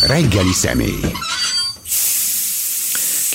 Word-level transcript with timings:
Reggeli 0.00 0.52
személy. 0.52 1.12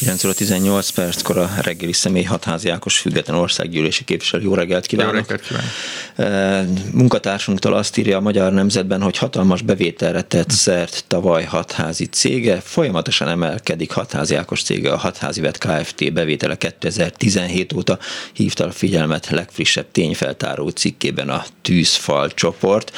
9 0.01 0.23
óra 0.23 0.33
18 0.33 0.89
perckor 0.89 1.37
a 1.37 1.49
reggeli 1.61 1.93
személy 1.93 2.23
hatházi 2.23 2.69
Ákos 2.69 2.99
független 2.99 3.35
országgyűlési 3.35 4.03
képviselő. 4.03 4.43
Jó 4.43 4.53
reggelt 4.53 4.85
kívánok! 4.85 5.13
Jó 5.13 5.19
reggelt 5.19 5.41
kívánok! 5.41 6.93
Munkatársunktól 6.93 7.73
azt 7.73 7.97
írja 7.97 8.17
a 8.17 8.21
Magyar 8.21 8.53
Nemzetben, 8.53 9.01
hogy 9.01 9.17
hatalmas 9.17 9.61
bevételre 9.61 10.21
tett 10.21 10.49
szert 10.49 11.03
tavaly 11.07 11.43
hatházi 11.43 12.05
cége. 12.05 12.61
Folyamatosan 12.61 13.27
emelkedik 13.27 13.91
hatházi 13.91 14.35
Ákos 14.35 14.63
cége, 14.63 14.91
a 14.91 14.97
hatházi 14.97 15.41
vet 15.41 15.57
Kft. 15.57 16.13
bevétele 16.13 16.57
2017 16.57 17.73
óta 17.73 17.99
hívta 18.33 18.65
a 18.65 18.71
figyelmet 18.71 19.29
legfrissebb 19.29 19.91
tényfeltáró 19.91 20.69
cikkében 20.69 21.29
a 21.29 21.43
Tűzfal 21.61 22.29
csoport. 22.29 22.91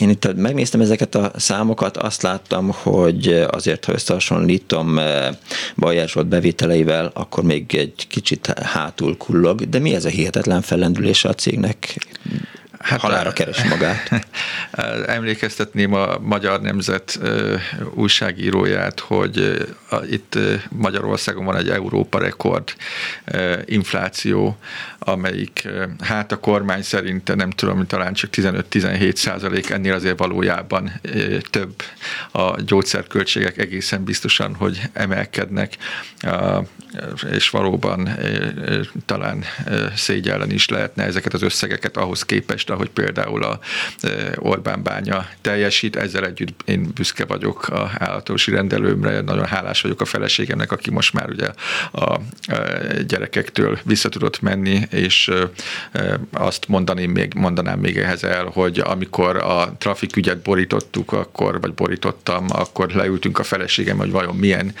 Én 0.00 0.08
itt 0.08 0.34
megnéztem 0.36 0.80
ezeket 0.80 1.14
a 1.14 1.30
számokat, 1.36 1.96
azt 1.96 2.22
láttam, 2.22 2.70
hogy 2.70 3.46
azért, 3.50 3.84
ha 3.84 3.92
összehasonlítom 3.92 4.98
eh, 4.98 5.28
Bajer 5.76 6.08
Zsolt 6.08 6.26
bevételeivel, 6.40 7.10
akkor 7.14 7.44
még 7.44 7.74
egy 7.74 8.06
kicsit 8.08 8.46
hátul 8.46 9.16
kullog. 9.16 9.68
De 9.68 9.78
mi 9.78 9.94
ez 9.94 10.04
a 10.04 10.08
hihetetlen 10.08 10.62
fellendülése 10.62 11.28
a 11.28 11.34
cégnek? 11.34 11.98
hát, 12.80 13.00
halára 13.00 13.32
keresi 13.32 13.68
magát. 13.68 14.10
Emlékeztetném 15.16 15.94
a 15.94 16.18
Magyar 16.18 16.60
Nemzet 16.60 17.20
újságíróját, 17.94 19.00
hogy 19.00 19.66
itt 20.10 20.38
Magyarországon 20.68 21.44
van 21.44 21.56
egy 21.56 21.68
Európa 21.68 22.18
rekord 22.18 22.74
infláció, 23.64 24.56
amelyik 25.02 25.68
hát 26.00 26.32
a 26.32 26.36
kormány 26.36 26.82
szerint 26.82 27.34
nem 27.34 27.50
tudom, 27.50 27.86
talán 27.86 28.12
csak 28.12 28.30
15-17 28.32 29.14
százalék, 29.14 29.70
ennél 29.70 29.94
azért 29.94 30.18
valójában 30.18 30.92
több 31.50 31.82
a 32.32 32.60
gyógyszerköltségek 32.60 33.58
egészen 33.58 34.04
biztosan, 34.04 34.54
hogy 34.54 34.80
emelkednek, 34.92 35.76
és 37.30 37.50
valóban 37.50 38.08
talán 39.06 39.44
szégyellen 39.96 40.50
is 40.50 40.68
lehetne 40.68 41.04
ezeket 41.04 41.34
az 41.34 41.42
összegeket 41.42 41.96
ahhoz 41.96 42.24
képest, 42.24 42.70
ahogy 42.70 42.90
például 42.90 43.42
a 43.42 43.60
Orbán 44.36 44.82
bánya 44.82 45.26
teljesít. 45.40 45.96
Ezzel 45.96 46.26
együtt 46.26 46.62
én 46.64 46.90
büszke 46.94 47.24
vagyok 47.24 47.68
a 47.68 47.90
állatorvosi 47.98 48.50
rendelőmre, 48.50 49.20
nagyon 49.20 49.46
hálás 49.46 49.80
vagyok 49.80 50.00
a 50.00 50.04
feleségemnek, 50.04 50.72
aki 50.72 50.90
most 50.90 51.12
már 51.12 51.28
ugye 51.30 51.48
a 51.92 52.20
gyerekektől 53.06 53.78
vissza 53.84 54.08
tudott 54.08 54.40
menni, 54.40 54.88
és 54.90 55.30
azt 56.32 56.68
mondani 56.68 57.06
még, 57.06 57.34
mondanám 57.34 57.78
még 57.78 57.98
ehhez 57.98 58.24
el, 58.24 58.44
hogy 58.44 58.78
amikor 58.78 59.36
a 59.36 59.74
trafikügyet 59.78 60.38
borítottuk, 60.38 61.12
akkor, 61.12 61.60
vagy 61.60 61.74
borítottam, 61.74 62.46
akkor 62.48 62.90
leültünk 62.90 63.38
a 63.38 63.42
feleségem, 63.42 63.96
hogy 63.96 64.10
vajon 64.10 64.36
milyen 64.36 64.74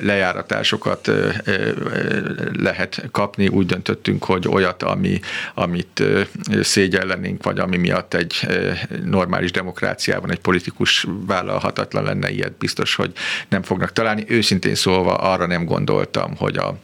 lejáratásokat 0.00 1.10
lehet 2.52 3.08
kapni. 3.10 3.48
Úgy 3.48 3.66
döntöttünk, 3.66 4.24
hogy 4.24 4.48
olyat, 4.48 4.82
ami, 4.82 5.20
amit 5.54 6.02
szégyellenénk, 6.60 7.42
vagy 7.42 7.58
ami 7.58 7.76
miatt 7.76 8.14
egy 8.14 8.46
normális 9.04 9.50
demokráciában 9.50 10.30
egy 10.30 10.40
politikus 10.40 11.06
vállalhatatlan 11.26 12.04
lenne 12.04 12.30
ilyet, 12.30 12.52
biztos, 12.52 12.94
hogy 12.94 13.12
nem 13.48 13.62
fognak 13.62 13.92
találni. 13.92 14.24
Őszintén 14.28 14.74
szólva 14.74 15.14
arra 15.14 15.46
nem 15.46 15.64
gondoltam, 15.64 16.36
hogy 16.36 16.56
a 16.56 16.78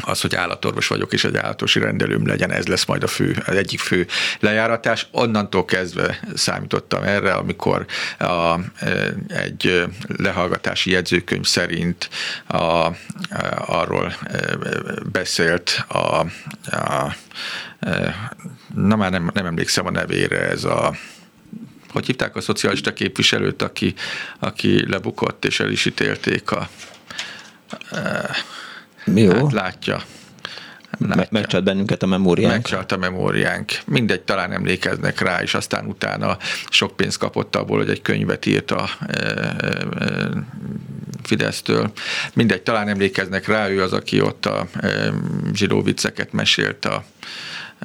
az, 0.00 0.20
hogy 0.20 0.34
állatorvos 0.34 0.86
vagyok, 0.86 1.12
és 1.12 1.24
egy 1.24 1.36
állatorvosi 1.36 1.78
rendelőm 1.78 2.26
legyen, 2.26 2.50
ez 2.50 2.66
lesz 2.66 2.84
majd 2.84 3.02
a 3.02 3.06
fő, 3.06 3.42
az 3.46 3.54
egyik 3.56 3.80
fő 3.80 4.06
lejáratás. 4.40 5.06
Onnantól 5.10 5.64
kezdve 5.64 6.20
számítottam 6.34 7.02
erre, 7.02 7.32
amikor 7.32 7.86
a, 8.18 8.58
egy 9.28 9.84
lehallgatási 10.06 10.90
jegyzőkönyv 10.90 11.44
szerint 11.44 12.08
a, 12.46 12.56
a, 12.56 12.94
arról 13.66 14.14
beszélt 15.12 15.84
a, 15.88 16.26
a 16.76 17.14
na 18.74 18.96
már 18.96 19.10
nem, 19.10 19.30
nem 19.34 19.46
emlékszem 19.46 19.86
a 19.86 19.90
nevére, 19.90 20.40
ez 20.40 20.64
a 20.64 20.94
hogy 21.88 22.06
hívták 22.06 22.36
a 22.36 22.40
szocialista 22.40 22.92
képviselőt, 22.92 23.62
aki, 23.62 23.94
aki 24.38 24.90
lebukott, 24.90 25.44
és 25.44 25.60
el 25.60 25.70
is 25.70 25.84
ítélték 25.84 26.50
a 26.50 26.68
jó. 29.04 29.32
Hát 29.32 29.52
látja. 29.52 30.02
látja. 30.98 31.26
Megcsalt 31.30 31.64
bennünket 31.64 32.02
a 32.02 32.06
memóriánk. 32.06 32.52
Megcsalt 32.52 32.92
a 32.92 32.96
memóriánk. 32.96 33.72
Mindegy, 33.86 34.20
talán 34.20 34.52
emlékeznek 34.52 35.20
rá, 35.20 35.42
és 35.42 35.54
aztán 35.54 35.86
utána 35.86 36.36
sok 36.68 36.96
pénzt 36.96 37.18
kapott 37.18 37.56
abból, 37.56 37.78
hogy 37.78 37.90
egy 37.90 38.02
könyvet 38.02 38.46
írt 38.46 38.70
a 38.70 38.88
e, 39.06 39.26
e, 39.98 40.28
Fidesztől. 41.22 41.92
Mindegy, 42.34 42.62
talán 42.62 42.88
emlékeznek 42.88 43.46
rá, 43.46 43.68
ő 43.68 43.82
az, 43.82 43.92
aki 43.92 44.20
ott 44.20 44.46
a 44.46 44.66
e, 44.80 45.12
zsidó 45.52 45.82
vicceket 45.82 46.32
mesélt 46.32 46.84
a 46.84 47.04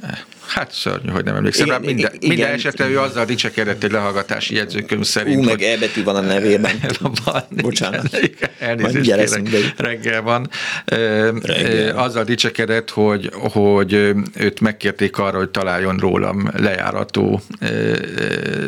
e, 0.02 0.24
Hát 0.58 0.72
szörnyű, 0.72 1.10
hogy 1.10 1.24
nem 1.24 1.36
emlékszem 1.36 1.66
igen, 1.66 1.80
rá. 1.80 1.86
Minden, 1.86 2.12
igen, 2.14 2.28
minden 2.28 2.52
esetre 2.52 2.88
ő 2.88 2.98
azzal 2.98 3.24
dicsekedett 3.24 3.84
egy 3.84 3.92
lehallgatási 3.92 4.54
jegyzőkönyv 4.54 5.04
szerint. 5.04 5.40
Ú, 5.40 5.44
meg 5.44 5.62
E 5.62 5.78
betű 5.78 6.02
van 6.02 6.16
a 6.16 6.20
nevében. 6.20 6.72
van, 7.24 7.42
Bocsánat. 7.48 8.18
Igen, 8.22 8.50
elnézést 8.58 9.40
kérek, 9.40 9.74
reggel 9.76 10.22
van. 10.22 10.50
Reggel. 10.84 11.98
Azzal 11.98 12.24
dicsekedett, 12.24 12.90
hogy, 12.90 13.30
hogy 13.32 13.92
őt 14.34 14.60
megkérték 14.60 15.18
arra, 15.18 15.38
hogy 15.38 15.48
találjon 15.48 15.96
rólam 15.96 16.50
lejárató 16.56 17.42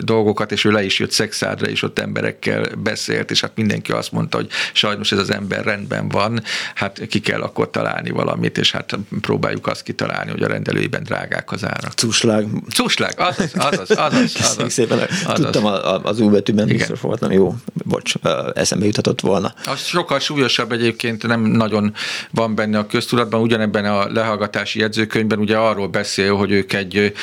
dolgokat, 0.01 0.53
és 0.53 0.65
ő 0.65 0.71
le 0.71 0.85
is 0.85 0.99
jött 0.99 1.11
szexádra, 1.11 1.67
és 1.67 1.83
ott 1.83 1.99
emberekkel 1.99 2.67
beszélt, 2.79 3.31
és 3.31 3.41
hát 3.41 3.53
mindenki 3.55 3.93
azt 3.93 4.13
mondta, 4.13 4.37
hogy 4.37 4.49
sajnos 4.73 5.13
ez 5.13 5.19
az 5.19 5.33
ember 5.33 5.65
rendben 5.65 6.09
van, 6.09 6.43
hát 6.75 7.07
ki 7.09 7.21
kell 7.21 7.41
akkor 7.41 7.71
találni 7.71 8.11
valamit, 8.11 8.59
és 8.59 8.71
hát 8.71 8.99
próbáljuk 9.21 9.67
azt 9.67 9.83
kitalálni, 9.83 10.31
hogy 10.31 10.43
a 10.43 10.49
rendelőiben 10.49 11.03
drágák 11.03 11.53
az 11.53 11.65
árak. 11.65 11.79
Cuslág. 11.89 12.47
Cuslág, 12.75 13.15
azaz, 13.17 13.53
azaz, 13.55 13.91
azaz. 13.91 14.35
azaz, 14.51 14.73
szépen. 14.73 14.99
azaz. 14.99 15.35
Tudtam 15.35 15.65
az 16.03 16.21
U 16.21 16.31
betűben 16.31 16.67
biztos 16.67 17.01
volt, 17.01 17.21
nem 17.21 17.33
jó, 17.33 17.55
bocs, 17.73 18.15
eszembe 18.55 18.85
juthatott 18.85 19.21
volna. 19.21 19.55
Az 19.65 19.79
sokkal 19.85 20.19
súlyosabb 20.19 20.73
egyébként, 20.73 21.27
nem 21.27 21.41
nagyon 21.41 21.95
van 22.31 22.55
benne 22.55 22.79
a 22.79 22.87
köztudatban, 22.87 23.41
ugyanebben 23.41 23.85
a 23.85 24.13
lehallgatási 24.13 24.79
jegyzőkönyvben 24.79 25.39
ugye 25.39 25.57
arról 25.57 25.89
beszél, 25.89 26.35
hogy 26.35 26.51
ők 26.51 26.73
egy 26.73 27.15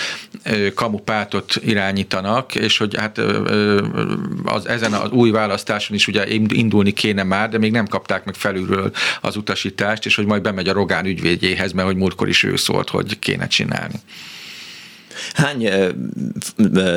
kamupátot 0.76 1.56
irányítanak, 1.62 2.56
és 2.56 2.78
hogy 2.78 2.96
hát 2.98 3.22
az, 4.44 4.68
ezen 4.68 4.94
az 4.94 5.12
új 5.12 5.30
választáson 5.30 5.96
is 5.96 6.08
ugye 6.08 6.28
indulni 6.48 6.92
kéne 6.92 7.24
már, 7.24 7.50
de 7.50 7.58
még 7.58 7.72
nem 7.72 7.88
kapták 7.88 8.26
meg 8.26 8.36
felülről 8.36 8.92
az 9.22 9.36
utasítást, 9.36 10.06
és 10.06 10.16
hogy 10.16 10.26
majd 10.26 10.42
bemegy 10.42 10.68
a 10.68 10.74
Rogán 10.74 11.06
ügyvédjéhez, 11.06 11.72
mert 11.72 11.88
hogy 11.88 11.98
múltkor 11.98 12.28
is 12.28 12.44
ő 12.44 12.56
szólt, 12.56 12.90
hogy 12.90 13.20
kéne 13.20 13.48
csinálni. 13.48 13.96
Hány 15.34 15.70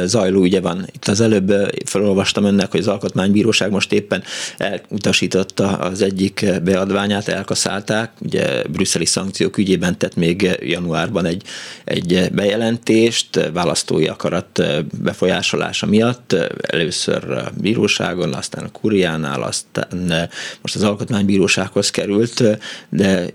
zajló 0.04 0.42
ügye 0.42 0.60
van? 0.60 0.86
Itt 0.92 1.08
az 1.08 1.20
előbb 1.20 1.52
felolvastam 1.84 2.44
önnek, 2.44 2.70
hogy 2.70 2.80
az 2.80 2.88
Alkotmánybíróság 2.88 3.70
most 3.70 3.92
éppen 3.92 4.22
elutasította 4.56 5.68
az 5.68 6.02
egyik 6.02 6.46
beadványát, 6.62 7.28
elkaszálták, 7.28 8.12
ugye 8.18 8.62
brüsszeli 8.62 9.04
szankciók 9.04 9.58
ügyében 9.58 9.98
tett 9.98 10.16
még 10.16 10.58
januárban 10.62 11.26
egy, 11.26 11.42
egy 11.84 12.28
bejelentést, 12.32 13.50
választói 13.52 14.06
akarat 14.06 14.62
befolyásolása 15.02 15.86
miatt, 15.86 16.36
először 16.60 17.30
a 17.30 17.50
bíróságon, 17.60 18.34
aztán 18.34 18.64
a 18.64 18.70
kuriánál, 18.70 19.42
aztán 19.42 20.28
most 20.62 20.74
az 20.74 20.82
Alkotmánybírósághoz 20.82 21.90
került, 21.90 22.42
de 22.88 23.26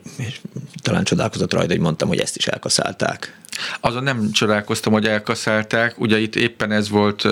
talán 0.82 1.04
csodálkozott 1.04 1.54
rajta, 1.54 1.72
hogy 1.72 1.82
mondtam, 1.82 2.08
hogy 2.08 2.20
ezt 2.20 2.38
is 2.38 2.48
elkaszálták. 2.48 3.40
Azon 3.80 4.04
nem 4.04 4.32
csodálkoztam, 4.32 4.94
hogy 4.94 5.06
elkaszálták. 5.06 6.00
Ugye 6.00 6.20
itt 6.20 6.36
éppen 6.36 6.72
ez 6.72 6.90
volt 6.90 7.28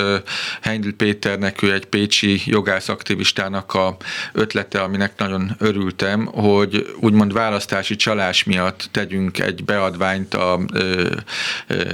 Heindl 0.62 0.90
Péternek, 0.98 1.62
ő 1.62 1.74
egy 1.74 1.86
pécsi 1.86 2.42
jogász 2.46 2.90
aktivistának 2.90 3.74
a 3.74 3.98
ötlete, 4.34 4.82
aminek 4.82 5.14
nagyon 5.18 5.56
örültem, 5.60 6.26
hogy 6.26 6.96
úgymond 7.00 7.34
választási 7.34 7.96
csalás 7.96 8.44
miatt 8.44 8.90
tegyünk 8.92 9.40
egy 9.40 9.64
beadványt 9.64 10.34
a 10.34 10.60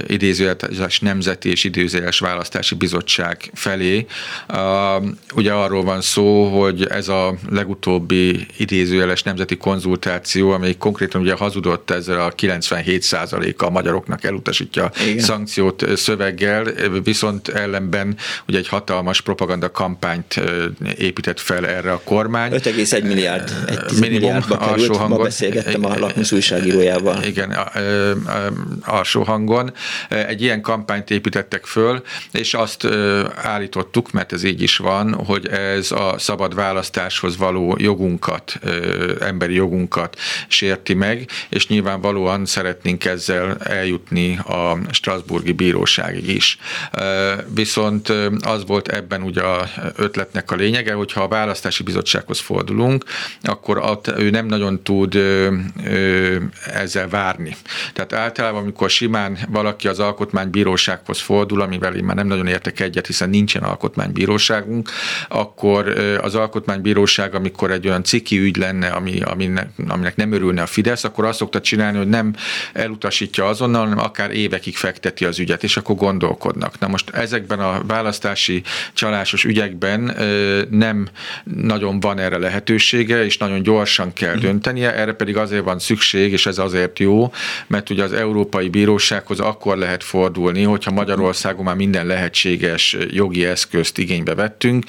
idézőjeles 0.06 0.98
Nemzeti 1.00 1.50
és 1.50 1.64
Idézőjeles 1.64 2.18
Választási 2.18 2.74
Bizottság 2.74 3.50
felé. 3.54 4.06
ugye 5.34 5.52
arról 5.52 5.84
van 5.84 6.00
szó, 6.00 6.44
hogy 6.60 6.86
ez 6.86 7.08
a 7.08 7.34
legutóbbi 7.48 8.46
idézőjeles 8.56 9.22
nemzeti 9.22 9.56
konzultáció, 9.56 10.50
amely 10.50 10.76
konkrétan 10.76 11.20
ugye 11.20 11.34
hazudott 11.34 11.90
ezzel 11.90 12.20
a 12.20 12.32
97% 12.32 13.56
a 13.56 13.70
magyaroknak 13.70 14.19
Oroszországnak 14.20 14.24
elutasítja 14.24 14.90
Igen. 15.06 15.18
szankciót 15.18 15.96
szöveggel, 15.96 16.64
viszont 17.02 17.48
ellenben 17.48 18.16
ugye 18.48 18.58
egy 18.58 18.68
hatalmas 18.68 19.20
propaganda 19.20 19.70
kampányt 19.70 20.40
épített 20.96 21.40
fel 21.40 21.66
erre 21.66 21.92
a 21.92 22.00
kormány. 22.04 22.52
5,1 22.52 23.02
milliárd, 23.02 23.50
egy 23.68 23.98
milliárdba 24.00 24.56
került, 24.56 24.96
hangon, 24.96 25.18
ma 25.18 25.24
beszélgettem 25.24 25.84
a 25.84 25.98
Lakmus 25.98 26.32
újságírójával. 26.32 27.22
Igen, 27.24 27.56
alsó 28.82 29.22
hangon. 29.22 29.72
Egy 30.08 30.42
ilyen 30.42 30.60
kampányt 30.60 31.10
építettek 31.10 31.64
föl, 31.64 32.02
és 32.32 32.54
azt 32.54 32.86
állítottuk, 33.34 34.12
mert 34.12 34.32
ez 34.32 34.42
így 34.42 34.62
is 34.62 34.76
van, 34.76 35.14
hogy 35.14 35.48
ez 35.48 35.90
a 35.90 36.14
szabad 36.18 36.54
választáshoz 36.54 37.36
való 37.36 37.76
jogunkat, 37.78 38.58
emberi 39.20 39.54
jogunkat 39.54 40.16
sérti 40.48 40.94
meg, 40.94 41.28
és 41.48 41.66
nyilvánvalóan 41.66 42.46
szeretnénk 42.46 43.04
ezzel 43.04 43.56
eljutni 43.58 44.09
a 44.36 44.78
Strasburgi 44.90 45.52
Bíróságig 45.52 46.28
is. 46.28 46.58
Viszont 47.54 48.12
az 48.40 48.66
volt 48.66 48.88
ebben 48.88 49.22
ugye 49.22 49.42
a 49.42 49.68
ötletnek 49.96 50.50
a 50.50 50.54
lényege, 50.54 50.92
hogyha 50.92 51.22
a 51.22 51.28
választási 51.28 51.82
bizottsághoz 51.82 52.40
fordulunk, 52.40 53.04
akkor 53.42 53.78
ott 53.78 54.08
ő 54.08 54.30
nem 54.30 54.46
nagyon 54.46 54.82
tud 54.82 55.18
ezzel 56.66 57.08
várni. 57.08 57.56
Tehát 57.92 58.12
általában, 58.12 58.60
amikor 58.62 58.90
simán 58.90 59.38
valaki 59.48 59.88
az 59.88 59.98
alkotmánybírósághoz 59.98 61.20
fordul, 61.20 61.60
amivel 61.60 61.94
én 61.94 62.04
már 62.04 62.16
nem 62.16 62.26
nagyon 62.26 62.46
értek 62.46 62.80
egyet, 62.80 63.06
hiszen 63.06 63.30
nincsen 63.30 63.62
alkotmánybíróságunk, 63.62 64.90
akkor 65.28 65.88
az 66.22 66.34
alkotmánybíróság, 66.34 67.34
amikor 67.34 67.70
egy 67.70 67.86
olyan 67.86 68.04
ciki 68.04 68.38
ügy 68.38 68.56
lenne, 68.56 68.88
ami, 68.88 69.20
aminek, 69.20 69.68
aminek 69.88 70.16
nem 70.16 70.32
örülne 70.32 70.62
a 70.62 70.66
Fidesz, 70.66 71.04
akkor 71.04 71.24
azt 71.24 71.38
szokta 71.38 71.60
csinálni, 71.60 71.98
hogy 71.98 72.08
nem 72.08 72.34
elutasítja 72.72 73.46
azonnal, 73.46 73.98
akár 74.00 74.30
évekig 74.30 74.76
fekteti 74.76 75.24
az 75.24 75.38
ügyet, 75.38 75.62
és 75.62 75.76
akkor 75.76 75.96
gondolkodnak. 75.96 76.78
Na 76.78 76.88
most 76.88 77.10
ezekben 77.10 77.60
a 77.60 77.82
választási 77.86 78.62
csalásos 78.92 79.44
ügyekben 79.44 80.16
nem 80.70 81.08
nagyon 81.44 82.00
van 82.00 82.18
erre 82.18 82.38
lehetősége, 82.38 83.24
és 83.24 83.38
nagyon 83.38 83.62
gyorsan 83.62 84.12
kell 84.12 84.34
mhm. 84.34 84.44
döntenie, 84.44 84.94
erre 84.94 85.12
pedig 85.12 85.36
azért 85.36 85.64
van 85.64 85.78
szükség, 85.78 86.32
és 86.32 86.46
ez 86.46 86.58
azért 86.58 86.98
jó, 86.98 87.32
mert 87.66 87.90
ugye 87.90 88.02
az 88.02 88.12
Európai 88.12 88.68
Bírósághoz 88.68 89.40
akkor 89.40 89.76
lehet 89.76 90.04
fordulni, 90.04 90.62
hogyha 90.62 90.90
Magyarországon 90.90 91.64
már 91.64 91.76
minden 91.76 92.06
lehetséges 92.06 92.96
jogi 93.10 93.44
eszközt 93.44 93.98
igénybe 93.98 94.34
vettünk, 94.34 94.84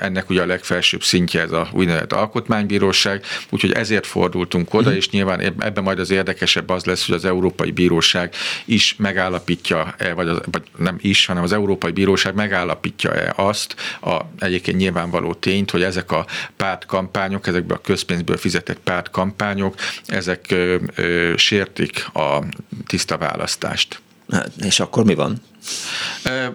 ennek 0.00 0.30
ugye 0.30 0.42
a 0.42 0.46
legfelsőbb 0.46 1.02
szintje 1.02 1.40
ez 1.40 1.52
a 1.52 1.68
úgynevezett 1.72 2.12
alkotmánybíróság, 2.12 3.24
úgyhogy 3.50 3.72
ezért 3.72 4.06
fordultunk 4.06 4.74
oda, 4.74 4.82
uh-huh. 4.82 4.96
és 4.96 5.10
nyilván 5.10 5.40
ebben 5.40 5.82
majd 5.82 5.98
az 5.98 6.10
érdekesebb 6.10 6.68
az 6.68 6.84
lesz, 6.84 7.06
hogy 7.06 7.14
az 7.14 7.24
Európai 7.24 7.70
Bíróság 7.70 8.34
is 8.64 8.94
megállapítja-e, 8.98 10.12
vagy, 10.12 10.28
az, 10.28 10.40
vagy 10.50 10.62
nem 10.76 10.96
is, 11.00 11.26
hanem 11.26 11.42
az 11.42 11.52
Európai 11.52 11.90
Bíróság 11.90 12.34
megállapítja-e 12.34 13.32
azt 13.36 13.76
a 14.00 14.20
egyébként 14.38 14.76
nyilvánvaló 14.76 15.34
tényt, 15.34 15.70
hogy 15.70 15.82
ezek 15.82 16.10
a 16.12 16.26
pártkampányok, 16.56 17.46
ezekből 17.46 17.76
a 17.76 17.80
közpénzből 17.80 18.36
fizetett 18.36 18.78
pártkampányok, 18.78 19.74
ezek 20.06 20.46
ö, 20.48 20.76
ö, 20.94 21.32
sértik 21.36 22.06
a 22.14 22.44
tiszta 22.86 23.18
választást. 23.18 24.00
Hát, 24.30 24.50
és 24.64 24.80
akkor 24.80 25.04
mi 25.04 25.14
van? 25.14 25.42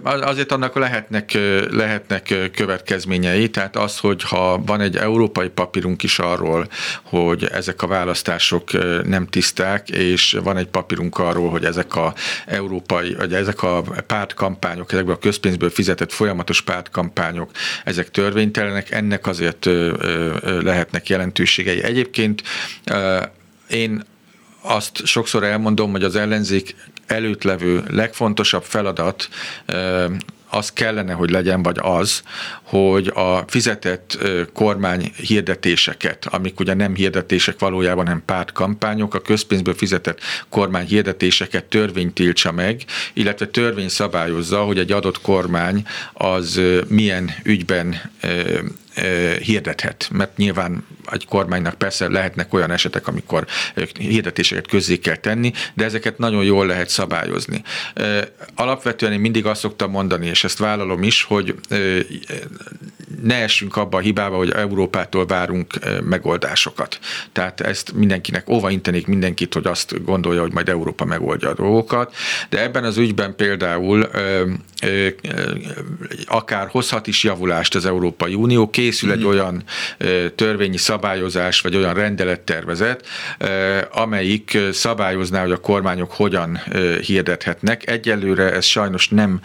Azért 0.04 0.52
annak 0.52 0.76
lehetnek, 0.76 1.38
lehetnek 1.72 2.50
következményei, 2.54 3.50
tehát 3.50 3.76
az, 3.76 3.98
hogy 3.98 4.24
ha 4.24 4.62
van 4.66 4.82
egy 4.82 4.96
európai 4.96 5.50
papírunk 5.50 6.04
is 6.04 6.20
arról, 6.20 6.68
hogy 7.04 7.46
ezek 7.46 7.82
a 7.82 7.88
választások 7.88 8.72
nem 9.08 9.28
tiszták, 9.28 9.90
és 9.90 10.38
van 10.44 10.58
egy 10.58 10.68
papírunk 10.68 11.18
arról, 11.18 11.50
hogy 11.50 11.66
ezek 11.66 11.96
a 11.96 12.14
európai, 12.46 13.14
vagy 13.14 13.34
ezek 13.34 13.64
a 13.64 13.84
pártkampányok, 14.08 14.92
ezekből 14.92 15.16
a 15.16 15.18
közpénzből 15.18 15.70
fizetett 15.70 16.12
folyamatos 16.12 16.62
pártkampányok, 16.62 17.52
ezek 17.84 18.12
törvénytelenek, 18.12 18.92
ennek 18.92 19.28
azért 19.28 19.70
lehetnek 20.62 21.10
jelentőségei. 21.10 21.84
Egyébként 21.84 22.44
én 23.68 24.04
azt 24.62 25.06
sokszor 25.06 25.44
elmondom, 25.44 25.92
hogy 25.92 26.04
az 26.04 26.16
ellenzék 26.16 26.76
előtt 27.12 27.44
levő 27.44 27.84
legfontosabb 27.90 28.64
feladat 28.64 29.30
az 30.54 30.72
kellene, 30.74 31.14
hogy 31.14 31.30
legyen, 31.30 31.64
vagy 31.64 31.78
az, 31.82 32.24
hogy 32.64 33.08
a 33.08 33.44
fizetett 33.48 34.18
kormány 34.54 35.12
hirdetéseket, 35.16 36.26
amik 36.26 36.60
ugye 36.60 36.74
nem 36.74 36.96
hirdetések 36.96 37.60
valójában, 37.60 38.06
hanem 38.06 38.24
pártkampányok, 38.26 39.14
a 39.14 39.22
közpénzből 39.22 39.74
fizetett 39.74 40.20
kormány 40.50 40.86
hirdetéseket 40.86 41.66
törvény 41.66 42.14
tiltsa 42.14 42.52
meg, 42.52 42.84
illetve 43.14 43.48
törvény 43.48 43.90
szabályozza, 43.90 44.64
hogy 44.64 44.78
egy 44.78 44.92
adott 44.92 45.22
kormány 45.22 45.86
az 46.14 46.62
milyen 46.88 47.32
ügyben 47.44 48.02
hirdethet, 49.42 50.10
mert 50.12 50.38
nyilván 50.38 50.86
egy 51.12 51.26
kormánynak 51.26 51.74
persze 51.74 52.10
lehetnek 52.10 52.54
olyan 52.54 52.72
esetek, 52.72 53.08
amikor 53.08 53.46
hirdetéseket 54.00 54.68
közzé 54.68 54.98
kell 54.98 55.16
tenni, 55.16 55.52
de 55.74 55.84
ezeket 55.84 56.18
nagyon 56.18 56.44
jól 56.44 56.66
lehet 56.66 56.90
szabályozni. 56.90 57.64
Alapvetően 58.56 59.14
én 59.14 59.20
mindig 59.20 59.46
azt 59.46 59.62
szoktam 59.62 59.92
mondani, 59.92 60.28
és 60.28 60.44
ezt 60.44 60.58
vállalom 60.58 61.04
is, 61.04 61.24
hogy 61.24 61.56
ne 63.24 63.36
essünk 63.36 63.76
abba 63.76 63.98
a 63.98 64.02
hibába, 64.02 64.36
hogy 64.36 64.50
Európától 64.50 65.26
várunk 65.26 65.74
megoldásokat. 66.04 67.00
Tehát 67.32 67.62
ezt 67.62 67.94
mindenkinek 67.94 68.50
óva 68.50 68.70
intenék 68.70 69.08
mindenkit, 69.08 69.54
hogy 69.54 69.68
azt 69.68 70.04
gondolja, 70.04 70.42
hogy 70.42 70.54
majd 70.54 70.70
Európa 70.70 71.06
megoldja 71.06 71.50
a 71.50 71.54
dolgokat, 71.54 72.16
de 72.50 72.62
ebben 72.62 72.84
az 72.84 72.98
ügyben 72.98 73.36
például 73.36 74.10
akár 76.26 76.68
hozhat 76.68 77.08
is 77.08 77.24
javulást 77.24 77.76
az 77.76 77.86
Európai 77.86 78.34
Unió, 78.34 78.70
készül 78.70 79.12
egy 79.12 79.20
mhm. 79.20 79.28
olyan 79.28 79.64
törvényi 80.36 80.78
szabályozás, 80.78 81.62
vagy 81.62 81.76
olyan 81.76 81.94
rendelettervezet, 81.94 83.08
amelyik 83.92 84.58
szabályozná, 84.72 85.42
hogy 85.42 85.52
a 85.52 85.58
kormányok 85.58 86.12
hogyan 86.12 86.60
hirdethetnek. 87.02 87.90
Egyelőre 87.90 88.52
ez 88.52 88.66
sajnos 88.66 89.10
nem 89.10 89.40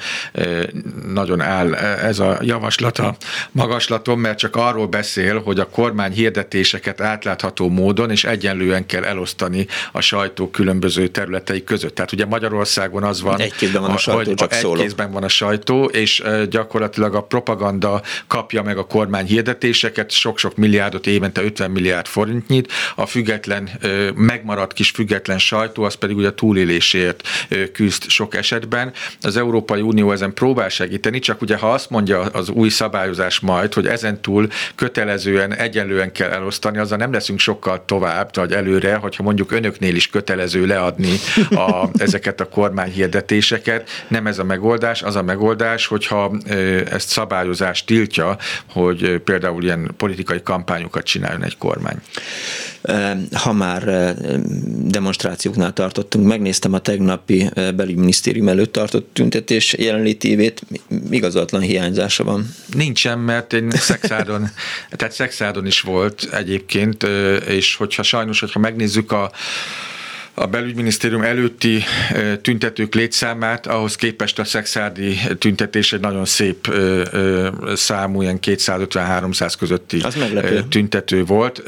nagyon 1.07 1.41
áll 1.41 1.75
ez 1.75 2.19
a 2.19 2.39
javaslat 2.43 2.99
a 2.99 3.17
magaslatom, 3.56 4.20
mert 4.20 4.38
csak 4.38 4.56
arról 4.56 4.87
beszél, 4.87 5.41
hogy 5.41 5.58
a 5.58 5.69
kormány 5.69 6.12
hirdetéseket 6.12 7.00
átlátható 7.00 7.69
módon 7.69 8.11
és 8.11 8.25
egyenlően 8.25 8.87
kell 8.87 9.05
elosztani 9.05 9.67
a 9.93 10.00
sajtó 10.00 10.50
különböző 10.50 11.08
területei 11.08 11.64
között. 11.64 11.94
Tehát 11.94 12.12
ugye 12.12 12.26
Magyarországon 12.26 13.03
az 13.03 13.20
van, 13.20 13.41
egy 13.41 13.55
kézben 13.55 13.82
van 13.82 13.91
a 13.91 13.97
sajtó, 13.97 14.29
hogy 14.29 14.35
csak 14.35 14.55
egy 14.55 14.73
kézben 14.73 15.12
van 15.12 15.23
a 15.23 15.29
sajtó, 15.29 15.85
és 15.85 16.23
gyakorlatilag 16.50 17.14
a 17.14 17.23
propaganda 17.23 18.03
kapja 18.26 18.62
meg 18.62 18.79
a 18.79 18.87
kormány 18.87 19.26
hirdetéseket, 19.26 20.11
sok-sok 20.11 20.56
milliárdot 20.56 21.06
évente 21.06 21.43
50 21.43 21.70
milliárd 21.70 22.06
forintnyit, 22.06 22.73
a 22.94 23.06
független, 23.06 23.70
megmaradt 24.14 24.73
kis 24.73 24.91
független 24.91 25.38
sajtó, 25.38 25.82
az 25.82 25.94
pedig 25.94 26.17
ugye 26.17 26.29
a 26.29 26.35
túlélésért 26.35 27.29
küzd 27.73 28.08
sok 28.08 28.35
esetben. 28.35 28.93
Az 29.20 29.37
Európai 29.37 29.81
Unió 29.81 30.12
ezen 30.12 30.35
próbál 30.35 30.69
segíteni, 30.69 31.19
csak 31.19 31.43
ugye 31.43 31.56
ha 31.56 31.73
azt 31.73 31.91
mondja 31.91 32.20
az 32.20 32.49
új 32.49 32.69
szabályozás 32.69 33.41
majd, 33.46 33.75
hogy 33.75 33.87
ezen 33.87 34.20
túl 34.20 34.48
kötelezően, 34.75 35.55
egyenlően 35.55 36.12
kell 36.12 36.31
elosztani, 36.31 36.79
azzal 36.79 36.98
nem 36.98 37.12
leszünk 37.12 37.38
sokkal 37.38 37.84
tovább, 37.84 38.31
vagy 38.32 38.53
előre, 38.53 38.94
hogyha 38.94 39.22
mondjuk 39.22 39.53
önöknél 39.53 39.94
is 39.94 40.08
kötelező 40.08 40.67
leadni 40.67 41.17
a, 41.50 41.88
ezeket 42.06 42.41
a 42.41 42.48
kormányhirdetéseket. 42.48 43.88
Nem 44.08 44.26
ez 44.26 44.38
a 44.38 44.44
megoldás, 44.44 45.03
az 45.03 45.17
a 45.17 45.22
megoldás, 45.22 45.86
hogyha 45.86 46.32
ezt 46.91 47.08
szabályozás 47.08 47.84
tiltja, 47.84 48.36
hogy 48.70 49.19
például 49.24 49.62
ilyen 49.62 49.91
politikai 49.96 50.43
kampányokat 50.43 51.05
csináljon 51.05 51.44
egy 51.44 51.58
kormány. 51.58 51.96
Ha 53.32 53.52
már 53.52 54.14
demonstrációknál 54.78 55.72
tartottunk, 55.72 56.26
megnéztem 56.26 56.72
a 56.72 56.78
tegnapi 56.78 57.50
belügyminisztérium 57.55 58.48
előtt 58.48 58.72
tartott 58.72 59.10
tüntetés 59.12 59.72
jelenlétévét, 59.78 60.62
igazatlan 61.10 61.60
hiányzása 61.60 62.24
van. 62.24 62.48
Nincsen, 62.74 63.19
mert 63.19 63.52
én 63.52 63.70
szexádon, 63.90 64.48
tehát 64.90 65.14
szexádon 65.14 65.66
is 65.66 65.81
volt 65.81 66.28
egyébként, 66.32 67.02
és 67.46 67.74
hogyha 67.74 68.02
sajnos, 68.02 68.40
hogyha 68.40 68.58
megnézzük 68.58 69.12
a 69.12 69.31
a 70.38 70.46
belügyminisztérium 70.46 71.22
előtti 71.22 71.82
tüntetők 72.43 72.94
létszámát, 72.94 73.66
ahhoz 73.66 73.96
képest 73.96 74.38
a 74.38 74.44
szexádi 74.44 75.19
tüntetés 75.38 75.93
egy 75.93 76.00
nagyon 76.00 76.24
szép 76.24 76.74
számú, 77.74 78.22
ilyen 78.22 78.38
250-300 78.43 79.55
közötti 79.58 80.02
tüntető 80.69 81.24
volt. 81.24 81.62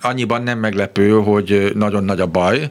Annyiban 0.00 0.42
nem 0.42 0.58
meglepő, 0.58 1.10
hogy 1.10 1.70
nagyon 1.74 2.04
nagy 2.04 2.20
a 2.20 2.26
baj. 2.26 2.70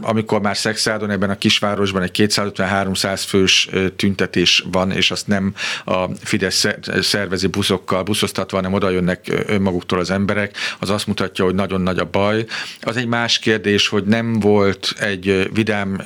Amikor 0.00 0.40
már 0.40 0.56
Szexádon, 0.56 1.10
ebben 1.10 1.30
a 1.30 1.38
kisvárosban 1.38 2.02
egy 2.02 2.28
250-300 2.34 3.22
fős 3.26 3.68
tüntetés 3.96 4.64
van, 4.72 4.90
és 4.90 5.10
azt 5.10 5.26
nem 5.26 5.54
a 5.84 6.04
Fidesz 6.22 6.66
szervezi 7.00 7.46
buszokkal, 7.46 8.02
buszoztatva, 8.02 8.56
hanem 8.56 8.72
oda 8.72 8.90
jönnek 8.90 9.44
önmaguktól 9.46 9.98
az 9.98 10.10
emberek, 10.10 10.56
az 10.78 10.90
azt 10.90 11.06
mutatja, 11.06 11.44
hogy 11.44 11.54
nagyon 11.54 11.80
nagy 11.80 11.98
a 11.98 12.04
baj. 12.04 12.44
Az 12.80 12.96
egy 12.96 13.03
egy 13.04 13.10
más 13.10 13.38
kérdés, 13.38 13.88
hogy 13.88 14.04
nem 14.04 14.40
volt 14.40 14.94
egy 14.98 15.50
vidám 15.52 16.00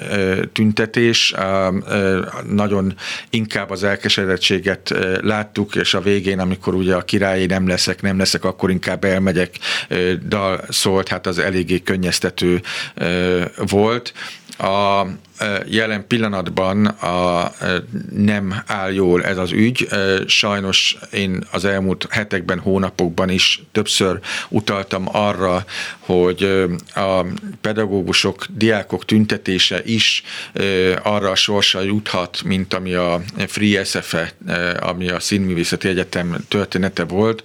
tüntetés, 0.52 1.34
nagyon 2.48 2.94
inkább 3.30 3.70
az 3.70 3.84
elkeseredettséget 3.84 4.94
láttuk, 5.20 5.74
és 5.74 5.94
a 5.94 6.00
végén, 6.00 6.38
amikor 6.38 6.74
ugye 6.74 6.94
a 6.94 7.04
királyi 7.04 7.46
nem 7.46 7.68
leszek, 7.68 8.02
nem 8.02 8.18
leszek, 8.18 8.44
akkor 8.44 8.70
inkább 8.70 9.04
elmegyek, 9.04 9.58
dal 10.28 10.60
szólt, 10.68 11.08
hát 11.08 11.26
az 11.26 11.38
eléggé 11.38 11.78
könnyeztető 11.80 12.62
volt. 13.56 14.12
A, 14.58 15.06
jelen 15.66 16.06
pillanatban 16.06 16.86
a, 16.86 17.52
nem 18.14 18.62
áll 18.66 18.92
jól 18.92 19.24
ez 19.24 19.38
az 19.38 19.52
ügy. 19.52 19.88
Sajnos 20.26 20.96
én 21.12 21.44
az 21.50 21.64
elmúlt 21.64 22.06
hetekben, 22.10 22.58
hónapokban 22.58 23.28
is 23.28 23.62
többször 23.72 24.20
utaltam 24.48 25.04
arra, 25.12 25.64
hogy 25.98 26.66
a 26.94 27.24
pedagógusok, 27.60 28.46
diákok 28.50 29.04
tüntetése 29.04 29.80
is 29.84 30.22
arra 31.02 31.30
a 31.30 31.34
sorsa 31.34 31.80
juthat, 31.80 32.42
mint 32.44 32.74
ami 32.74 32.94
a 32.94 33.20
Free 33.46 33.84
SFE, 33.84 34.32
ami 34.80 35.08
a 35.08 35.20
Színművészeti 35.20 35.88
Egyetem 35.88 36.36
története 36.48 37.04
volt. 37.04 37.42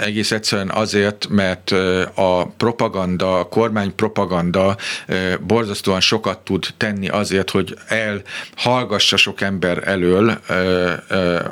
Egész 0.00 0.30
egyszerűen 0.30 0.70
azért, 0.70 1.26
mert 1.28 1.70
a 2.14 2.46
propaganda, 2.56 3.38
a 3.38 3.48
kormány 3.48 3.94
propaganda 3.94 4.76
borzasztóan 5.40 6.00
sokat 6.00 6.38
tud 6.38 6.55
tud 6.58 6.74
tenni 6.76 7.08
azért, 7.08 7.50
hogy 7.50 7.74
elhallgassa 7.86 9.16
sok 9.16 9.40
ember 9.40 9.88
elől 9.88 10.40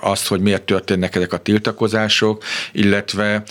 azt, 0.00 0.26
hogy 0.26 0.40
miért 0.40 0.62
történnek 0.62 1.14
ezek 1.14 1.32
a 1.32 1.38
tiltakozások, 1.38 2.44
illetve 2.72 3.42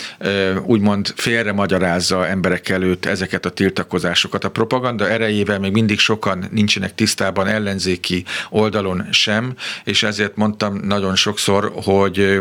úgymond 0.62 1.12
félre 1.16 1.52
magyarázza 1.52 2.26
emberek 2.26 2.68
előtt 2.68 3.04
ezeket 3.04 3.46
a 3.46 3.50
tiltakozásokat. 3.50 4.44
A 4.44 4.50
propaganda 4.50 5.08
erejével 5.08 5.58
még 5.58 5.72
mindig 5.72 5.98
sokan 5.98 6.48
nincsenek 6.50 6.94
tisztában 6.94 7.46
ellenzéki 7.46 8.24
oldalon 8.50 9.06
sem, 9.10 9.54
és 9.84 10.02
ezért 10.02 10.36
mondtam 10.36 10.80
nagyon 10.84 11.16
sokszor, 11.16 11.72
hogy 11.84 12.38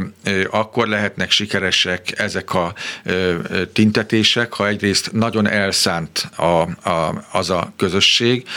akkor 0.51 0.87
lehetnek 0.87 1.31
sikeresek 1.31 2.19
ezek 2.19 2.53
a 2.53 2.73
tintetések, 3.73 4.53
ha 4.53 4.67
egyrészt 4.67 5.11
nagyon 5.11 5.49
elszánt 5.49 6.29
a, 6.35 6.43
a, 6.89 7.25
az 7.31 7.49
a 7.49 7.73
közösség, 7.77 8.47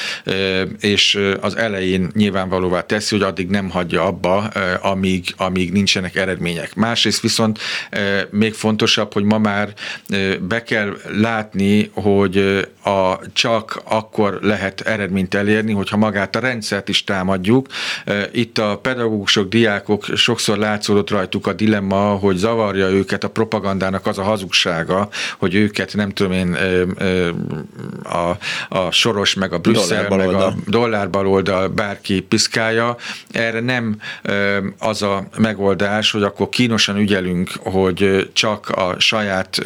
és 0.80 1.18
az 1.40 1.56
elején 1.56 2.10
nyilvánvalóvá 2.14 2.80
teszi, 2.80 3.14
hogy 3.16 3.24
addig 3.24 3.48
nem 3.48 3.70
hagyja 3.70 4.02
abba, 4.02 4.36
amíg, 4.80 5.34
amíg 5.36 5.72
nincsenek 5.72 6.16
eredmények. 6.16 6.74
Másrészt 6.74 7.20
viszont 7.20 7.58
még 8.30 8.54
fontosabb, 8.54 9.12
hogy 9.12 9.24
ma 9.24 9.38
már 9.38 9.72
be 10.40 10.62
kell 10.62 10.96
látni, 11.18 11.90
hogy 11.94 12.36
a, 12.84 13.18
csak 13.32 13.80
akkor 13.84 14.38
lehet 14.42 14.80
eredményt 14.80 15.34
elérni, 15.34 15.72
hogyha 15.72 15.96
magát 15.96 16.36
a 16.36 16.40
rendszert 16.40 16.88
is 16.88 17.04
támadjuk. 17.04 17.66
Itt 18.32 18.58
a 18.58 18.78
pedagógusok, 18.82 19.48
diákok 19.48 20.04
sokszor 20.14 20.58
látszódott 20.58 21.10
rajtuk 21.10 21.46
a 21.46 21.52
dilemma, 21.52 21.96
hogy 21.96 22.36
zavarja 22.36 22.88
őket 22.88 23.24
a 23.24 23.28
propagandának 23.30 24.06
az 24.06 24.18
a 24.18 24.22
hazugsága, 24.22 25.08
hogy 25.38 25.54
őket 25.54 25.94
nem 25.94 26.10
tudom 26.10 26.32
én 26.32 26.56
a, 28.02 28.30
a 28.68 28.90
Soros, 28.90 29.34
meg 29.34 29.52
a 29.52 29.58
Brüsszel, 29.58 30.08
meg 30.08 30.34
a 30.34 30.35
dollár 30.66 31.10
baloldal 31.10 31.68
bárki 31.68 32.20
piszkálja. 32.20 32.96
Erre 33.30 33.60
nem 33.60 33.98
az 34.78 35.02
a 35.02 35.28
megoldás, 35.38 36.10
hogy 36.10 36.22
akkor 36.22 36.48
kínosan 36.48 36.96
ügyelünk, 36.96 37.50
hogy 37.62 38.30
csak 38.32 38.68
a 38.68 38.94
saját 38.98 39.58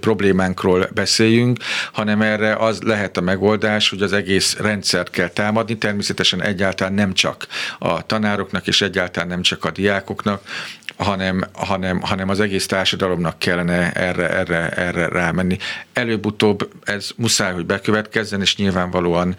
problémánkról 0.00 0.88
beszéljünk, 0.94 1.58
hanem 1.92 2.22
erre 2.22 2.54
az 2.54 2.82
lehet 2.82 3.16
a 3.16 3.20
megoldás, 3.20 3.90
hogy 3.90 4.02
az 4.02 4.12
egész 4.12 4.56
rendszert 4.56 5.10
kell 5.10 5.28
támadni, 5.28 5.78
természetesen 5.78 6.42
egyáltalán 6.42 6.92
nem 6.92 7.12
csak 7.12 7.46
a 7.78 8.06
tanároknak, 8.06 8.66
és 8.66 8.80
egyáltalán 8.80 9.28
nem 9.28 9.42
csak 9.42 9.64
a 9.64 9.70
diákoknak, 9.70 10.42
hanem, 10.98 11.44
hanem, 11.52 12.00
hanem 12.00 12.28
az 12.28 12.40
egész 12.40 12.66
társadalomnak 12.66 13.38
kellene 13.38 13.92
erre, 13.92 14.28
erre, 14.30 14.68
erre 14.68 15.08
rámenni. 15.08 15.56
Előbb-utóbb 15.92 16.68
ez 16.84 17.10
muszáj, 17.16 17.52
hogy 17.52 17.66
bekövetkezzen, 17.66 18.40
és 18.40 18.56
nyilvánvalóan 18.56 19.36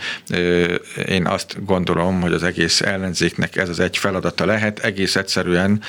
én 1.06 1.28
azt 1.28 1.66
gondolom, 1.66 2.22
hogy 2.22 2.34
az 2.34 2.44
egész 2.44 2.82
ellenzéknek 2.82 3.56
ez 3.56 3.70
az 3.70 3.80
egy 3.80 3.98
feladata 3.98 4.46
lehet. 4.46 4.80
Egész 4.80 5.16
egyszerűen 5.16 5.82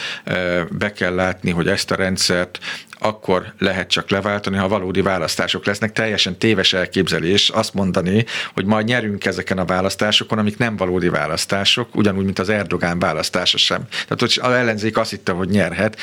be 0.71 0.93
kell 0.93 1.15
látni, 1.15 1.51
hogy 1.51 1.69
ezt 1.69 1.91
a 1.91 1.95
rendszert 1.95 2.59
akkor 3.03 3.53
lehet 3.59 3.91
csak 3.91 4.11
leváltani, 4.11 4.57
ha 4.57 4.69
valódi 4.69 5.03
választások 5.03 5.67
lesznek. 5.67 5.93
Teljesen 5.93 6.39
téves 6.39 6.73
elképzelés 6.73 7.49
azt 7.49 7.75
mondani, 7.75 8.25
hogy 8.55 8.65
majd 8.65 8.87
nyerünk 8.87 9.25
ezeken 9.25 9.59
a 9.59 9.65
választásokon, 9.65 10.39
amik 10.39 10.59
nem 10.59 10.77
valódi 10.77 11.09
választások, 11.09 11.97
ugyanúgy, 11.97 12.25
mint 12.25 12.39
az 12.39 12.49
Erdogán 12.49 12.99
választása 12.99 13.59
sem. 13.59 13.87
Tehát 13.91 14.21
hogy 14.21 14.39
az 14.43 14.53
ellenzék 14.53 14.97
azt 14.97 15.11
hitte, 15.11 15.33
hogy 15.33 15.49
nyerhet, 15.49 15.97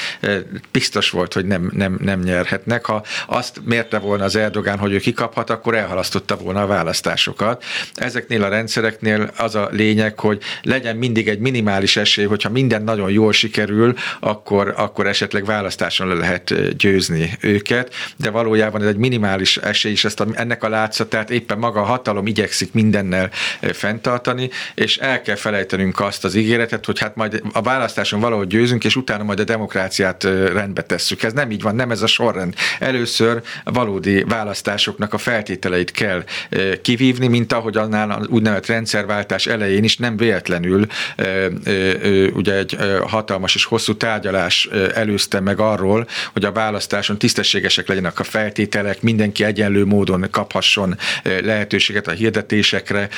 biztos 0.72 1.10
volt, 1.10 1.34
hogy 1.34 1.46
nem, 1.46 1.72
nem, 1.74 1.98
nem 2.02 2.20
nyerhetnek. 2.20 2.86
Ha 2.86 3.06
azt 3.28 3.62
mérte 3.66 3.98
volna 3.98 4.24
az 4.24 4.36
Erdogán, 4.36 4.78
hogy 4.78 4.92
ő 4.92 4.98
kikaphat, 4.98 5.50
akkor 5.50 5.76
elhalasztotta 5.76 6.38
volna 6.38 6.62
a 6.62 6.68
választásokat. 6.68 7.64
Ezeknél 7.94 8.44
a 8.44 8.50
rendszereknél 8.50 9.32
az 9.38 9.56
a 9.56 9.70
lényeg, 9.72 10.20
hogy 10.20 10.42
legyen 10.62 10.96
mindig 10.96 11.28
egy 11.28 11.40
minimális 11.40 11.98
esély, 11.98 12.26
hogyha 12.26 12.50
minden 12.50 12.84
nagyon 12.84 13.12
jól 13.12 13.32
sikerül, 13.32 13.94
akkor, 14.20 14.74
akkor 14.78 15.08
esetleg 15.08 15.46
választáson 15.46 16.08
le 16.08 16.14
lehet 16.14 16.76
győzni 16.78 16.87
győzni 16.88 17.38
őket, 17.42 17.94
de 18.16 18.30
valójában 18.30 18.82
ez 18.82 18.88
egy 18.88 18.98
minimális 18.98 19.58
esély, 19.58 19.92
és 19.92 20.06
ezt 20.06 20.20
a, 20.20 20.26
ennek 20.34 20.64
a 20.64 20.70
látszatát 20.70 21.30
éppen 21.30 21.58
maga 21.58 21.82
a 21.82 21.84
hatalom 21.84 22.28
igyekszik 22.28 22.74
mindennel 22.74 23.30
eh, 23.60 23.70
fenntartani, 23.70 24.50
és 24.76 24.98
el 24.98 25.22
kell 25.22 25.36
felejtenünk 25.36 26.00
azt 26.00 26.26
az 26.26 26.36
ígéretet, 26.36 26.86
hogy 26.86 27.00
hát 27.00 27.16
majd 27.16 27.42
a 27.54 27.62
választáson 27.62 28.20
valahogy 28.20 28.48
győzünk, 28.48 28.84
és 28.84 28.96
utána 28.96 29.24
majd 29.24 29.40
a 29.40 29.44
demokráciát 29.44 30.24
eh, 30.24 30.48
rendbe 30.54 30.82
tesszük. 30.82 31.24
Ez 31.24 31.34
nem 31.34 31.52
így 31.52 31.62
van, 31.62 31.76
nem 31.76 31.92
ez 31.92 32.02
a 32.02 32.08
sorrend. 32.08 32.54
Először 32.80 33.42
valódi 33.64 34.24
választásoknak 34.24 35.14
a 35.14 35.18
feltételeit 35.18 35.92
kell 35.92 36.24
eh, 36.50 36.72
kivívni, 36.82 37.28
mint 37.28 37.54
ahogy 37.54 37.78
annál 37.78 38.12
az 38.12 38.28
úgynevezett 38.28 38.66
rendszerváltás 38.66 39.46
elején 39.48 39.84
is 39.84 39.98
nem 39.98 40.18
véletlenül 40.18 40.88
ugye 42.34 42.54
egy 42.54 42.78
hatalmas 43.08 43.56
és 43.56 43.66
hosszú 43.66 43.98
tárgyalás 43.98 44.70
előzte 44.94 45.40
meg 45.40 45.60
arról, 45.60 46.08
hogy 46.34 46.46
a 46.46 46.52
választás 46.52 46.77
választáson 46.78 47.18
tisztességesek 47.18 47.88
legyenek 47.88 48.20
a 48.20 48.24
feltételek, 48.24 49.02
mindenki 49.02 49.44
egyenlő 49.44 49.86
módon 49.86 50.28
kaphasson 50.32 50.98
lehetőséget 51.24 52.08
a 52.08 52.12
hirdetésekre. 52.12 53.10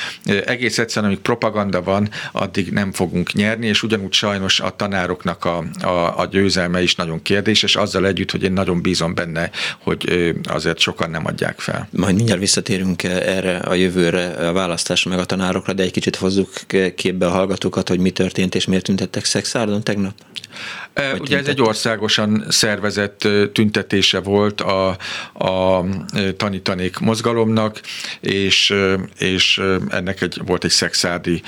Egész 0.44 0.78
egyszerűen, 0.78 1.12
amíg 1.12 1.22
propaganda 1.22 1.82
van, 1.82 2.08
addig 2.32 2.70
nem 2.70 2.92
fogunk 2.92 3.32
nyerni, 3.32 3.66
és 3.66 3.82
ugyanúgy 3.82 4.12
sajnos 4.12 4.60
a 4.60 4.76
tanároknak 4.76 5.44
a, 5.44 5.64
a, 5.80 6.18
a 6.18 6.26
győzelme 6.30 6.82
is 6.82 6.94
nagyon 6.94 7.22
kérdéses, 7.22 7.76
azzal 7.76 8.06
együtt, 8.06 8.30
hogy 8.30 8.42
én 8.42 8.52
nagyon 8.52 8.82
bízom 8.82 9.14
benne, 9.14 9.50
hogy 9.78 10.32
azért 10.42 10.78
sokan 10.78 11.10
nem 11.10 11.26
adják 11.26 11.60
fel. 11.60 11.88
Majd 11.90 12.14
mindjárt 12.14 12.40
visszatérünk 12.40 13.02
erre 13.02 13.56
a 13.56 13.74
jövőre, 13.74 14.48
a 14.48 14.52
választásra, 14.52 15.10
meg 15.10 15.18
a 15.18 15.24
tanárokra, 15.24 15.72
de 15.72 15.82
egy 15.82 15.92
kicsit 15.92 16.16
hozzuk 16.16 16.50
képbe 16.94 17.26
a 17.26 17.30
hallgatókat, 17.30 17.88
hogy 17.88 17.98
mi 17.98 18.10
történt 18.10 18.54
és 18.54 18.66
miért 18.66 18.84
tüntettek 18.84 19.24
Szexárdon 19.24 19.82
tegnap? 19.82 20.14
Vagy 20.94 21.20
Ugye 21.20 21.38
ez 21.38 21.46
egy 21.46 21.60
országosan 21.60 22.44
szervezett 22.48 23.28
tüntetése 23.52 24.20
volt 24.20 24.60
a, 24.60 24.88
a 25.32 25.84
tanítanék 26.36 26.98
mozgalomnak, 26.98 27.80
és, 28.20 28.74
és 29.18 29.62
ennek 29.88 30.20
egy, 30.20 30.40
volt 30.46 30.64
egy 30.64 30.70
szexádi 30.70 31.42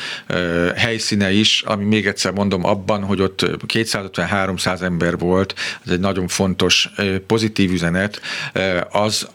helyszíne 0.77 1.33
is, 1.33 1.63
ami 1.63 1.85
még 1.85 2.07
egyszer 2.07 2.33
mondom 2.33 2.65
abban, 2.65 3.05
hogy 3.05 3.21
ott 3.21 3.47
250-300 3.67 4.81
ember 4.81 5.19
volt, 5.19 5.55
ez 5.87 5.93
egy 5.93 6.01
nagyon 6.01 6.29
fontos 6.29 6.91
pozitív 7.27 7.73
üzenet, 7.73 8.21
az 8.91 9.29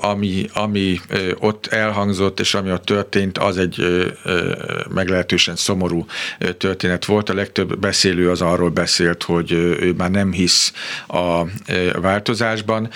ami, 0.00 0.48
ami 0.52 1.00
ott 1.38 1.66
elhangzott, 1.66 2.40
és 2.40 2.54
ami 2.54 2.72
ott 2.72 2.84
történt, 2.84 3.38
az 3.38 3.58
egy 3.58 4.06
meglehetősen 4.94 5.56
szomorú 5.56 6.06
történet 6.58 7.04
volt. 7.04 7.28
A 7.28 7.34
legtöbb 7.34 7.78
beszélő 7.78 8.30
az 8.30 8.40
arról 8.40 8.70
beszélt, 8.70 9.22
hogy 9.22 9.52
ő 9.52 9.94
már 9.96 10.10
nem 10.10 10.32
hisz 10.32 10.72
a 11.08 11.42
változásban. 12.00 12.88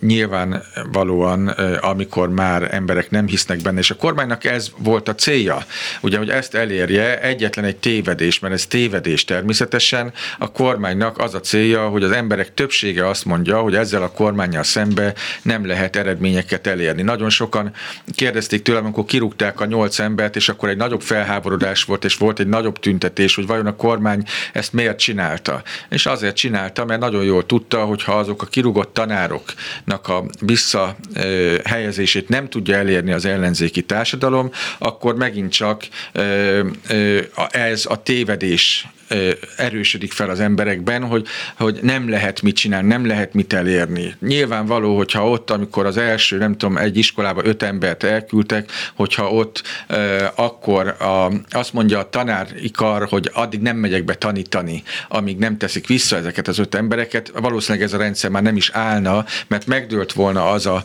Nyilván 0.00 0.62
valóan, 0.92 1.48
amikor 1.80 2.28
már 2.28 2.74
emberek 2.74 3.10
nem 3.10 3.26
hisznek 3.26 3.62
benne, 3.62 3.78
és 3.78 3.90
a 3.90 3.94
kormánynak 3.96 4.44
ez 4.44 4.70
volt 4.76 5.08
a 5.08 5.14
célja, 5.14 5.64
ugye, 6.00 6.18
hogy 6.18 6.30
ezt 6.30 6.54
elérje, 6.54 7.20
egyetlen 7.20 7.64
egy 7.64 7.76
tévedés, 7.76 8.38
mert 8.38 8.54
ez 8.54 8.66
tévedés 8.66 9.24
természetesen, 9.24 10.12
a 10.38 10.52
kormánynak 10.52 11.18
az 11.18 11.34
a 11.34 11.40
célja, 11.40 11.88
hogy 11.88 12.02
az 12.02 12.10
emberek 12.10 12.54
többsége 12.54 13.08
azt 13.08 13.24
mondja, 13.24 13.60
hogy 13.60 13.74
ezzel 13.74 14.02
a 14.02 14.10
kormányjal 14.10 14.62
szembe 14.62 15.14
nem 15.42 15.66
lehet 15.66 15.89
lehet 15.94 16.08
eredményeket 16.08 16.66
elérni. 16.66 17.02
Nagyon 17.02 17.30
sokan 17.30 17.72
kérdezték 18.14 18.62
tőlem, 18.62 18.84
amikor 18.84 19.04
kirúgták 19.04 19.60
a 19.60 19.64
nyolc 19.64 19.98
embert, 19.98 20.36
és 20.36 20.48
akkor 20.48 20.68
egy 20.68 20.76
nagyobb 20.76 21.00
felháborodás 21.00 21.84
volt, 21.84 22.04
és 22.04 22.16
volt 22.16 22.38
egy 22.38 22.46
nagyobb 22.46 22.78
tüntetés, 22.78 23.34
hogy 23.34 23.46
vajon 23.46 23.66
a 23.66 23.76
kormány 23.76 24.24
ezt 24.52 24.72
miért 24.72 24.98
csinálta. 24.98 25.62
És 25.88 26.06
azért 26.06 26.36
csinálta, 26.36 26.84
mert 26.84 27.00
nagyon 27.00 27.24
jól 27.24 27.46
tudta, 27.46 27.84
hogy 27.84 28.02
ha 28.02 28.18
azok 28.18 28.42
a 28.42 28.46
kirúgott 28.46 28.94
tanároknak 28.94 30.08
a 30.08 30.24
visszahelyezését 30.40 32.28
nem 32.28 32.48
tudja 32.48 32.76
elérni 32.76 33.12
az 33.12 33.24
ellenzéki 33.24 33.82
társadalom, 33.82 34.50
akkor 34.78 35.14
megint 35.14 35.52
csak 35.52 35.82
ez 37.50 37.86
a 37.88 38.02
tévedés 38.02 38.88
erősödik 39.56 40.12
fel 40.12 40.30
az 40.30 40.40
emberekben, 40.40 41.04
hogy, 41.04 41.26
hogy 41.56 41.78
nem 41.82 42.08
lehet 42.08 42.42
mit 42.42 42.56
csinálni, 42.56 42.88
nem 42.88 43.06
lehet 43.06 43.34
mit 43.34 43.52
elérni. 43.52 44.14
Nyilvánvaló, 44.20 44.96
hogyha 44.96 45.28
ott, 45.28 45.50
amikor 45.50 45.86
az 45.86 45.96
első, 45.96 46.38
nem 46.38 46.56
tudom, 46.56 46.76
egy 46.76 46.96
iskolába 46.96 47.44
öt 47.44 47.62
embert 47.62 48.02
elküldtek, 48.02 48.70
hogyha 48.94 49.30
ott 49.30 49.62
akkor 50.34 50.86
a, 50.88 51.32
azt 51.50 51.72
mondja 51.72 51.98
a 51.98 52.08
tanárikar, 52.08 53.08
hogy 53.08 53.30
addig 53.32 53.60
nem 53.60 53.76
megyek 53.76 54.04
be 54.04 54.14
tanítani, 54.14 54.82
amíg 55.08 55.38
nem 55.38 55.56
teszik 55.56 55.86
vissza 55.86 56.16
ezeket 56.16 56.48
az 56.48 56.58
öt 56.58 56.74
embereket, 56.74 57.32
valószínűleg 57.34 57.86
ez 57.86 57.92
a 57.92 57.98
rendszer 57.98 58.30
már 58.30 58.42
nem 58.42 58.56
is 58.56 58.70
állna, 58.72 59.24
mert 59.48 59.66
megdőlt 59.66 60.12
volna 60.12 60.50
az 60.50 60.66
a 60.66 60.84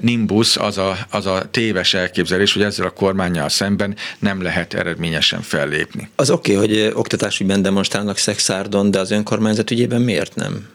nimbus, 0.00 0.56
az 0.56 0.78
a, 0.78 0.96
az 1.10 1.26
a 1.26 1.48
téves 1.50 1.94
elképzelés, 1.94 2.52
hogy 2.52 2.62
ezzel 2.62 2.86
a 2.86 2.90
kormányjal 2.90 3.48
szemben 3.48 3.96
nem 4.18 4.42
lehet 4.42 4.74
eredményesen 4.74 5.42
fellépni. 5.42 6.08
Az 6.16 6.30
oké, 6.30 6.56
okay, 6.56 6.66
hogy 6.66 6.92
oktatásügyben 6.94 7.62
demonstrálnak 7.64 8.16
szexárdon, 8.16 8.90
de 8.90 8.98
az 8.98 9.10
önkormányzat 9.10 9.70
ügyében 9.70 10.00
miért 10.00 10.34
nem? 10.34 10.68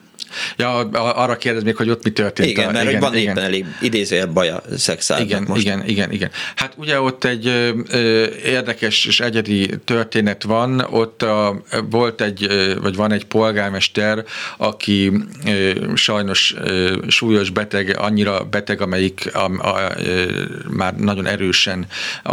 Ja, 0.57 0.77
arra 0.93 1.38
kérdez 1.38 1.63
még, 1.63 1.75
hogy 1.75 1.89
ott 1.89 2.03
mi 2.03 2.09
történt. 2.09 2.50
Igen, 2.50 2.69
a, 2.69 2.71
mert 2.71 2.89
igen, 2.89 3.00
van 3.00 3.15
igen. 3.15 3.31
éppen 3.31 3.43
elég 3.43 3.65
idézője 3.81 4.25
baj 4.25 4.50
a 4.50 4.62
igen, 5.19 5.43
most. 5.48 5.62
Igen, 5.62 5.88
igen, 5.88 6.12
igen. 6.12 6.29
Hát 6.55 6.74
ugye 6.75 7.01
ott 7.01 7.24
egy 7.24 7.48
ö, 7.91 8.25
érdekes 8.45 9.05
és 9.05 9.19
egyedi 9.19 9.69
történet 9.86 10.43
van, 10.43 10.79
ott 10.79 11.21
a, 11.21 11.62
volt 11.89 12.21
egy, 12.21 12.48
vagy 12.81 12.95
van 12.95 13.12
egy 13.12 13.25
polgármester, 13.25 14.24
aki 14.57 15.12
ö, 15.45 15.71
sajnos 15.95 16.55
ö, 16.63 16.95
súlyos 17.07 17.50
beteg, 17.50 17.95
annyira 17.98 18.43
beteg, 18.43 18.81
amelyik 18.81 19.29
a, 19.33 19.51
a, 19.57 19.67
a, 19.67 19.91
már 20.69 20.95
nagyon 20.95 21.25
erősen 21.25 21.88
a, 22.24 22.31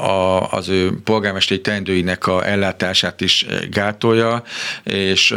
a, 0.00 0.48
az 0.50 0.68
ő 0.68 0.90
polgármesteri 1.04 1.60
teendőinek 1.60 2.26
a 2.26 2.46
ellátását 2.46 3.20
is 3.20 3.46
gátolja, 3.70 4.42
és 4.84 5.34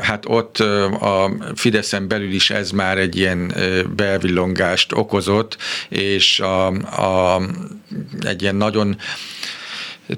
hát 0.00 0.24
ott 0.26 0.58
a 1.00 1.07
Fideszen 1.54 2.08
belül 2.08 2.32
is 2.32 2.50
ez 2.50 2.70
már 2.70 2.98
egy 2.98 3.16
ilyen 3.16 3.54
belvillongást 3.96 4.92
okozott, 4.92 5.56
és 5.88 6.40
a, 6.40 6.66
a, 6.66 7.42
egy 8.20 8.42
ilyen 8.42 8.56
nagyon 8.56 8.96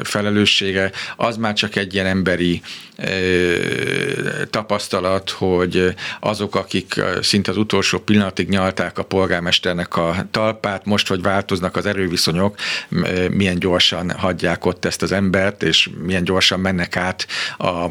felelőssége. 0.04 0.92
Az 1.16 1.38
már 1.38 1.54
csak 1.54 1.76
egy 1.76 1.94
ilyen 1.94 2.06
emberi 2.06 2.62
tapasztalat, 4.50 5.30
hogy 5.30 5.96
azok, 6.20 6.56
akik 6.56 7.02
szinte 7.22 7.52
az 7.52 7.58
utolsó 7.58 8.00
pillanatig 8.00 8.50
nyalták 8.50 8.98
a 8.98 9.04
polgármesternek 9.04 9.98
a 9.98 10.16
talpát, 10.32 10.86
most, 10.86 11.08
hogy 11.08 11.22
változnak 11.22 11.76
az 11.76 11.86
erőviszonyok, 11.86 12.56
milyen 13.32 13.60
gyorsan 13.60 14.12
hagyják 14.12 14.66
ott 14.66 14.86
ezt 14.86 15.02
az 15.02 15.12
embert, 15.12 15.64
és 15.64 15.90
milyen 16.06 16.24
gyorsan 16.24 16.60
mennek 16.60 16.98
át 16.98 17.28
a 17.58 17.88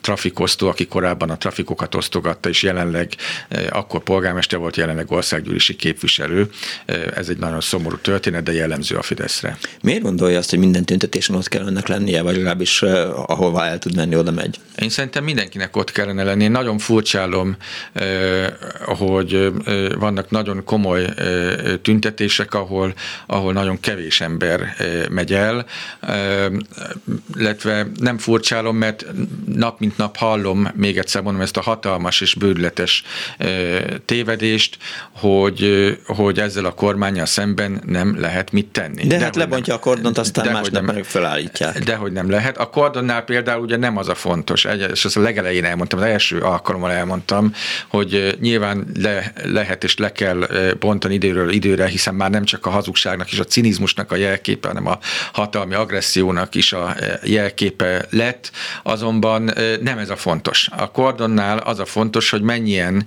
trafikosztó, 0.00 0.68
aki 0.68 0.86
korábban 0.86 1.30
a 1.30 1.38
trafikokat 1.38 1.94
osztogatta, 1.94 2.48
és 2.48 2.62
jelenleg 2.62 3.08
akkor 3.70 4.02
polgármester 4.02 4.58
volt, 4.58 4.76
jelenleg 4.76 5.10
országgyűlési 5.10 5.76
képviselő. 5.76 6.50
Ez 7.14 7.28
egy 7.28 7.38
nagyon 7.38 7.60
szomorú 7.60 7.96
történet, 7.96 8.42
de 8.42 8.52
jellemző 8.52 8.96
a 8.96 9.02
Fideszre. 9.02 9.58
Miért 9.82 10.02
gondolja 10.02 10.38
azt, 10.38 10.50
hogy 10.50 10.58
minden 10.58 10.84
tüntetésen 10.84 11.36
ott 11.36 11.48
kell 11.48 11.66
önnek 11.66 11.88
lennie, 11.88 12.22
vagy 12.22 12.34
legalábbis 12.34 12.82
ahová 13.26 13.66
el 13.66 13.78
tud 13.78 13.96
menni, 13.96 14.16
oda 14.16 14.30
megy? 14.30 14.58
Én 14.78 14.88
szerintem 14.88 15.24
mindenkinek 15.24 15.76
ott 15.76 15.92
kellene 15.92 16.22
lenni. 16.22 16.42
Én 16.44 16.50
nagyon 16.50 16.78
furcsálom, 16.78 17.56
hogy 18.84 19.52
vannak 19.98 20.30
nagyon 20.30 20.64
komoly 20.64 21.06
tüntetések, 21.82 22.54
ahol, 22.54 22.94
ahol 23.26 23.52
nagyon 23.52 23.80
kevés 23.80 24.20
ember 24.20 24.76
megy 25.10 25.32
el, 25.32 25.66
illetve 27.36 27.86
nem 28.00 28.18
furcsálom, 28.18 28.76
mert 28.76 29.06
nap 29.64 29.80
mint 29.80 29.96
nap 29.96 30.16
hallom, 30.16 30.68
még 30.74 30.98
egyszer 30.98 31.22
mondom, 31.22 31.42
ezt 31.42 31.56
a 31.56 31.60
hatalmas 31.60 32.20
és 32.20 32.34
bődletes 32.34 33.04
tévedést, 34.04 34.78
hogy, 35.12 35.92
hogy 36.06 36.38
ezzel 36.38 36.64
a 36.64 36.72
kormányjal 36.72 37.26
szemben 37.26 37.82
nem 37.86 38.20
lehet 38.20 38.52
mit 38.52 38.66
tenni. 38.66 39.06
De, 39.06 39.16
de 39.16 39.24
hát 39.24 39.36
lebontja 39.36 39.72
nem, 39.72 39.82
a 39.82 39.84
kordont, 39.84 40.18
aztán 40.18 40.52
másnap 40.52 40.72
nem, 40.72 40.94
meg 40.94 41.04
felállítják. 41.04 41.78
De 41.78 41.94
hogy 41.94 42.12
nem 42.12 42.30
lehet. 42.30 42.58
A 42.58 42.70
kordonnál 42.70 43.22
például 43.22 43.62
ugye 43.62 43.76
nem 43.76 43.96
az 43.96 44.08
a 44.08 44.14
fontos, 44.14 44.66
és 44.92 45.04
azt 45.04 45.16
a 45.16 45.20
legelején 45.20 45.64
elmondtam, 45.64 45.98
az 45.98 46.04
első 46.04 46.40
alkalommal 46.40 46.90
elmondtam, 46.92 47.52
hogy 47.88 48.36
nyilván 48.40 48.86
le, 49.00 49.32
lehet 49.44 49.84
és 49.84 49.96
le 49.96 50.12
kell 50.12 50.46
bontani 50.78 51.14
időről 51.14 51.50
időre, 51.50 51.86
hiszen 51.86 52.14
már 52.14 52.30
nem 52.30 52.44
csak 52.44 52.66
a 52.66 52.70
hazugságnak 52.70 53.32
és 53.32 53.38
a 53.38 53.44
cinizmusnak 53.44 54.12
a 54.12 54.16
jelképe, 54.16 54.68
hanem 54.68 54.86
a 54.86 54.98
hatalmi 55.32 55.74
agressziónak 55.74 56.54
is 56.54 56.72
a 56.72 56.96
jelképe 57.22 58.06
lett, 58.10 58.50
azonban 58.82 59.52
nem 59.80 59.98
ez 59.98 60.10
a 60.10 60.16
fontos. 60.16 60.68
A 60.76 60.90
kordonnál 60.90 61.58
az 61.58 61.78
a 61.78 61.84
fontos, 61.84 62.30
hogy 62.30 62.42
mennyien 62.42 63.06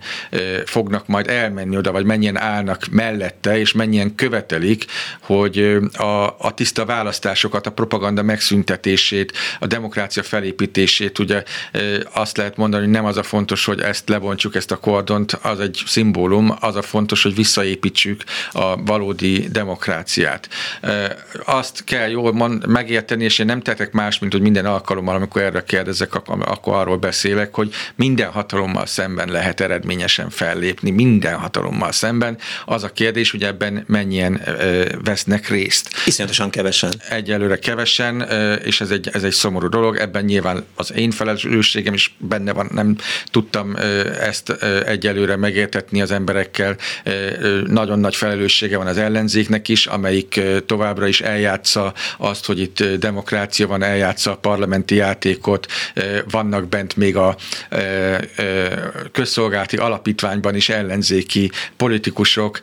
fognak 0.65 1.07
majd 1.07 1.27
elmenni 1.29 1.77
oda, 1.77 1.91
vagy 1.91 2.05
mennyien 2.05 2.37
állnak 2.37 2.85
mellette, 2.91 3.59
és 3.59 3.73
mennyien 3.73 4.15
követelik, 4.15 4.85
hogy 5.21 5.77
a, 5.93 6.35
a 6.39 6.53
tiszta 6.53 6.85
választásokat, 6.85 7.67
a 7.67 7.71
propaganda 7.71 8.21
megszüntetését, 8.21 9.33
a 9.59 9.67
demokrácia 9.67 10.23
felépítését, 10.23 11.19
ugye 11.19 11.43
azt 12.13 12.37
lehet 12.37 12.57
mondani, 12.57 12.83
hogy 12.83 12.91
nem 12.91 13.05
az 13.05 13.17
a 13.17 13.23
fontos, 13.23 13.65
hogy 13.65 13.79
ezt 13.79 14.09
lebontjuk, 14.09 14.55
ezt 14.55 14.71
a 14.71 14.77
kordont, 14.77 15.31
az 15.31 15.59
egy 15.59 15.83
szimbólum, 15.85 16.55
az 16.59 16.75
a 16.75 16.81
fontos, 16.81 17.23
hogy 17.23 17.35
visszaépítsük 17.35 18.23
a 18.51 18.83
valódi 18.83 19.47
demokráciát. 19.51 20.49
Azt 21.45 21.83
kell 21.83 22.09
jól 22.09 22.33
mond, 22.33 22.67
megérteni, 22.67 23.23
és 23.23 23.39
én 23.39 23.45
nem 23.45 23.61
tettek 23.61 23.91
más, 23.91 24.19
mint 24.19 24.31
hogy 24.31 24.41
minden 24.41 24.65
alkalommal, 24.65 25.15
amikor 25.15 25.41
erre 25.41 25.63
kérdezek, 25.63 26.15
akkor 26.41 26.75
arról 26.75 26.97
beszélek, 26.97 27.55
hogy 27.55 27.73
minden 27.95 28.31
hatalommal 28.31 28.85
szemben 28.85 29.29
lehet 29.29 29.59
eredményesen 29.59 30.29
fellépni, 30.29 30.89
minden 30.89 31.35
hatalommal 31.35 31.91
szemben. 31.91 32.37
Az 32.65 32.83
a 32.83 32.89
kérdés, 32.89 33.31
hogy 33.31 33.43
ebben 33.43 33.83
mennyien 33.87 34.41
vesznek 35.03 35.49
részt. 35.49 35.89
Iszonyatosan 36.05 36.49
kevesen. 36.49 36.91
Egyelőre 37.09 37.59
kevesen, 37.59 38.21
és 38.63 38.81
ez 38.81 38.89
egy, 38.89 39.09
ez 39.13 39.23
egy 39.23 39.31
szomorú 39.31 39.69
dolog. 39.69 39.95
Ebben 39.97 40.25
nyilván 40.25 40.65
az 40.75 40.93
én 40.93 41.11
felelősségem 41.11 41.93
is 41.93 42.15
benne 42.17 42.53
van, 42.53 42.69
nem 42.71 42.95
tudtam 43.31 43.75
ezt 44.21 44.49
egyelőre 44.85 45.35
megértetni 45.35 46.01
az 46.01 46.11
emberekkel. 46.11 46.75
Nagyon 47.65 47.99
nagy 47.99 48.15
felelőssége 48.15 48.77
van 48.77 48.87
az 48.87 48.97
ellenzéknek 48.97 49.67
is, 49.67 49.85
amelyik 49.85 50.41
továbbra 50.65 51.07
is 51.07 51.21
eljátsza 51.21 51.93
azt, 52.17 52.45
hogy 52.45 52.59
itt 52.59 52.83
demokrácia 52.83 53.67
van, 53.67 53.83
eljátsza 53.83 54.31
a 54.31 54.35
parlamenti 54.35 54.95
játékot, 54.95 55.67
vannak 56.29 56.67
bent 56.67 56.95
még 56.95 57.15
a 57.15 57.35
közszolgálati 59.11 59.77
alapítványban 59.77 60.55
is 60.55 60.69
ellenzéki 60.69 61.51
politikusok. 61.77 62.59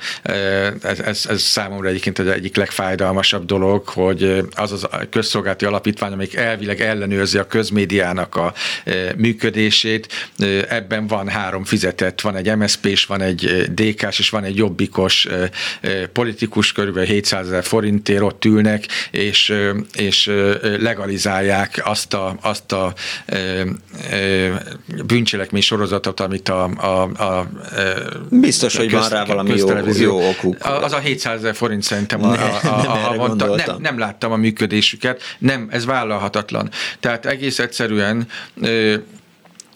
Ez, 0.83 0.99
ez, 0.99 1.27
ez 1.29 1.41
számomra 1.43 1.89
egyébként 1.89 2.19
az 2.19 2.27
egyik 2.27 2.57
legfájdalmasabb 2.57 3.45
dolog, 3.45 3.89
hogy 3.89 4.45
az 4.55 4.73
az 4.73 4.89
közszolgálati 5.11 5.65
alapítvány, 5.65 6.13
amelyik 6.13 6.35
elvileg 6.35 6.81
ellenőrzi 6.81 7.39
a 7.39 7.47
közmédiának 7.47 8.37
a 8.37 8.53
működését, 9.17 10.33
ebben 10.69 11.07
van 11.07 11.29
három 11.29 11.65
fizetett, 11.65 12.21
van 12.21 12.37
egy 12.37 12.57
MSZP-s, 12.57 13.05
van 13.05 13.21
egy 13.21 13.71
DK-s, 13.75 14.19
és 14.19 14.31
van 14.31 14.45
egy 14.45 14.57
jobbikos 14.57 15.27
politikus, 16.13 16.73
körülbelül 16.73 17.09
700 17.09 17.47
ezer 17.47 17.65
forintért 17.65 18.23
ott 18.23 18.45
ülnek, 18.45 18.87
és, 19.11 19.55
és 19.93 20.31
legalizálják 20.79 21.81
azt 21.85 22.15
a, 22.15 22.37
azt 22.41 22.73
a 22.73 22.95
bűncselekmény 25.07 25.63
sorozatot, 25.63 26.21
amit 26.21 26.49
a, 26.49 26.65
a, 26.65 27.03
a 27.03 27.49
Biztos, 28.31 28.77
a 28.77 28.79
hogy 28.79 28.91
van 28.91 29.09
rá 29.09 29.25
valami 29.25 29.57
jó, 29.57 29.69
jó 29.99 30.29
okuk. 30.29 30.57
Az 30.61 30.93
a 30.93 30.99
700 30.99 31.39
ezer 31.39 31.55
forint 31.55 31.83
szerintem 31.83 32.25
a, 32.25 32.33
a, 32.33 32.61
a, 32.65 33.11
a, 33.11 33.15
mondta, 33.15 33.55
nem, 33.55 33.77
nem 33.79 33.99
láttam 33.99 34.33
a 34.33 34.37
működésüket, 34.37 35.23
nem, 35.39 35.69
ez 35.71 35.85
vállalhatatlan. 35.85 36.71
Tehát 37.01 37.27
egész 37.27 37.59
egyszerűen 37.59 38.27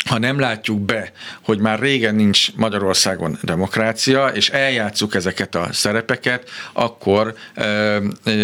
ha 0.04 0.18
nem 0.18 0.38
látjuk 0.38 0.80
be, 0.80 1.12
hogy 1.42 1.58
már 1.58 1.78
régen 1.78 2.14
nincs 2.14 2.54
Magyarországon 2.56 3.38
demokrácia, 3.42 4.26
és 4.26 4.50
eljátszuk 4.50 5.14
ezeket 5.14 5.54
a 5.54 5.68
szerepeket, 5.72 6.50
akkor 6.72 7.34
ö, 7.54 7.96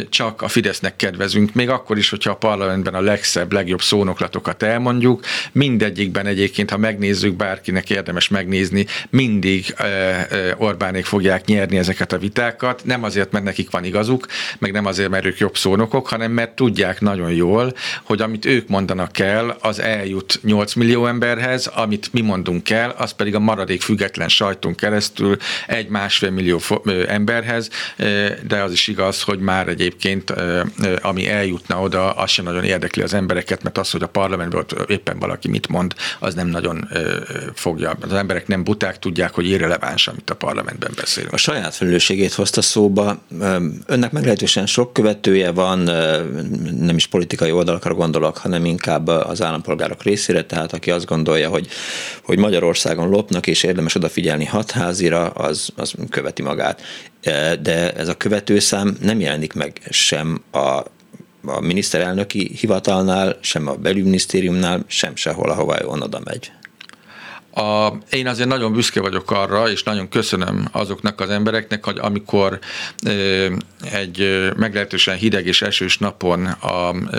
csak 0.08 0.42
a 0.42 0.48
Fidesznek 0.48 0.96
kedvezünk, 0.96 1.54
még 1.54 1.68
akkor 1.68 1.98
is, 1.98 2.10
hogyha 2.10 2.30
a 2.30 2.36
parlamentben 2.36 2.94
a 2.94 3.00
legszebb, 3.00 3.52
legjobb 3.52 3.80
szónoklatokat 3.80 4.62
elmondjuk. 4.62 5.24
Mindegyikben 5.52 6.26
egyébként, 6.26 6.70
ha 6.70 6.76
megnézzük, 6.76 7.36
bárkinek 7.36 7.90
érdemes 7.90 8.28
megnézni, 8.28 8.86
mindig 9.10 9.74
ö, 9.78 9.84
ö, 10.30 10.52
Orbánék 10.56 11.04
fogják 11.04 11.44
nyerni 11.44 11.78
ezeket 11.78 12.12
a 12.12 12.18
vitákat, 12.18 12.84
nem 12.84 13.02
azért, 13.04 13.32
mert 13.32 13.44
nekik 13.44 13.70
van 13.70 13.84
igazuk, 13.84 14.26
meg 14.58 14.72
nem 14.72 14.86
azért, 14.86 15.10
mert 15.10 15.24
ők 15.24 15.38
jobb 15.38 15.56
szónokok, 15.56 16.08
hanem 16.08 16.32
mert 16.32 16.54
tudják 16.54 17.00
nagyon 17.00 17.32
jól, 17.32 17.74
hogy 18.02 18.20
amit 18.20 18.44
ők 18.44 18.68
mondanak 18.68 19.18
el, 19.18 19.56
az 19.60 19.80
eljut 19.80 20.40
8 20.42 20.74
millió 20.74 21.06
emberhez, 21.06 21.43
ez, 21.48 21.66
amit 21.66 22.12
mi 22.12 22.20
mondunk 22.20 22.70
el, 22.70 22.94
az 22.98 23.10
pedig 23.10 23.34
a 23.34 23.38
maradék 23.38 23.82
független 23.82 24.28
sajtunk 24.28 24.76
keresztül 24.76 25.36
egy 25.66 25.88
másfél 25.88 26.30
millió 26.30 26.60
emberhez, 27.08 27.68
de 28.46 28.62
az 28.62 28.72
is 28.72 28.88
igaz, 28.88 29.22
hogy 29.22 29.38
már 29.38 29.68
egyébként 29.68 30.34
ami 31.02 31.28
eljutna 31.28 31.80
oda, 31.80 32.10
az 32.10 32.30
sem 32.30 32.44
nagyon 32.44 32.64
érdekli 32.64 33.02
az 33.02 33.14
embereket, 33.14 33.62
mert 33.62 33.78
az, 33.78 33.90
hogy 33.90 34.02
a 34.02 34.06
parlamentben 34.06 34.64
éppen 34.86 35.18
valaki 35.18 35.48
mit 35.48 35.68
mond, 35.68 35.94
az 36.18 36.34
nem 36.34 36.46
nagyon 36.46 36.88
fogja. 37.54 37.96
Az 38.00 38.12
emberek 38.12 38.46
nem 38.46 38.64
buták, 38.64 38.98
tudják, 38.98 39.34
hogy 39.34 39.48
irreleváns, 39.48 40.08
amit 40.08 40.30
a 40.30 40.34
parlamentben 40.34 40.90
beszélünk. 40.96 41.32
A 41.32 41.36
saját 41.36 41.74
felelősségét 41.74 42.32
hozta 42.32 42.62
szóba. 42.62 43.22
Önnek 43.86 44.12
meglehetősen 44.12 44.66
sok 44.66 44.92
követője 44.92 45.50
van, 45.50 45.78
nem 46.80 46.96
is 46.96 47.06
politikai 47.06 47.50
oldalakra 47.50 47.94
gondolok, 47.94 48.36
hanem 48.36 48.64
inkább 48.64 49.06
az 49.06 49.42
állampolgárok 49.42 50.02
részére, 50.02 50.44
tehát 50.44 50.72
aki 50.72 50.90
azt 50.90 51.06
gondolja, 51.06 51.33
gondolja, 51.34 51.48
hogy, 51.48 51.68
hogy 52.22 52.38
Magyarországon 52.38 53.08
lopnak, 53.08 53.46
és 53.46 53.62
érdemes 53.62 53.94
odafigyelni 53.94 54.44
hatházira, 54.44 55.26
az, 55.26 55.68
az 55.76 55.94
követi 56.10 56.42
magát. 56.42 56.82
E, 57.22 57.56
de 57.56 57.92
ez 57.92 58.08
a 58.08 58.16
követőszám 58.16 58.96
nem 59.00 59.20
jelenik 59.20 59.52
meg 59.52 59.80
sem 59.90 60.42
a 60.52 60.82
a 61.46 61.60
miniszterelnöki 61.60 62.50
hivatalnál, 62.58 63.38
sem 63.40 63.68
a 63.68 63.74
belügyminisztériumnál, 63.74 64.84
sem 64.86 65.16
sehol, 65.16 65.50
ahova 65.50 65.76
ön 65.80 66.00
oda 66.00 66.20
megy. 66.24 66.52
A, 67.54 67.92
én 68.10 68.26
azért 68.26 68.48
nagyon 68.48 68.72
büszke 68.72 69.00
vagyok 69.00 69.30
arra, 69.30 69.70
és 69.70 69.82
nagyon 69.82 70.08
köszönöm 70.08 70.68
azoknak 70.72 71.20
az 71.20 71.30
embereknek, 71.30 71.84
hogy 71.84 71.98
amikor 71.98 72.58
e, 73.02 73.10
egy 73.92 74.48
meglehetősen 74.56 75.16
hideg 75.16 75.46
és 75.46 75.62
esős 75.62 75.98
napon 75.98 76.46
a 76.46 76.94
e, 77.12 77.18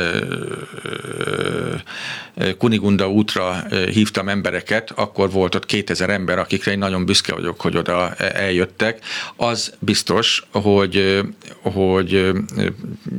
e, 2.36 2.54
Kunigunda 2.58 3.10
útra 3.10 3.64
hívtam 3.92 4.30
embereket, 4.30 4.92
akkor 4.96 5.32
volt 5.32 5.56
ott 5.56 5.66
2000 5.66 6.10
ember, 6.10 6.40
akikre 6.40 6.72
én 6.72 6.78
nagyon 6.78 7.06
büszke 7.06 7.34
vagyok, 7.34 7.62
hogy 7.62 7.78
oda 7.78 8.14
eljöttek. 8.16 9.00
Az 9.36 9.74
biztos, 9.80 10.44
hogy, 10.52 11.22
hogy 11.62 12.32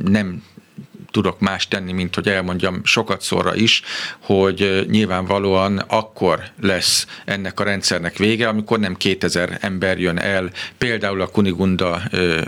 nem 0.03 0.43
tudok 1.11 1.39
más 1.39 1.67
tenni, 1.67 1.91
mint 1.91 2.15
hogy 2.15 2.27
elmondjam 2.27 2.81
sokat 2.83 3.21
szóra 3.21 3.55
is, 3.55 3.81
hogy 4.19 4.85
nyilvánvalóan 4.89 5.77
akkor 5.77 6.39
lesz 6.61 7.07
ennek 7.25 7.59
a 7.59 7.63
rendszernek 7.63 8.17
vége, 8.17 8.47
amikor 8.47 8.79
nem 8.79 8.95
2000 8.95 9.57
ember 9.61 9.99
jön 9.99 10.17
el 10.17 10.49
például 10.77 11.21
a 11.21 11.27
Kunigunda 11.27 12.01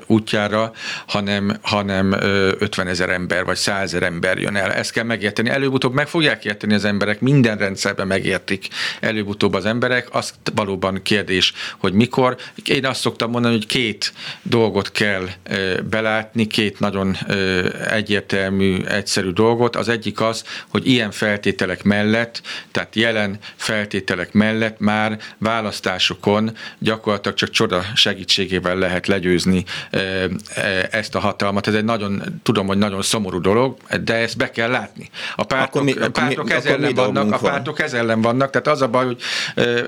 útjára, 0.06 0.72
hanem, 1.08 1.58
hanem 1.62 2.12
50 2.12 2.88
ezer 2.88 3.10
ember 3.10 3.46
vagy 3.46 3.58
100 3.58 3.82
ezer 3.82 4.04
ember 4.04 4.38
jön 4.38 4.56
el. 4.56 4.72
Ezt 4.74 4.92
kell 4.92 5.04
megérteni. 5.04 5.50
Előbb-utóbb 5.50 5.94
meg 5.94 6.08
fogják 6.08 6.46
érteni 6.46 6.74
az 6.74 6.86
emberek, 6.86 7.20
minden 7.20 7.58
rendszerben 7.58 8.08
megértik 8.08 8.68
előbb-utóbb 9.00 9.54
az 9.54 9.66
emberek. 9.66 10.08
Az 10.12 10.34
valóban 10.56 11.02
kérdés, 11.04 11.54
hogy 11.78 11.94
mikor. 11.94 12.38
Én 12.66 12.86
azt 12.86 13.00
szoktam 13.00 13.32
mondani, 13.32 13.54
hogy 13.54 13.66
két 13.66 14.14
dolgot 14.42 14.92
kell 14.92 15.28
belátni, 15.90 16.48
két 16.48 16.80
nagyon 16.80 17.18
egyértelmű 17.90 18.49
egyértelmű, 18.50 18.84
egyszerű 18.84 19.30
dolgot. 19.30 19.76
Az 19.76 19.90
egyik 19.90 20.22
az, 20.22 20.44
hogy 20.70 20.88
ilyen 20.88 21.12
feltételek 21.12 21.84
mellett, 21.84 22.42
tehát 22.72 22.96
jelen 22.96 23.38
feltételek 23.56 24.34
mellett 24.34 24.80
már 24.80 25.18
választásokon 25.38 26.52
gyakorlatilag 26.80 27.38
csak 27.38 27.50
csoda 27.50 27.82
segítségével 27.96 28.76
lehet 28.76 29.08
legyőzni 29.08 29.64
ezt 30.92 31.16
a 31.16 31.20
hatalmat. 31.20 31.68
Ez 31.68 31.74
egy 31.74 31.84
nagyon, 31.84 32.40
tudom, 32.44 32.68
hogy 32.68 32.78
nagyon 32.78 33.02
szomorú 33.02 33.42
dolog, 33.42 33.78
de 34.04 34.14
ezt 34.14 34.38
be 34.38 34.52
kell 34.52 34.70
látni. 34.70 35.10
A 35.36 35.44
pártok, 35.44 35.84
mi, 35.84 35.92
a 35.92 36.10
pártok 36.10 36.48
mi, 36.48 36.54
ez 36.54 36.66
ellen 36.66 36.94
vannak, 36.94 37.34
a 37.34 37.38
pártok 37.38 37.80
ez 37.80 37.94
ellen 37.94 38.22
vannak, 38.22 38.50
tehát 38.50 38.68
az 38.68 38.82
a 38.82 38.88
baj, 38.88 39.06
hogy 39.06 39.22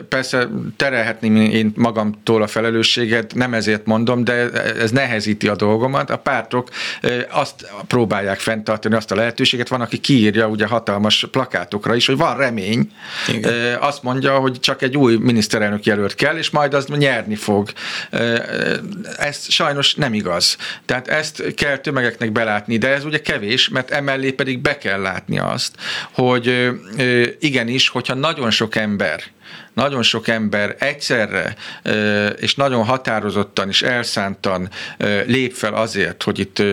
persze 0.09 0.47
terelhetném 0.75 1.35
én 1.35 1.71
magamtól 1.75 2.41
a 2.41 2.47
felelősséget, 2.47 3.33
nem 3.35 3.53
ezért 3.53 3.85
mondom, 3.85 4.23
de 4.23 4.49
ez 4.51 4.91
nehezíti 4.91 5.47
a 5.47 5.55
dolgomat. 5.55 6.09
A 6.09 6.17
pártok 6.17 6.69
azt 7.29 7.71
próbálják 7.87 8.39
fent 8.39 8.50
fenntartani 8.51 8.95
azt 8.95 9.11
a 9.11 9.15
lehetőséget. 9.15 9.67
Van, 9.67 9.81
aki 9.81 9.97
kiírja 9.97 10.47
ugye 10.47 10.65
hatalmas 10.65 11.27
plakátokra 11.31 11.95
is, 11.95 12.05
hogy 12.05 12.17
van 12.17 12.37
remény. 12.37 12.91
Igen. 13.27 13.77
Azt 13.79 14.03
mondja, 14.03 14.37
hogy 14.37 14.59
csak 14.59 14.81
egy 14.81 14.97
új 14.97 15.15
miniszterelnök 15.15 15.85
jelölt 15.85 16.15
kell, 16.15 16.37
és 16.37 16.49
majd 16.49 16.73
az 16.73 16.85
nyerni 16.85 17.35
fog. 17.35 17.69
Ez 19.17 19.51
sajnos 19.51 19.95
nem 19.95 20.13
igaz. 20.13 20.57
Tehát 20.85 21.07
ezt 21.07 21.53
kell 21.53 21.77
tömegeknek 21.77 22.31
belátni, 22.31 22.77
de 22.77 22.87
ez 22.87 23.05
ugye 23.05 23.21
kevés, 23.21 23.69
mert 23.69 23.91
emellé 23.91 24.31
pedig 24.31 24.59
be 24.59 24.77
kell 24.77 25.01
látni 25.01 25.39
azt, 25.39 25.75
hogy 26.11 26.69
igenis, 27.39 27.89
hogyha 27.89 28.13
nagyon 28.13 28.51
sok 28.51 28.75
ember 28.75 29.21
nagyon 29.73 30.03
sok 30.03 30.27
ember 30.27 30.75
egyszerre 30.79 31.55
és 32.39 32.55
nagyon 32.55 32.83
határozottan 32.83 33.67
és 33.67 33.81
elszántan 33.81 34.69
lép 35.25 35.53
fel 35.53 35.73
azért, 35.73 36.23
hogy 36.23 36.39
itt 36.39 36.63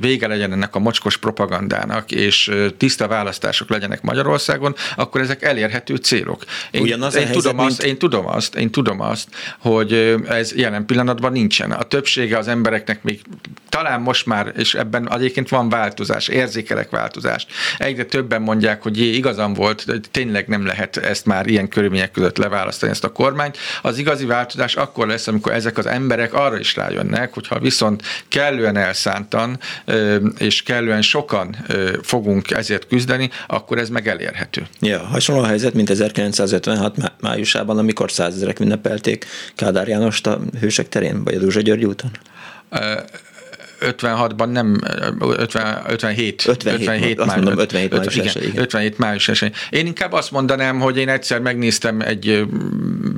vége 0.00 0.26
legyen 0.26 0.52
ennek 0.52 0.74
a 0.74 0.78
mocskos 0.78 1.16
propagandának, 1.16 2.10
és 2.10 2.50
tiszta 2.76 3.08
választások 3.08 3.70
legyenek 3.70 4.02
Magyarországon, 4.02 4.74
akkor 4.96 5.20
ezek 5.20 5.42
elérhető 5.42 5.96
célok. 5.96 6.44
Én, 6.70 6.82
Ugyanaz 6.82 7.14
én, 7.14 7.24
helyzet, 7.24 7.42
tudom 7.42 7.58
azt, 7.58 7.82
én 7.82 7.98
tudom 7.98 8.26
azt, 8.26 8.54
én 8.54 8.70
tudom 8.70 9.00
azt, 9.00 9.28
hogy 9.58 10.16
ez 10.28 10.54
jelen 10.54 10.86
pillanatban 10.86 11.32
nincsen. 11.32 11.70
A 11.72 11.82
többsége 11.82 12.38
az 12.38 12.48
embereknek 12.48 13.02
még 13.02 13.20
talán 13.68 14.00
most 14.00 14.26
már, 14.26 14.52
és 14.56 14.74
ebben 14.74 15.12
egyébként 15.12 15.48
van 15.48 15.68
változás, 15.68 16.28
érzékelek 16.28 16.90
változást. 16.90 17.50
Egyre 17.78 18.04
többen 18.04 18.42
mondják, 18.42 18.82
hogy 18.82 18.98
jé, 18.98 19.04
igazam 19.04 19.54
volt, 19.54 19.86
tényleg 20.10 20.48
nem 20.48 20.66
lehet 20.66 20.96
ezt 20.96 21.26
már 21.26 21.46
ilyen 21.46 21.68
körülmények 21.68 22.10
között 22.10 22.37
leválasztani 22.38 22.92
ezt 22.92 23.04
a 23.04 23.12
kormányt. 23.12 23.58
Az 23.82 23.98
igazi 23.98 24.26
változás 24.26 24.76
akkor 24.76 25.06
lesz, 25.06 25.26
amikor 25.26 25.52
ezek 25.52 25.78
az 25.78 25.86
emberek 25.86 26.34
arra 26.34 26.58
is 26.58 26.76
rájönnek, 26.76 27.34
hogyha 27.34 27.58
viszont 27.58 28.02
kellően 28.28 28.76
elszántan 28.76 29.58
és 30.38 30.62
kellően 30.62 31.02
sokan 31.02 31.56
fogunk 32.02 32.50
ezért 32.50 32.86
küzdeni, 32.86 33.30
akkor 33.46 33.78
ez 33.78 33.88
meg 33.88 34.08
elérhető. 34.08 34.66
Ja, 34.80 34.98
hasonló 34.98 35.42
a 35.42 35.46
helyzet, 35.46 35.74
mint 35.74 35.90
1956 35.90 36.96
májusában, 37.20 37.78
amikor 37.78 38.10
százezerek 38.10 38.60
ünnepelték 38.60 39.26
Kádár 39.54 39.88
Jánost 39.88 40.26
a 40.26 40.40
Hősek 40.60 40.88
terén, 40.88 41.24
vagy 41.24 41.34
a 41.34 41.38
Duzsa 41.38 41.60
György 41.60 41.84
úton? 41.84 42.10
56-ban 43.80 44.50
nem, 44.50 44.80
50, 45.20 45.82
57, 45.88 46.46
57, 46.46 46.80
57, 46.80 47.16
május, 47.16 47.34
mondom, 47.34 47.58
57 47.58 47.92
május 47.92 48.16
igen, 48.16 48.42
igen. 48.42 48.62
57 48.62 48.98
május 48.98 49.28
esély. 49.28 49.50
Én 49.70 49.86
inkább 49.86 50.12
azt 50.12 50.30
mondanám, 50.30 50.80
hogy 50.80 50.96
én 50.96 51.08
egyszer 51.08 51.40
megnéztem 51.40 52.00
egy 52.00 52.46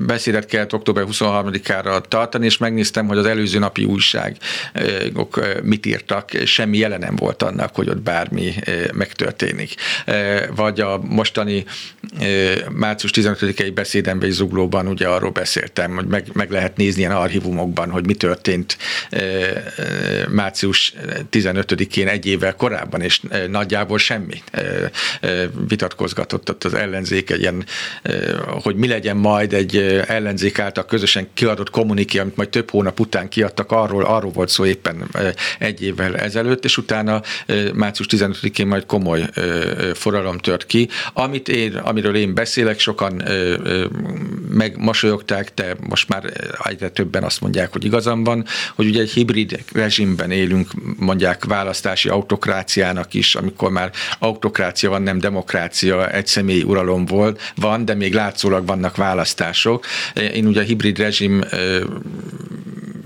beszédet 0.07 0.47
kellett 0.47 0.73
október 0.73 1.05
23-ára 1.11 2.01
tartani, 2.09 2.45
és 2.45 2.59
megnéztem, 2.59 3.07
hogy 3.07 3.19
az 3.19 3.27
előző 3.27 3.59
napi 3.59 3.85
újságok 3.85 5.41
mit 5.63 5.87
írtak, 5.87 6.31
semmi 6.45 6.79
jele 6.79 6.97
nem 6.97 7.17
volt 7.17 7.43
annak, 7.43 7.75
hogy 7.75 7.89
ott 7.89 8.03
bármi 8.03 8.55
megtörténik. 8.93 9.75
Vagy 10.55 10.81
a 10.81 11.01
mostani 11.09 11.65
március 12.71 13.13
15-i 13.15 13.71
beszédemben 13.75 14.29
egy 14.29 14.35
zuglóban 14.35 14.87
ugye 14.87 15.09
arról 15.09 15.31
beszéltem, 15.31 15.95
hogy 15.95 16.07
meg, 16.07 16.27
meg 16.33 16.51
lehet 16.51 16.77
nézni 16.77 17.01
ilyen 17.01 17.13
archívumokban, 17.13 17.91
hogy 17.91 18.07
mi 18.07 18.15
történt 18.15 18.77
március 20.51 20.95
15-én 21.31 22.09
egy 22.09 22.27
évvel 22.27 22.55
korábban, 22.55 23.01
és 23.01 23.21
nagyjából 23.49 23.99
semmi 23.99 24.43
vitatkozgatott 25.69 26.51
ott 26.51 26.65
az 26.65 26.75
ellenzék 26.75 27.31
egy 27.31 27.41
ilyen, 27.41 27.65
hogy 28.63 28.77
mi 28.77 28.87
legyen 28.87 29.17
majd 29.17 29.53
egy 29.53 29.77
ellenzék 30.07 30.59
által 30.59 30.85
közösen 30.85 31.29
kiadott 31.35 31.71
kommuniké, 31.71 32.19
amit 32.19 32.37
majd 32.37 32.49
több 32.49 32.71
hónap 32.71 33.01
után 33.01 33.29
kiadtak, 33.29 33.73
arról, 33.73 34.05
arról 34.05 34.31
volt 34.31 34.49
szó 34.49 34.65
éppen 34.65 35.11
egy 35.59 35.83
évvel 35.83 36.17
ezelőtt, 36.17 36.65
és 36.65 36.77
utána 36.77 37.23
március 37.75 38.09
15-én 38.11 38.67
majd 38.67 38.87
komoly 38.87 39.25
forradalom 39.95 40.39
tört 40.39 40.67
ki. 40.67 40.89
Amit 41.13 41.49
én, 41.49 41.75
amiről 41.75 42.17
én 42.17 42.35
beszélek, 42.35 42.79
sokan 42.79 43.23
megmosolyogták, 44.49 45.51
de 45.55 45.77
most 45.81 46.09
már 46.09 46.33
egyre 46.65 46.89
többen 46.89 47.23
azt 47.23 47.41
mondják, 47.41 47.73
hogy 47.73 47.85
igazam 47.85 48.25
van, 48.25 48.45
hogy 48.75 48.87
ugye 48.87 49.01
egy 49.01 49.11
hibrid 49.11 49.65
rezsimben 49.73 50.31
élünk, 50.41 50.71
mondják 50.99 51.45
választási 51.45 52.09
autokráciának 52.09 53.15
is, 53.15 53.35
amikor 53.35 53.71
már 53.71 53.91
autokrácia 54.19 54.91
van, 54.91 55.03
nem 55.03 55.19
demokrácia, 55.19 56.11
egy 56.11 56.27
személyi 56.27 56.63
uralom 56.63 57.05
volt, 57.05 57.53
van, 57.55 57.85
de 57.85 57.95
még 57.95 58.15
látszólag 58.15 58.67
vannak 58.67 58.97
választások. 58.97 59.87
Én 60.35 60.47
ugye 60.47 60.61
a 60.61 60.65
hibrid 60.65 60.99
rezsim 60.99 61.45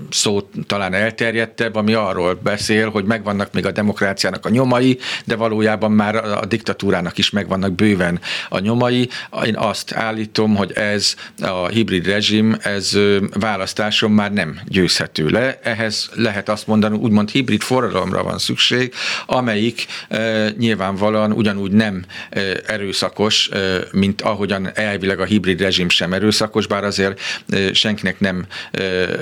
szó 0.09 0.49
talán 0.67 0.93
elterjedtebb, 0.93 1.75
ami 1.75 1.93
arról 1.93 2.39
beszél, 2.43 2.89
hogy 2.89 3.05
megvannak 3.05 3.53
még 3.53 3.65
a 3.65 3.71
demokráciának 3.71 4.45
a 4.45 4.49
nyomai, 4.49 4.99
de 5.25 5.35
valójában 5.35 5.91
már 5.91 6.15
a 6.15 6.45
diktatúrának 6.45 7.17
is 7.17 7.29
megvannak 7.29 7.73
bőven 7.73 8.19
a 8.49 8.59
nyomai. 8.59 9.09
Én 9.45 9.55
azt 9.57 9.93
állítom, 9.93 10.55
hogy 10.55 10.71
ez 10.71 11.15
a 11.41 11.67
hibrid 11.67 12.05
rezsim, 12.05 12.57
ez 12.61 12.97
választáson 13.33 14.11
már 14.11 14.33
nem 14.33 14.59
győzhető 14.67 15.27
le. 15.27 15.59
Ehhez 15.63 16.09
lehet 16.13 16.49
azt 16.49 16.67
mondani, 16.67 16.97
úgymond 16.97 17.29
hibrid 17.29 17.61
forradalomra 17.61 18.23
van 18.23 18.37
szükség, 18.37 18.93
amelyik 19.25 19.85
e, 20.09 20.49
nyilvánvalóan 20.57 21.31
ugyanúgy 21.31 21.71
nem 21.71 22.05
e, 22.29 22.41
erőszakos, 22.65 23.49
e, 23.49 23.57
mint 23.91 24.21
ahogyan 24.21 24.69
elvileg 24.73 25.19
a 25.19 25.25
hibrid 25.25 25.61
rezsim 25.61 25.89
sem 25.89 26.13
erőszakos, 26.13 26.67
bár 26.67 26.83
azért 26.83 27.19
e, 27.49 27.73
senkinek 27.73 28.19
nem 28.19 28.45
e, 28.71 28.81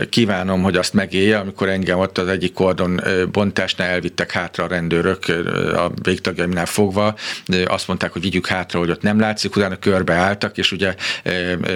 kívánom, 0.09 0.61
hogy 0.61 0.72
azt 0.77 0.93
megélje, 0.93 1.37
amikor 1.37 1.69
engem 1.69 1.99
ott 1.99 2.17
az 2.17 2.27
egyik 2.27 2.53
kordon 2.53 3.01
bontásnál 3.31 3.89
elvittek 3.89 4.31
hátra 4.31 4.63
a 4.63 4.67
rendőrök 4.67 5.25
a 5.75 5.91
végtagjaimnál 6.01 6.65
fogva, 6.65 7.15
azt 7.65 7.87
mondták, 7.87 8.11
hogy 8.11 8.21
vigyük 8.21 8.47
hátra, 8.47 8.79
hogy 8.79 8.89
ott 8.89 9.01
nem 9.01 9.19
látszik, 9.19 9.55
utána 9.55 9.75
körbe 9.75 10.13
álltak, 10.13 10.57
és 10.57 10.71
ugye 10.71 10.95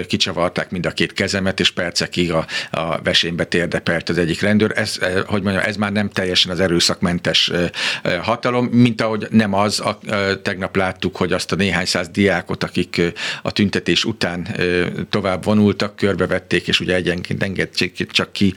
kicsavarták 0.06 0.70
mind 0.70 0.86
a 0.86 0.90
két 0.90 1.12
kezemet, 1.12 1.60
és 1.60 1.70
percekig 1.70 2.32
a, 2.32 2.46
a 2.70 3.02
vesénybe 3.02 3.44
térdepelt 3.44 4.08
az 4.08 4.18
egyik 4.18 4.40
rendőr. 4.40 4.72
Ez, 4.74 4.98
hogy 5.26 5.42
mondjam, 5.42 5.64
ez 5.66 5.76
már 5.76 5.92
nem 5.92 6.08
teljesen 6.08 6.52
az 6.52 6.60
erőszakmentes 6.60 7.50
hatalom, 8.22 8.66
mint 8.66 9.00
ahogy 9.00 9.26
nem 9.30 9.54
az, 9.54 9.80
a, 9.80 9.98
tegnap 10.42 10.76
láttuk, 10.76 11.16
hogy 11.16 11.32
azt 11.32 11.52
a 11.52 11.56
néhány 11.56 11.84
száz 11.84 12.08
diákot, 12.08 12.64
akik 12.64 13.02
a 13.42 13.52
tüntetés 13.52 14.04
után 14.04 14.48
tovább 15.10 15.44
vonultak, 15.44 15.96
körbevették, 15.96 16.68
és 16.68 16.80
ugye 16.80 16.94
egyenként 16.94 17.42
engedték 17.42 18.10
csak 18.10 18.32
ki 18.32 18.54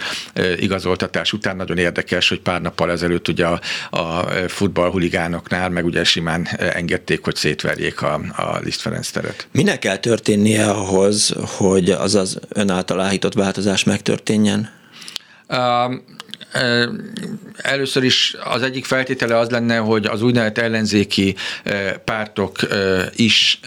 igazoltatás 0.60 1.34
után 1.34 1.56
nagyon 1.56 1.78
érdekes, 1.78 2.30
hogy 2.30 2.39
pár 2.39 2.62
nappal 2.62 2.91
ezelőtt 2.91 3.28
ugye 3.28 3.46
a, 3.46 3.60
a 3.89 4.26
futballhuligánoknál 4.48 5.70
meg 5.70 5.86
ugye 5.86 6.04
simán 6.04 6.48
engedték, 6.58 7.24
hogy 7.24 7.36
szétverjék 7.36 8.02
a, 8.02 8.13
a 8.36 8.60
Liszt 8.63 8.82
Ferenc 8.82 9.10
teret. 9.10 9.48
Minek 9.52 9.80
kell 9.80 9.98
történnie 9.98 10.70
ahhoz, 10.70 11.34
hogy 11.58 11.89
az 11.89 12.15
az 12.15 12.39
ön 12.50 12.70
által 12.70 13.00
áhított 13.00 13.34
változás 13.34 13.84
megtörténjen? 13.84 14.70
Um, 15.48 16.04
Először 17.57 18.03
is 18.03 18.35
az 18.43 18.61
egyik 18.61 18.85
feltétele 18.85 19.37
az 19.37 19.49
lenne, 19.49 19.77
hogy 19.77 20.05
az 20.05 20.21
úgynevezett 20.21 20.57
ellenzéki 20.57 21.35
pártok 22.05 22.55
is 23.15 23.59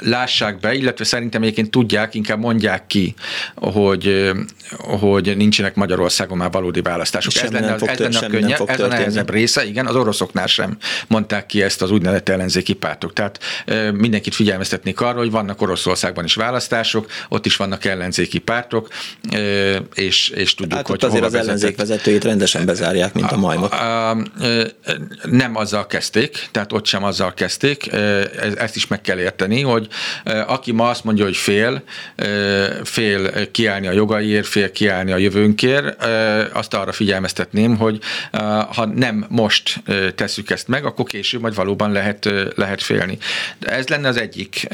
lássák 0.00 0.58
be, 0.60 0.74
illetve 0.74 1.04
szerintem 1.04 1.42
egyébként 1.42 1.70
tudják, 1.70 2.14
inkább 2.14 2.38
mondják 2.38 2.86
ki, 2.86 3.14
hogy, 3.54 4.32
hogy 4.76 5.36
nincsenek 5.36 5.74
Magyarországon 5.74 6.36
már 6.36 6.50
valódi 6.50 6.80
választások. 6.80 7.34
ez 7.34 7.50
lenne, 7.50 7.74
ez 7.74 7.98
lenne 7.98 8.18
a 8.18 8.26
könnyebb, 8.26 8.62
ez 8.66 8.80
a 8.80 8.86
nehezebb 8.86 9.30
része, 9.30 9.66
igen, 9.66 9.86
az 9.86 9.96
oroszoknál 9.96 10.46
sem 10.46 10.76
mondták 11.06 11.46
ki 11.46 11.62
ezt 11.62 11.82
az 11.82 11.90
úgynevezett 11.90 12.28
ellenzéki 12.28 12.72
pártok. 12.72 13.12
Tehát 13.12 13.38
mindenkit 13.92 14.34
figyelmeztetnék 14.34 15.00
arra, 15.00 15.18
hogy 15.18 15.30
vannak 15.30 15.62
Oroszországban 15.62 16.24
is 16.24 16.34
választások, 16.34 17.10
ott 17.28 17.46
is 17.46 17.56
vannak 17.56 17.84
ellenzéki 17.84 18.38
pártok, 18.38 18.88
és, 19.94 20.28
és 20.28 20.54
tudjuk, 20.54 20.74
hát 20.74 20.86
hogy 20.86 21.04
azért 21.04 21.24
az 21.24 21.34
ellenzék 21.34 21.77
vezetőjét 21.78 22.24
rendesen 22.24 22.66
bezárják, 22.66 23.14
mint 23.14 23.30
a 23.30 23.36
majmot. 23.36 23.74
Nem 25.22 25.56
azzal 25.56 25.86
kezdték, 25.86 26.48
tehát 26.50 26.72
ott 26.72 26.86
sem 26.86 27.04
azzal 27.04 27.34
kezdték, 27.34 27.90
ezt 28.56 28.76
is 28.76 28.86
meg 28.86 29.00
kell 29.00 29.18
érteni, 29.18 29.60
hogy 29.60 29.88
aki 30.46 30.72
ma 30.72 30.88
azt 30.88 31.04
mondja, 31.04 31.24
hogy 31.24 31.36
fél, 31.36 31.82
fél 32.84 33.50
kiállni 33.50 33.86
a 33.86 33.92
jogaiért, 33.92 34.46
fél 34.46 34.70
kiállni 34.70 35.12
a 35.12 35.16
jövőnkért, 35.16 36.04
azt 36.52 36.74
arra 36.74 36.92
figyelmeztetném, 36.92 37.76
hogy 37.76 37.98
ha 38.74 38.86
nem 38.94 39.26
most 39.28 39.82
tesszük 40.14 40.50
ezt 40.50 40.68
meg, 40.68 40.84
akkor 40.84 41.04
később 41.04 41.40
majd 41.40 41.54
valóban 41.54 41.92
lehet, 41.92 42.28
lehet 42.54 42.82
félni. 42.82 43.18
De 43.58 43.70
ez 43.70 43.88
lenne 43.88 44.08
az 44.08 44.16
egyik, 44.16 44.66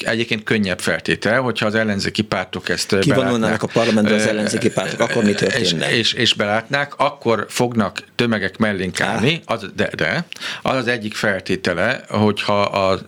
egyébként 0.00 0.42
könnyebb 0.42 0.80
feltétel, 0.80 1.40
hogyha 1.40 1.66
az 1.66 1.74
ellenzéki 1.74 2.22
pártok 2.22 2.68
ezt 2.68 2.98
Kivonulnának 2.98 3.62
a 3.62 3.66
parlamentben 3.66 4.14
az 4.14 4.26
ellenzéki 4.26 4.70
pártok, 4.70 5.00
akkor 5.00 5.24
mi 5.24 5.32
történne? 5.32 5.90
És, 5.90 5.98
és, 5.98 6.12
és 6.12 6.33
belátnák, 6.34 6.92
akkor 6.96 7.46
fognak 7.48 8.02
tömegek 8.14 8.58
mellénk 8.58 9.00
állni, 9.00 9.40
az, 9.44 9.66
de, 9.76 9.90
de 9.96 10.24
az 10.62 10.76
az 10.76 10.88
egyik 10.88 11.14
feltétele, 11.14 12.00
hogyha 12.08 12.62
a, 12.62 12.98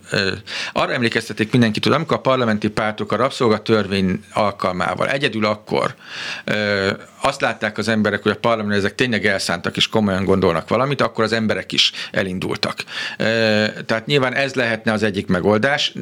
arra 0.72 0.92
emlékeztetik 0.92 1.52
mindenkit, 1.52 1.84
hogy 1.84 1.92
amikor 1.92 2.16
a 2.16 2.20
parlamenti 2.20 2.68
pártok 2.68 3.12
a 3.12 3.16
rabszolgatörvény 3.16 4.24
alkalmával 4.32 5.08
egyedül 5.08 5.44
akkor 5.44 5.94
azt 7.20 7.40
látták 7.40 7.78
az 7.78 7.88
emberek, 7.88 8.22
hogy 8.22 8.32
a 8.32 8.36
parlament 8.36 8.76
ezek 8.76 8.94
tényleg 8.94 9.26
elszántak 9.26 9.76
és 9.76 9.88
komolyan 9.88 10.24
gondolnak 10.24 10.68
valamit, 10.68 11.00
akkor 11.00 11.24
az 11.24 11.32
emberek 11.32 11.72
is 11.72 11.92
elindultak. 12.12 12.84
Tehát 13.86 14.06
nyilván 14.06 14.34
ez 14.34 14.54
lehetne 14.54 14.92
az 14.92 15.02
egyik 15.02 15.26
megoldás. 15.26 15.92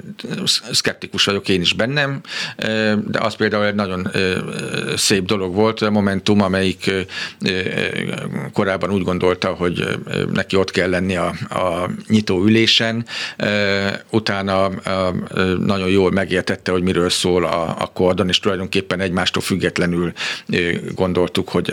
Skeptikus 0.73 1.25
vagyok 1.25 1.49
én 1.49 1.61
is 1.61 1.73
bennem, 1.73 2.21
de 3.07 3.19
az 3.19 3.35
például 3.35 3.65
egy 3.65 3.75
nagyon 3.75 4.11
szép 4.97 5.25
dolog 5.25 5.55
volt, 5.55 5.83
a 5.83 5.91
Momentum, 5.91 6.41
amelyik 6.41 6.91
korábban 8.53 8.91
úgy 8.91 9.03
gondolta, 9.03 9.49
hogy 9.49 9.99
neki 10.33 10.57
ott 10.57 10.71
kell 10.71 10.91
lenni 10.91 11.17
a, 11.17 11.35
a 11.49 11.91
nyitó 12.09 12.45
ülésen, 12.45 13.07
utána 14.11 14.71
nagyon 15.59 15.89
jól 15.89 16.11
megértette, 16.11 16.73
hogy 16.73 16.83
miről 16.83 17.11
szól 17.11 17.45
a, 17.45 17.77
a 17.79 17.87
kordon, 17.87 18.29
és 18.29 18.39
tulajdonképpen 18.39 19.01
egymástól 19.01 19.43
függetlenül 19.43 20.13
gondoltuk, 20.95 21.49
hogy 21.49 21.73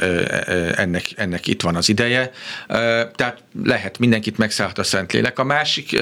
ennek, 0.75 1.05
ennek 1.15 1.47
itt 1.47 1.61
van 1.61 1.75
az 1.75 1.89
ideje. 1.89 2.31
Tehát 3.15 3.37
lehet, 3.63 3.99
mindenkit 3.99 4.37
megszállhat 4.37 4.77
a 4.77 4.83
Szentlélek. 4.83 5.39
A 5.39 5.43
másik 5.43 6.01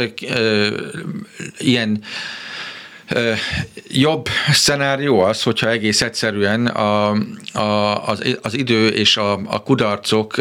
ilyen 1.58 2.04
jobb 3.88 4.28
szenárió 4.52 5.20
az, 5.20 5.44
hogyha 5.44 5.70
egész 5.70 6.02
egyszerűen 6.02 6.68
a, 6.68 7.12
a, 7.54 8.08
az, 8.08 8.38
az 8.42 8.54
idő 8.54 8.88
és 8.88 9.18
a, 9.18 9.40
a 9.46 9.64
kudarcok 9.64 10.36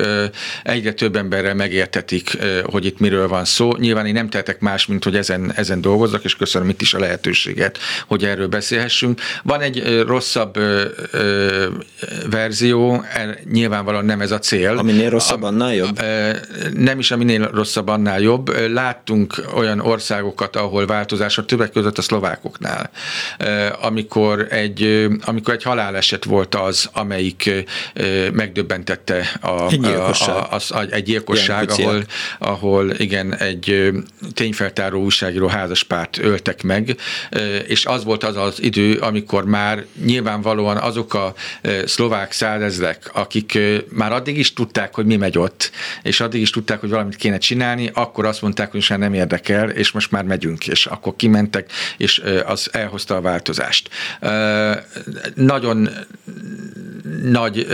egyre 0.62 0.92
több 0.92 1.16
emberrel 1.16 1.54
megértetik, 1.54 2.38
hogy 2.64 2.84
itt 2.84 2.98
miről 2.98 3.28
van 3.28 3.44
szó. 3.44 3.72
Nyilván 3.76 4.06
én 4.06 4.12
nem 4.12 4.28
tehetek 4.28 4.60
más, 4.60 4.86
mint 4.86 5.04
hogy 5.04 5.16
ezen, 5.16 5.52
ezen 5.56 5.80
dolgozzak, 5.80 6.24
és 6.24 6.36
köszönöm 6.36 6.68
itt 6.68 6.80
is 6.80 6.94
a 6.94 6.98
lehetőséget, 6.98 7.78
hogy 8.06 8.24
erről 8.24 8.48
beszélhessünk. 8.48 9.20
Van 9.42 9.60
egy 9.60 10.04
rosszabb 10.06 10.56
ö, 10.56 10.84
ö, 11.10 11.66
verzió, 12.30 13.04
e, 13.12 13.38
nyilvánvalóan 13.52 14.04
nem 14.04 14.20
ez 14.20 14.30
a 14.30 14.38
cél. 14.38 14.76
Aminél 14.76 15.10
rosszabb, 15.10 15.42
annál 15.42 15.74
jobb? 15.74 16.00
Nem 16.72 16.98
is 16.98 17.10
aminél 17.10 17.50
rosszabb, 17.54 17.88
annál 17.88 18.20
jobb. 18.20 18.70
Láttunk 18.72 19.42
olyan 19.54 19.80
országokat, 19.80 20.56
ahol 20.56 20.86
változás 20.86 21.38
a 21.38 21.44
többek 21.44 21.70
között 21.70 21.98
a 21.98 22.02
szlovákok 22.02 22.57
másoknál. 22.58 22.90
Amikor 23.80 24.46
egy, 24.50 25.08
amikor 25.24 25.54
egy 25.54 25.62
haláleset 25.62 26.24
volt 26.24 26.54
az, 26.54 26.88
amelyik 26.92 27.50
megdöbbentette 28.32 29.30
a, 29.40 29.70
egy 29.70 29.80
gyilkosság, 29.80 30.36
a, 30.36 30.54
a, 30.54 30.60
a, 30.68 30.80
egy 30.90 31.02
gyilkosság 31.02 31.70
ahol, 31.70 32.04
ahol 32.38 32.90
igen, 32.90 33.36
egy 33.36 33.90
tényfeltáró 34.34 35.02
újságíró 35.02 35.46
házaspárt 35.46 36.18
öltek 36.18 36.62
meg, 36.62 36.96
és 37.66 37.86
az 37.86 38.04
volt 38.04 38.24
az 38.24 38.36
az 38.36 38.62
idő, 38.62 38.94
amikor 38.94 39.44
már 39.44 39.84
nyilvánvalóan 40.04 40.76
azok 40.76 41.14
a 41.14 41.34
szlovák 41.84 42.32
százezrek, 42.32 43.10
akik 43.12 43.58
már 43.88 44.12
addig 44.12 44.38
is 44.38 44.52
tudták, 44.52 44.94
hogy 44.94 45.06
mi 45.06 45.16
megy 45.16 45.38
ott, 45.38 45.70
és 46.02 46.20
addig 46.20 46.40
is 46.40 46.50
tudták, 46.50 46.80
hogy 46.80 46.90
valamit 46.90 47.16
kéne 47.16 47.38
csinálni, 47.38 47.90
akkor 47.94 48.26
azt 48.26 48.42
mondták, 48.42 48.70
hogy 48.70 48.86
már 48.88 48.98
nem 48.98 49.14
érdekel, 49.14 49.70
és 49.70 49.90
most 49.90 50.10
már 50.10 50.24
megyünk, 50.24 50.66
és 50.66 50.86
akkor 50.86 51.16
kimentek, 51.16 51.72
és 51.96 52.22
az 52.48 52.68
elhozta 52.72 53.16
a 53.16 53.20
változást. 53.20 53.90
Nagyon 55.34 55.88
nagy 57.22 57.66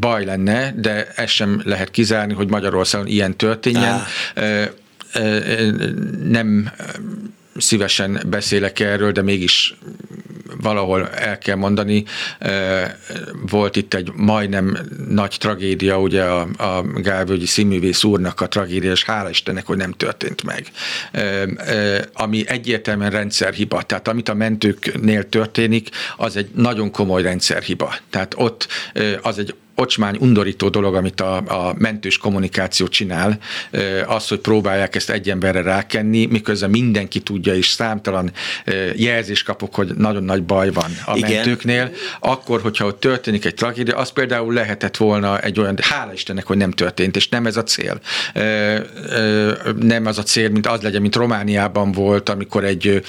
baj 0.00 0.24
lenne, 0.24 0.72
de 0.76 1.06
ezt 1.14 1.32
sem 1.32 1.60
lehet 1.64 1.90
kizárni, 1.90 2.34
hogy 2.34 2.50
Magyarországon 2.50 3.06
ilyen 3.06 3.36
történjen. 3.36 4.02
Ah. 4.34 4.68
Nem 6.22 6.70
szívesen 7.58 8.22
beszélek 8.26 8.80
erről, 8.80 9.12
de 9.12 9.22
mégis 9.22 9.74
valahol 10.60 11.08
el 11.08 11.38
kell 11.38 11.56
mondani, 11.56 12.04
volt 13.50 13.76
itt 13.76 13.94
egy 13.94 14.12
majdnem 14.14 14.78
nagy 15.08 15.36
tragédia, 15.38 16.00
ugye 16.00 16.22
a, 16.22 16.40
a 16.56 16.82
Gálvölgyi 16.82 17.46
színművész 17.46 18.04
úrnak 18.04 18.40
a 18.40 18.48
tragédia, 18.48 18.90
és 18.90 19.04
hála 19.04 19.30
Istennek, 19.30 19.66
hogy 19.66 19.76
nem 19.76 19.92
történt 19.92 20.42
meg. 20.42 20.70
Ami 22.12 22.48
egyértelműen 22.48 23.10
rendszerhiba. 23.10 23.82
Tehát 23.82 24.08
amit 24.08 24.28
a 24.28 24.34
mentőknél 24.34 25.28
történik, 25.28 25.88
az 26.16 26.36
egy 26.36 26.48
nagyon 26.54 26.90
komoly 26.90 27.22
rendszerhiba. 27.22 27.94
Tehát 28.10 28.34
ott 28.36 28.68
az 29.22 29.38
egy 29.38 29.54
ocsmány, 29.76 30.16
undorító 30.20 30.68
dolog, 30.68 30.94
amit 30.94 31.20
a, 31.20 31.36
a 31.36 31.74
mentős 31.78 32.18
kommunikáció 32.18 32.86
csinál, 32.86 33.38
az, 34.06 34.28
hogy 34.28 34.38
próbálják 34.38 34.94
ezt 34.94 35.10
egy 35.10 35.30
emberre 35.30 35.62
rákenni, 35.62 36.26
miközben 36.26 36.70
mindenki 36.70 37.20
tudja, 37.20 37.54
és 37.54 37.68
számtalan 37.68 38.32
jelzés 38.94 39.42
kapok, 39.42 39.74
hogy 39.74 39.94
nagyon 39.96 40.24
nagy 40.24 40.42
baj 40.42 40.70
van 40.70 40.90
a 41.06 41.16
Igen. 41.16 41.30
mentőknél, 41.30 41.90
akkor, 42.20 42.60
hogyha 42.60 42.86
ott 42.86 43.00
történik 43.00 43.44
egy 43.44 43.54
tragédia, 43.54 43.96
az 43.96 44.10
például 44.10 44.52
lehetett 44.52 44.96
volna 44.96 45.40
egy 45.40 45.60
olyan, 45.60 45.78
hála 45.80 46.12
Istennek, 46.12 46.46
hogy 46.46 46.56
nem 46.56 46.70
történt, 46.70 47.16
és 47.16 47.28
nem 47.28 47.46
ez 47.46 47.56
a 47.56 47.62
cél. 47.62 48.00
Nem 49.80 50.06
az 50.06 50.18
a 50.18 50.22
cél, 50.22 50.48
mint 50.50 50.66
az 50.66 50.80
legyen, 50.80 51.00
mint 51.00 51.16
Romániában 51.16 51.92
volt, 51.92 52.28
amikor 52.28 52.64
egy 52.64 53.02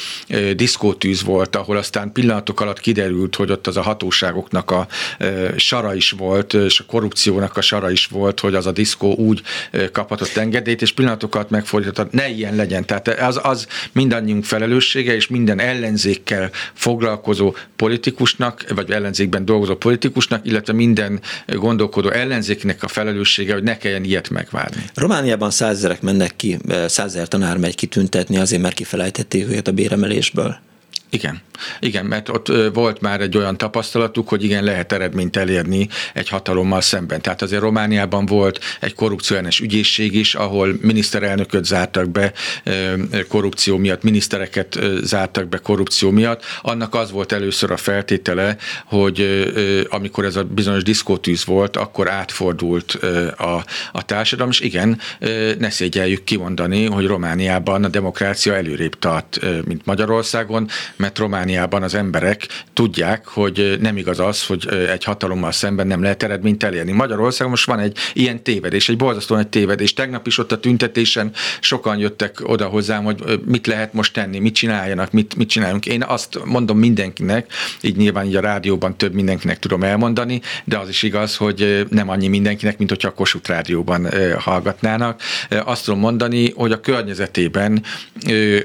diszkótűz 0.55 1.23
volt, 1.23 1.55
ahol 1.55 1.77
aztán 1.77 2.11
pillanatok 2.11 2.61
alatt 2.61 2.79
kiderült, 2.79 3.35
hogy 3.35 3.51
ott 3.51 3.67
az 3.67 3.77
a 3.77 3.81
hatóságoknak 3.81 4.71
a 4.71 4.87
sara 5.55 5.95
is 5.95 6.11
volt, 6.11 6.56
és 6.65 6.79
a 6.79 6.83
korrupciónak 6.85 7.57
a 7.57 7.61
sara 7.61 7.91
is 7.91 8.05
volt, 8.05 8.39
hogy 8.39 8.55
az 8.55 8.65
a 8.65 8.71
diszkó 8.71 9.15
úgy 9.15 9.41
kaphatott 9.91 10.35
engedélyt, 10.35 10.81
és 10.81 10.91
pillanatokat 10.91 11.49
megfordított, 11.49 12.11
ne 12.11 12.29
ilyen 12.29 12.55
legyen. 12.55 12.85
Tehát 12.85 13.07
az, 13.07 13.39
az 13.43 13.67
mindannyiunk 13.91 14.43
felelőssége, 14.43 15.15
és 15.15 15.27
minden 15.27 15.59
ellenzékkel 15.59 16.49
foglalkozó 16.73 17.55
politikusnak, 17.75 18.65
vagy 18.75 18.91
ellenzékben 18.91 19.45
dolgozó 19.45 19.75
politikusnak, 19.75 20.45
illetve 20.45 20.73
minden 20.73 21.21
gondolkodó 21.47 22.09
ellenzéknek 22.09 22.83
a 22.83 22.87
felelőssége, 22.87 23.53
hogy 23.53 23.63
ne 23.63 23.77
kelljen 23.77 24.03
ilyet 24.03 24.29
megvárni. 24.29 24.83
Romániában 24.93 25.51
százezerek 25.51 26.01
mennek 26.01 26.35
ki, 26.35 26.57
százezer 26.87 27.27
tanár 27.27 27.57
megy 27.57 27.75
kitüntetni 27.75 28.37
azért, 28.37 28.61
mert 28.61 28.75
kifelejtették 28.75 29.49
őket 29.49 29.67
a 29.67 29.71
béremelésből. 29.71 30.57
Igen, 31.09 31.41
igen, 31.79 32.05
mert 32.05 32.29
ott 32.29 32.51
volt 32.73 33.01
már 33.01 33.21
egy 33.21 33.37
olyan 33.37 33.57
tapasztalatuk, 33.57 34.29
hogy 34.29 34.43
igen, 34.43 34.63
lehet 34.63 34.91
eredményt 34.91 35.37
elérni 35.37 35.87
egy 36.13 36.29
hatalommal 36.29 36.81
szemben. 36.81 37.21
Tehát 37.21 37.41
azért 37.41 37.61
Romániában 37.61 38.25
volt 38.25 38.59
egy 38.79 38.93
korrupcióellenes 38.93 39.59
ügyészség 39.59 40.15
is, 40.15 40.35
ahol 40.35 40.77
miniszterelnököt 40.81 41.65
zártak 41.65 42.09
be 42.09 42.33
korrupció 43.27 43.77
miatt, 43.77 44.03
minisztereket 44.03 44.79
zártak 45.03 45.47
be 45.47 45.57
korrupció 45.57 46.11
miatt. 46.11 46.43
Annak 46.61 46.95
az 46.95 47.11
volt 47.11 47.31
először 47.31 47.71
a 47.71 47.77
feltétele, 47.77 48.57
hogy 48.85 49.45
amikor 49.89 50.25
ez 50.25 50.35
a 50.35 50.43
bizonyos 50.43 50.83
diszkótűz 50.83 51.45
volt, 51.45 51.77
akkor 51.77 52.09
átfordult 52.09 52.91
a, 53.37 53.63
a 53.91 54.05
társadalom, 54.05 54.51
és 54.51 54.59
igen, 54.59 54.99
ne 55.57 55.69
szégyeljük 55.69 56.23
kimondani, 56.23 56.85
hogy 56.85 57.05
Romániában 57.05 57.83
a 57.83 57.87
demokrácia 57.87 58.55
előrébb 58.55 58.99
tart, 58.99 59.39
mint 59.65 59.85
Magyarországon, 59.85 60.69
mert 60.97 61.17
Romániában 61.17 61.83
az 61.83 61.93
emberek 61.93 62.47
tudják, 62.73 63.27
hogy 63.27 63.77
nem 63.81 63.97
igaz 63.97 64.19
az, 64.19 64.45
hogy 64.45 64.67
egy 64.89 65.03
hatalommal 65.03 65.51
szemben 65.51 65.87
nem 65.87 66.01
lehet 66.01 66.23
eredményt 66.23 66.63
elérni. 66.63 66.91
Magyarországon 66.91 67.51
most 67.51 67.65
van 67.65 67.79
egy 67.79 67.97
ilyen 68.13 68.43
tévedés, 68.43 68.89
egy 68.89 68.97
borzasztó 68.97 69.35
nagy 69.35 69.47
tévedés. 69.47 69.93
Tegnap 69.93 70.27
is 70.27 70.37
ott 70.37 70.51
a 70.51 70.59
tüntetésen 70.59 71.31
sokan 71.59 71.97
jöttek 71.97 72.39
oda 72.43 72.65
hozzám, 72.65 73.03
hogy 73.03 73.41
mit 73.45 73.67
lehet 73.67 73.93
most 73.93 74.13
tenni, 74.13 74.39
mit 74.39 74.55
csináljanak, 74.55 75.11
mit, 75.11 75.35
mit 75.35 75.49
csináljunk. 75.49 75.85
Én 75.85 76.03
azt 76.03 76.39
mondom 76.45 76.77
mindenkinek, 76.77 77.51
így 77.81 77.95
nyilván 77.95 78.25
így 78.25 78.35
a 78.35 78.41
rádióban 78.41 78.97
több 78.97 79.13
mindenkinek 79.13 79.59
tudom 79.59 79.83
elmondani, 79.83 80.41
de 80.63 80.77
az 80.77 80.89
is 80.89 81.03
igaz, 81.03 81.35
hogy 81.35 81.85
nem 81.89 82.09
annyi 82.09 82.27
mindenkinek, 82.27 82.77
mint 82.77 82.89
hogyha 82.89 83.07
a 83.07 83.13
Kossuth 83.13 83.49
rádióban 83.49 84.07
hallgatnának. 84.37 85.21
Azt 85.49 85.85
tudom 85.85 85.99
mondani, 85.99 86.51
hogy 86.55 86.71
a 86.71 86.79
környezetében 86.79 87.83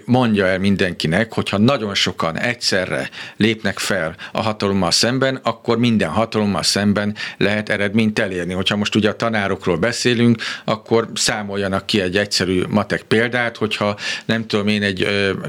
mondja 0.05 0.47
el 0.47 0.59
mindenkinek, 0.59 1.33
hogyha 1.33 1.59
nagyon 1.59 1.95
sok 1.95 2.22
sokan 2.23 2.39
egyszerre 2.39 3.11
lépnek 3.37 3.79
fel 3.79 4.17
a 4.33 4.43
hatalommal 4.43 4.91
szemben, 4.91 5.41
akkor 5.43 5.79
minden 5.79 6.09
hatalommal 6.09 6.63
szemben 6.63 7.17
lehet 7.37 7.69
eredményt 7.69 8.19
elérni. 8.19 8.53
Hogyha 8.53 8.77
most 8.77 8.95
ugye 8.95 9.09
a 9.09 9.17
tanárokról 9.17 9.77
beszélünk, 9.77 10.43
akkor 10.65 11.09
számoljanak 11.15 11.87
ki 11.87 12.01
egy 12.01 12.17
egyszerű 12.17 12.63
matek 12.69 13.03
példát, 13.03 13.57
hogyha 13.57 13.99
nem 14.25 14.47
tudom 14.47 14.69
én 14.69 14.83
egy 14.83 15.07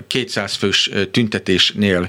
200 0.08 0.56
fős 0.56 0.90
tüntetésnél 1.12 2.08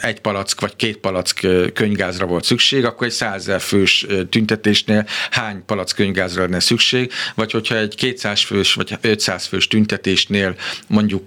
egy 0.00 0.20
palack 0.20 0.60
vagy 0.60 0.76
két 0.76 0.96
palack 0.96 1.46
könyvgázra 1.74 2.26
volt 2.26 2.44
szükség, 2.44 2.84
akkor 2.84 3.06
egy 3.06 3.12
100 3.12 3.50
fős 3.58 4.06
tüntetésnél 4.30 5.06
hány 5.30 5.64
palack 5.66 5.94
könyvgázra 5.96 6.42
lenne 6.42 6.60
szükség, 6.60 7.12
vagy 7.34 7.50
hogyha 7.50 7.76
egy 7.76 7.94
200 7.94 8.40
fős 8.44 8.74
vagy 8.74 8.96
500 9.00 9.46
fős 9.46 9.68
tüntetésnél 9.68 10.54
mondjuk 10.86 11.24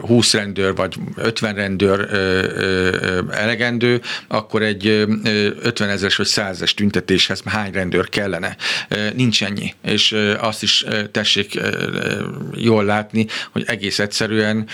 20 0.00 0.34
rendőr 0.34 0.74
vagy 0.74 0.96
50 1.28 1.54
rendőr 1.54 2.08
elegendő, 3.30 4.00
akkor 4.28 4.62
egy 4.62 4.86
50 5.62 5.88
ezeres 5.88 6.16
vagy 6.16 6.26
100 6.26 6.62
es 6.62 6.74
tüntetéshez 6.74 7.42
hány 7.44 7.72
rendőr 7.72 8.08
kellene. 8.08 8.56
Nincs 9.14 9.44
ennyi. 9.44 9.74
És 9.82 10.16
azt 10.40 10.62
is 10.62 10.84
tessék 11.12 11.60
jól 12.54 12.84
látni, 12.84 13.26
hogy 13.52 13.64
egész 13.66 13.98
egyszerűen 13.98 14.66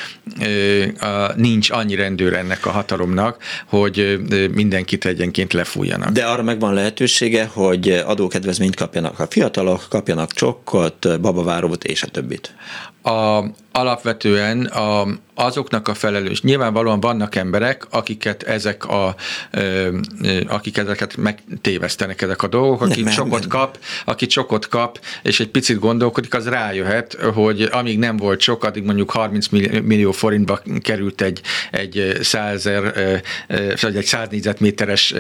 nincs 1.37 1.71
annyi 1.71 1.95
rendőr 1.95 2.33
ennek 2.33 2.67
a 2.67 2.71
hatalomnak, 2.71 3.43
hogy 3.67 4.19
mindenkit 4.53 5.05
egyenként 5.05 5.53
lefújjanak. 5.53 6.11
De 6.11 6.25
arra 6.25 6.43
megvan 6.43 6.75
lehetősége, 6.75 7.45
hogy 7.53 7.89
adókedvezményt 7.89 8.77
kapjanak 8.77 9.19
a 9.19 9.27
fiatalok, 9.27 9.87
kapjanak 9.89 10.33
csokkot, 10.33 11.21
babavárót 11.21 11.85
és 11.85 12.03
a 12.03 12.07
többit. 12.07 12.55
A, 13.03 13.45
alapvetően 13.77 14.65
a, 14.65 15.07
azoknak 15.35 15.89
a 15.89 15.95
felelős. 15.95 16.43
Nyilvánvalóan 16.43 17.01
vannak 17.01 17.35
emberek, 17.35 17.87
akiket 17.91 18.43
ezek 18.43 18.89
a, 18.89 19.15
akik 20.47 20.77
ezeket 20.77 21.17
megtévesztenek 21.17 22.23
ezek 22.23 22.43
a 22.43 22.47
dolgok, 22.47 22.81
aki 22.81 23.03
nem, 23.03 23.13
sokat 23.13 23.41
nem. 23.41 23.49
kap, 23.49 23.79
aki 24.05 24.29
sokat 24.29 24.69
kap, 24.69 25.01
és 25.23 25.41
egy 25.41 25.49
picit 25.49 25.79
gondolkodik, 25.79 26.35
az 26.35 26.49
rájöhet, 26.49 27.15
hogy 27.35 27.69
amíg 27.73 27.99
nem 27.99 28.17
volt 28.17 28.41
sok, 28.41 28.65
addig 28.65 28.85
mondjuk 28.85 29.11
30 29.11 29.49
millió 29.83 30.13
forintba 30.13 30.61
került 30.81 31.21
egy, 31.21 31.41
egy 31.71 32.19
100 32.21 32.69
vagy 33.81 33.97
egy 33.97 34.05
100 34.05 34.29
négyzetméteres 34.31 35.15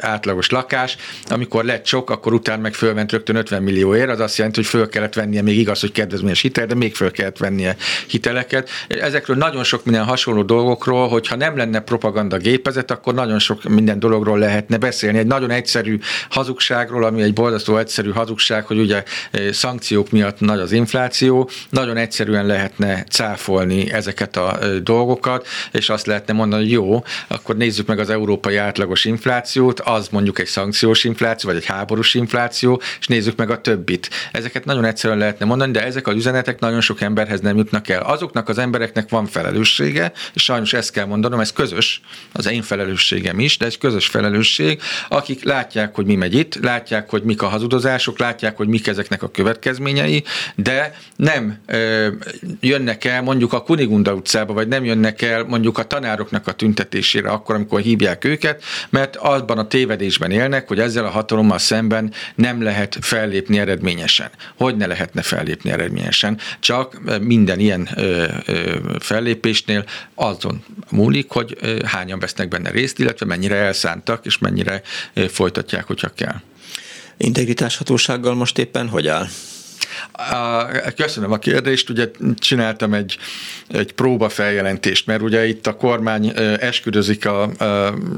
átlagos 0.00 0.50
lakás, 0.50 0.96
amikor 1.28 1.64
lett 1.64 1.86
sok, 1.86 2.10
akkor 2.10 2.32
utána 2.32 2.62
meg 2.62 2.74
fölment 2.74 3.12
rögtön 3.12 3.36
50 3.36 3.62
millióért, 3.62 4.10
az 4.10 4.20
azt 4.20 4.36
jelenti, 4.36 4.60
hogy 4.60 4.68
föl 4.68 4.88
kellett 4.88 5.14
vennie, 5.14 5.42
még 5.42 5.58
igaz, 5.58 5.80
hogy 5.80 5.92
kedvezményes 5.92 6.40
hitel, 6.40 6.66
de 6.66 6.74
még 6.74 6.94
föl 6.94 7.10
kellett 7.10 7.38
vennie 7.38 7.67
hiteleket. 8.06 8.70
Ezekről 8.88 9.36
nagyon 9.36 9.64
sok 9.64 9.84
minden 9.84 10.04
hasonló 10.04 10.42
dolgokról, 10.42 11.08
hogyha 11.08 11.36
nem 11.36 11.56
lenne 11.56 11.80
propaganda 11.80 12.36
gépezet, 12.36 12.90
akkor 12.90 13.14
nagyon 13.14 13.38
sok 13.38 13.62
minden 13.62 13.98
dologról 13.98 14.38
lehetne 14.38 14.76
beszélni. 14.76 15.18
Egy 15.18 15.26
nagyon 15.26 15.50
egyszerű 15.50 15.98
hazugságról, 16.30 17.04
ami 17.04 17.22
egy 17.22 17.32
borzasztó 17.32 17.76
egyszerű 17.76 18.10
hazugság, 18.10 18.64
hogy 18.64 18.78
ugye 18.78 19.02
eh, 19.30 19.52
szankciók 19.52 20.10
miatt 20.10 20.40
nagy 20.40 20.58
az 20.58 20.72
infláció, 20.72 21.50
nagyon 21.70 21.96
egyszerűen 21.96 22.46
lehetne 22.46 23.04
cáfolni 23.10 23.92
ezeket 23.92 24.36
a 24.36 24.58
eh, 24.60 24.70
dolgokat, 24.70 25.46
és 25.72 25.88
azt 25.88 26.06
lehetne 26.06 26.32
mondani, 26.32 26.62
hogy 26.62 26.72
jó, 26.72 27.02
akkor 27.28 27.56
nézzük 27.56 27.86
meg 27.86 27.98
az 27.98 28.10
európai 28.10 28.56
átlagos 28.56 29.04
inflációt, 29.04 29.80
az 29.80 30.08
mondjuk 30.08 30.38
egy 30.38 30.46
szankciós 30.46 31.04
infláció, 31.04 31.50
vagy 31.50 31.58
egy 31.58 31.66
háborús 31.66 32.14
infláció, 32.14 32.80
és 33.00 33.06
nézzük 33.06 33.36
meg 33.36 33.50
a 33.50 33.60
többit. 33.60 34.10
Ezeket 34.32 34.64
nagyon 34.64 34.84
egyszerűen 34.84 35.18
lehetne 35.18 35.46
mondani, 35.46 35.72
de 35.72 35.84
ezek 35.84 36.06
az 36.06 36.14
üzenetek 36.14 36.60
nagyon 36.60 36.80
sok 36.80 37.00
emberhez 37.00 37.40
nem 37.40 37.56
jutnak 37.58 37.88
el. 37.88 38.02
Azoknak 38.02 38.48
az 38.48 38.58
embereknek 38.58 39.08
van 39.08 39.26
felelőssége, 39.26 40.12
és 40.32 40.42
sajnos 40.42 40.72
ezt 40.72 40.90
kell 40.90 41.04
mondanom, 41.04 41.40
ez 41.40 41.52
közös, 41.52 42.00
az 42.32 42.50
én 42.50 42.62
felelősségem 42.62 43.38
is, 43.38 43.56
de 43.56 43.66
ez 43.66 43.78
közös 43.78 44.06
felelősség, 44.06 44.80
akik 45.08 45.44
látják, 45.44 45.94
hogy 45.94 46.06
mi 46.06 46.14
megy 46.14 46.34
itt, 46.34 46.54
látják, 46.54 47.10
hogy 47.10 47.22
mik 47.22 47.42
a 47.42 47.46
hazudozások, 47.46 48.18
látják, 48.18 48.56
hogy 48.56 48.68
mik 48.68 48.86
ezeknek 48.86 49.22
a 49.22 49.30
következményei, 49.30 50.24
de 50.54 50.94
nem 51.16 51.58
ö, 51.66 52.08
jönnek 52.60 53.04
el 53.04 53.22
mondjuk 53.22 53.52
a 53.52 53.62
Kunigunda 53.62 54.14
utcába, 54.14 54.52
vagy 54.52 54.68
nem 54.68 54.84
jönnek 54.84 55.22
el 55.22 55.44
mondjuk 55.44 55.78
a 55.78 55.84
tanároknak 55.84 56.46
a 56.46 56.52
tüntetésére 56.52 57.30
akkor, 57.30 57.54
amikor 57.54 57.80
hívják 57.80 58.24
őket, 58.24 58.62
mert 58.90 59.16
azban 59.16 59.58
a 59.58 59.66
tévedésben 59.66 60.30
élnek, 60.30 60.68
hogy 60.68 60.78
ezzel 60.78 61.04
a 61.04 61.10
hatalommal 61.10 61.58
szemben 61.58 62.12
nem 62.34 62.62
lehet 62.62 62.98
fellépni 63.00 63.58
eredményesen. 63.58 64.30
Hogy 64.56 64.76
ne 64.76 64.86
lehetne 64.86 65.22
fellépni 65.22 65.70
eredményesen? 65.70 66.38
Csak 66.60 67.00
minden 67.20 67.47
ilyen 67.56 67.88
ö, 67.94 68.26
ö, 68.46 68.76
fellépésnél 68.98 69.84
azon 70.14 70.64
múlik, 70.90 71.30
hogy 71.30 71.56
ö, 71.60 71.82
hányan 71.84 72.18
vesznek 72.18 72.48
benne 72.48 72.70
részt, 72.70 72.98
illetve 72.98 73.26
mennyire 73.26 73.54
elszántak, 73.54 74.26
és 74.26 74.38
mennyire 74.38 74.82
ö, 75.14 75.28
folytatják, 75.28 75.86
hogyha 75.86 76.08
kell. 76.08 76.40
Integritáshatósággal 77.16 78.34
most 78.34 78.58
éppen 78.58 78.88
hogy 78.88 79.06
áll? 79.06 79.26
Köszönöm 80.96 81.32
a 81.32 81.38
kérdést, 81.38 81.90
ugye 81.90 82.10
csináltam 82.34 82.94
egy, 82.94 83.18
egy 83.68 83.92
próba 83.92 84.28
feljelentést, 84.28 85.06
mert 85.06 85.22
ugye 85.22 85.46
itt 85.48 85.66
a 85.66 85.76
kormány 85.76 86.32
esküdözik 86.60 87.26
a, 87.26 87.50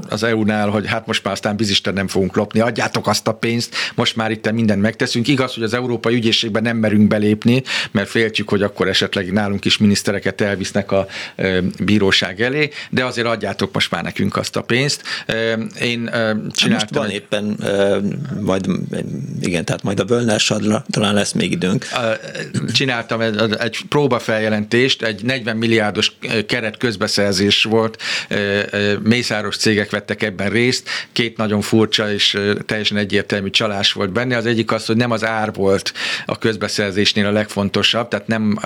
az 0.09 0.22
EU-nál, 0.22 0.68
hogy 0.68 0.86
hát 0.86 1.07
most 1.07 1.24
már 1.24 1.32
aztán 1.32 1.57
bizisten 1.57 1.94
nem 1.94 2.09
fogunk 2.09 2.36
lopni, 2.36 2.61
adjátok 2.61 3.07
azt 3.07 3.28
a 3.28 3.32
pénzt, 3.32 3.74
most 3.94 4.16
már 4.16 4.30
itt 4.30 4.52
mindent 4.52 4.80
megteszünk. 4.80 5.28
Igaz, 5.28 5.55
hogy 5.55 5.62
az 5.62 5.74
Európai 5.74 6.14
Ügyészségben 6.14 6.62
nem 6.62 6.76
merünk 6.76 7.09
belépni, 7.09 7.62
mert 7.90 8.09
féltjük, 8.09 8.48
hogy 8.48 8.62
akkor 8.62 8.88
esetleg 8.88 9.32
nálunk 9.32 9.64
is 9.64 9.78
minisztereket 9.78 10.40
elvisznek 10.40 10.92
a 10.92 11.07
bíróság 11.84 12.40
elé, 12.40 12.70
de 12.90 13.05
azért 13.05 13.26
adjátok 13.26 13.72
most 13.72 13.90
már 13.90 14.02
nekünk 14.02 14.36
azt 14.36 14.57
a 14.57 14.62
pénzt. 14.62 15.02
Én 15.80 16.11
csináltam... 16.50 16.68
Most 16.70 16.94
van 16.94 17.11
éppen, 17.11 17.57
majd, 18.40 18.66
igen, 19.40 19.64
tehát 19.64 19.82
majd 19.82 20.00
a 20.00 20.05
Völner 20.05 20.40
talán 20.90 21.14
lesz 21.14 21.32
még 21.32 21.59
időnk 21.70 22.72
csináltam 22.72 23.20
egy 23.58 23.78
próbafeljelentést, 23.88 25.02
egy 25.02 25.24
40 25.24 25.56
milliárdos 25.56 26.12
keret 26.46 26.76
közbeszerzés 26.76 27.62
volt, 27.62 28.02
mészáros 29.02 29.56
cégek 29.56 29.90
vettek 29.90 30.22
ebben 30.22 30.50
részt, 30.50 30.88
két 31.12 31.36
nagyon 31.36 31.60
furcsa 31.60 32.12
és 32.12 32.38
teljesen 32.66 32.96
egyértelmű 32.96 33.50
csalás 33.50 33.92
volt 33.92 34.12
benne. 34.12 34.36
Az 34.36 34.46
egyik 34.46 34.72
az, 34.72 34.86
hogy 34.86 34.96
nem 34.96 35.10
az 35.10 35.24
ár 35.24 35.52
volt 35.52 35.92
a 36.26 36.38
közbeszerzésnél 36.38 37.26
a 37.26 37.30
legfontosabb, 37.30 38.08
tehát 38.08 38.26
nem 38.26 38.58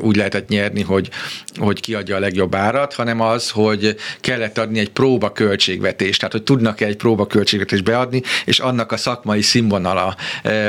úgy 0.00 0.16
lehetett 0.16 0.48
nyerni, 0.48 0.82
hogy, 0.82 1.08
hogy 1.56 1.80
kiadja 1.80 2.16
a 2.16 2.18
legjobb 2.18 2.54
árat, 2.54 2.94
hanem 2.94 3.20
az, 3.20 3.50
hogy 3.50 3.96
kellett 4.20 4.58
adni 4.58 4.78
egy 4.78 4.90
próba 4.90 5.32
költségvetést, 5.32 6.18
tehát 6.18 6.32
hogy 6.32 6.42
tudnak-e 6.42 6.86
egy 6.86 6.96
próba 6.96 7.26
költségvetést 7.26 7.84
beadni, 7.84 8.22
és 8.44 8.58
annak 8.58 8.92
a 8.92 8.96
szakmai 8.96 9.42
színvonala 9.42 10.16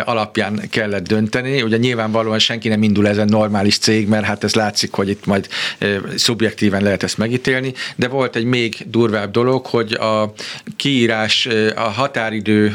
alapján 0.06 0.62
kellett 0.70 1.08
dönteni, 1.08 1.29
Ugye 1.36 1.78
nyilvánvalóan 1.78 2.40
senki 2.40 2.68
nem 2.68 2.84
indul 2.84 3.08
ezen 3.08 3.28
normális 3.28 3.78
cég, 3.78 4.08
mert 4.08 4.26
hát 4.26 4.44
ez 4.44 4.56
látszik, 4.56 4.94
hogy 4.94 5.10
itt 5.10 5.26
majd 5.26 5.48
szubjektíven 6.16 6.84
lehet 6.84 7.04
ezt 7.04 7.18
megítélni, 7.18 7.74
de 7.96 8.08
volt 8.08 8.36
egy 8.36 8.44
még 8.44 8.86
durvább 8.88 9.32
dolog, 9.32 9.66
hogy 9.66 9.94
a 9.94 10.34
kiírás 10.76 11.48
a 11.76 11.80
határidő 11.90 12.74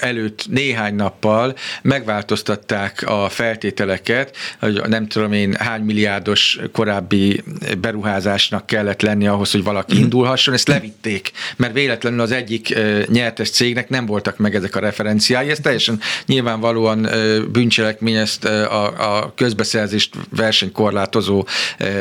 előtt 0.00 0.44
néhány 0.50 0.94
nappal 0.94 1.56
megváltoztatták 1.82 3.02
a 3.06 3.28
feltételeket, 3.28 4.36
hogy 4.58 4.80
nem 4.88 5.06
tudom 5.06 5.32
én 5.32 5.54
hány 5.54 5.82
milliárdos 5.82 6.58
korábbi 6.72 7.42
beruházásnak 7.80 8.66
kellett 8.66 9.02
lenni 9.02 9.26
ahhoz, 9.26 9.50
hogy 9.50 9.62
valaki 9.62 9.94
mhm. 9.94 10.02
indulhasson, 10.02 10.54
ezt 10.54 10.68
levitték, 10.68 11.30
mert 11.56 11.72
véletlenül 11.72 12.20
az 12.20 12.32
egyik 12.32 12.74
nyertes 13.06 13.50
cégnek 13.50 13.88
nem 13.88 14.06
voltak 14.06 14.36
meg 14.36 14.54
ezek 14.54 14.76
a 14.76 14.80
referenciái, 14.80 15.50
ez 15.50 15.58
teljesen 15.58 16.00
nyilvánvalóan 16.26 17.08
bűncselekmény 17.52 18.14
ezt 18.14 18.44
a, 18.44 19.18
a 19.18 19.32
közbeszerzést 19.36 20.14
versenykorlátozó 20.36 21.46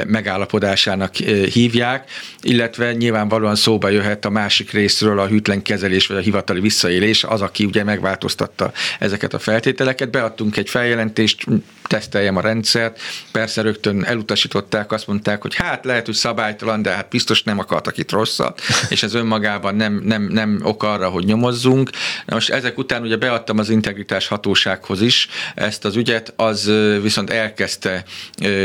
megállapodásának 0.08 1.16
hívják, 1.54 2.10
illetve 2.42 2.94
nyilvánvalóan 2.94 3.56
szóba 3.56 3.90
jöhet 3.90 4.26
a 4.26 4.30
másik 4.30 4.72
részről 4.72 5.20
a 5.20 5.28
hűtlen 5.28 5.62
kezelés 5.62 6.08
vagy 6.08 6.18
a 6.18 6.22
hivatali 6.22 6.60
visszaélés, 6.60 7.24
az, 7.24 7.42
aki 7.42 7.66
ugye 7.66 7.84
megváltoztatta 7.84 8.72
ezeket 9.00 9.34
a 9.34 9.40
feltételeket. 9.40 10.12
Beadtunk 10.12 10.58
egy 10.58 10.70
feljelentést, 10.70 11.46
teszteljem 11.90 12.36
a 12.36 12.42
rendszert, 12.42 13.00
persze 13.32 13.62
rögtön 13.62 14.04
elutasították, 14.04 14.92
azt 14.92 15.08
mondták, 15.08 15.42
hogy 15.42 15.56
hát 15.56 15.86
lehet, 15.86 16.06
hogy 16.06 16.16
szabálytalan, 16.16 16.82
de 16.82 16.92
hát 16.92 17.10
biztos 17.10 17.44
nem 17.44 17.60
akartak 17.60 17.98
itt 17.98 18.12
rosszat, 18.12 18.62
és 18.90 19.04
ez 19.04 19.14
önmagában 19.14 19.76
nem, 19.76 20.02
nem, 20.04 20.22
nem 20.22 20.60
ok 20.64 20.84
arra, 20.84 21.10
hogy 21.10 21.26
nyomozzunk. 21.26 21.90
Most 22.26 22.50
ezek 22.50 22.78
után 22.78 23.02
ugye 23.02 23.18
beadtam 23.18 23.58
az 23.58 23.70
integritás 23.70 24.28
hatósághoz 24.28 25.02
is 25.02 25.28
ezt 25.56 25.86
az 25.86 25.96
ügyet, 25.96 26.34
az 26.36 26.72
viszont 27.02 27.30
elkezdte 27.30 28.04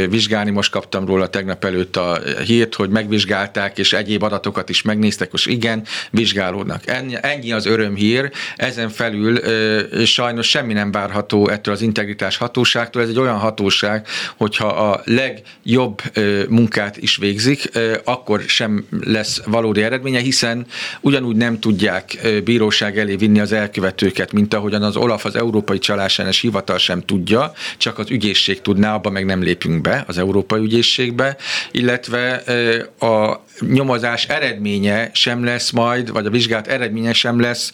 vizsgálni, 0.09 0.51
most 0.51 0.71
kaptam 0.71 1.07
róla 1.07 1.29
tegnap 1.29 1.65
előtt 1.65 1.97
a 1.97 2.21
hírt, 2.45 2.75
hogy 2.75 2.91
megvizsgálták, 2.91 3.79
és 3.79 3.93
egyéb 3.93 4.23
adatokat 4.23 4.69
is 4.69 4.83
megnéztek, 4.83 5.31
és 5.33 5.47
igen, 5.47 5.85
vizsgálódnak. 6.11 6.83
Ennyi 7.21 7.53
az 7.53 7.67
örömhír, 7.67 8.31
ezen 8.57 8.89
felül 8.89 9.39
sajnos 10.05 10.49
semmi 10.49 10.73
nem 10.73 10.91
várható 10.91 11.49
ettől 11.49 11.75
az 11.75 11.83
integritás 11.83 12.37
hatóságtól, 12.37 13.03
ez 13.03 13.13
egy 13.15 13.21
olyan 13.21 13.39
hatóság, 13.39 14.07
hogyha 14.37 14.67
a 14.67 15.01
legjobb 15.05 16.03
munkát 16.49 16.97
is 16.97 17.17
végzik, 17.17 17.71
akkor 18.05 18.41
sem 18.47 18.87
lesz 19.01 19.43
valódi 19.45 19.83
eredménye, 19.83 20.21
hiszen 20.21 20.67
ugyanúgy 21.01 21.37
nem 21.37 21.61
tudják 21.61 22.19
bíróság 22.45 22.99
elé 22.99 23.17
vinni 23.17 23.41
az 23.41 23.53
elkövetőket, 23.53 24.33
mint 24.33 24.55
ahogyan 24.55 24.83
az 24.83 24.97
Olaf, 24.97 25.25
az 25.25 25.37
Európai 25.37 25.79
Csalásánes 25.79 26.41
Hivatal 26.41 26.79
sem 26.79 27.01
tudja, 27.01 27.53
csak 27.77 27.99
az 27.99 28.11
ügyészség 28.11 28.61
tudná, 28.61 28.95
abba 28.95 29.11
meg 29.11 29.25
nem 29.25 29.43
lépünk 29.43 29.81
be, 29.81 30.05
az 30.07 30.19
Európai 30.19 30.63
Ügyészségbe, 30.63 31.37
illetve 31.71 32.43
a 32.99 33.44
nyomozás 33.61 34.25
eredménye 34.29 35.11
sem 35.13 35.45
lesz 35.45 35.71
majd, 35.71 36.11
vagy 36.11 36.27
a 36.27 36.31
vizsgálat 36.31 36.67
eredménye 36.67 37.13
sem 37.13 37.41
lesz 37.41 37.73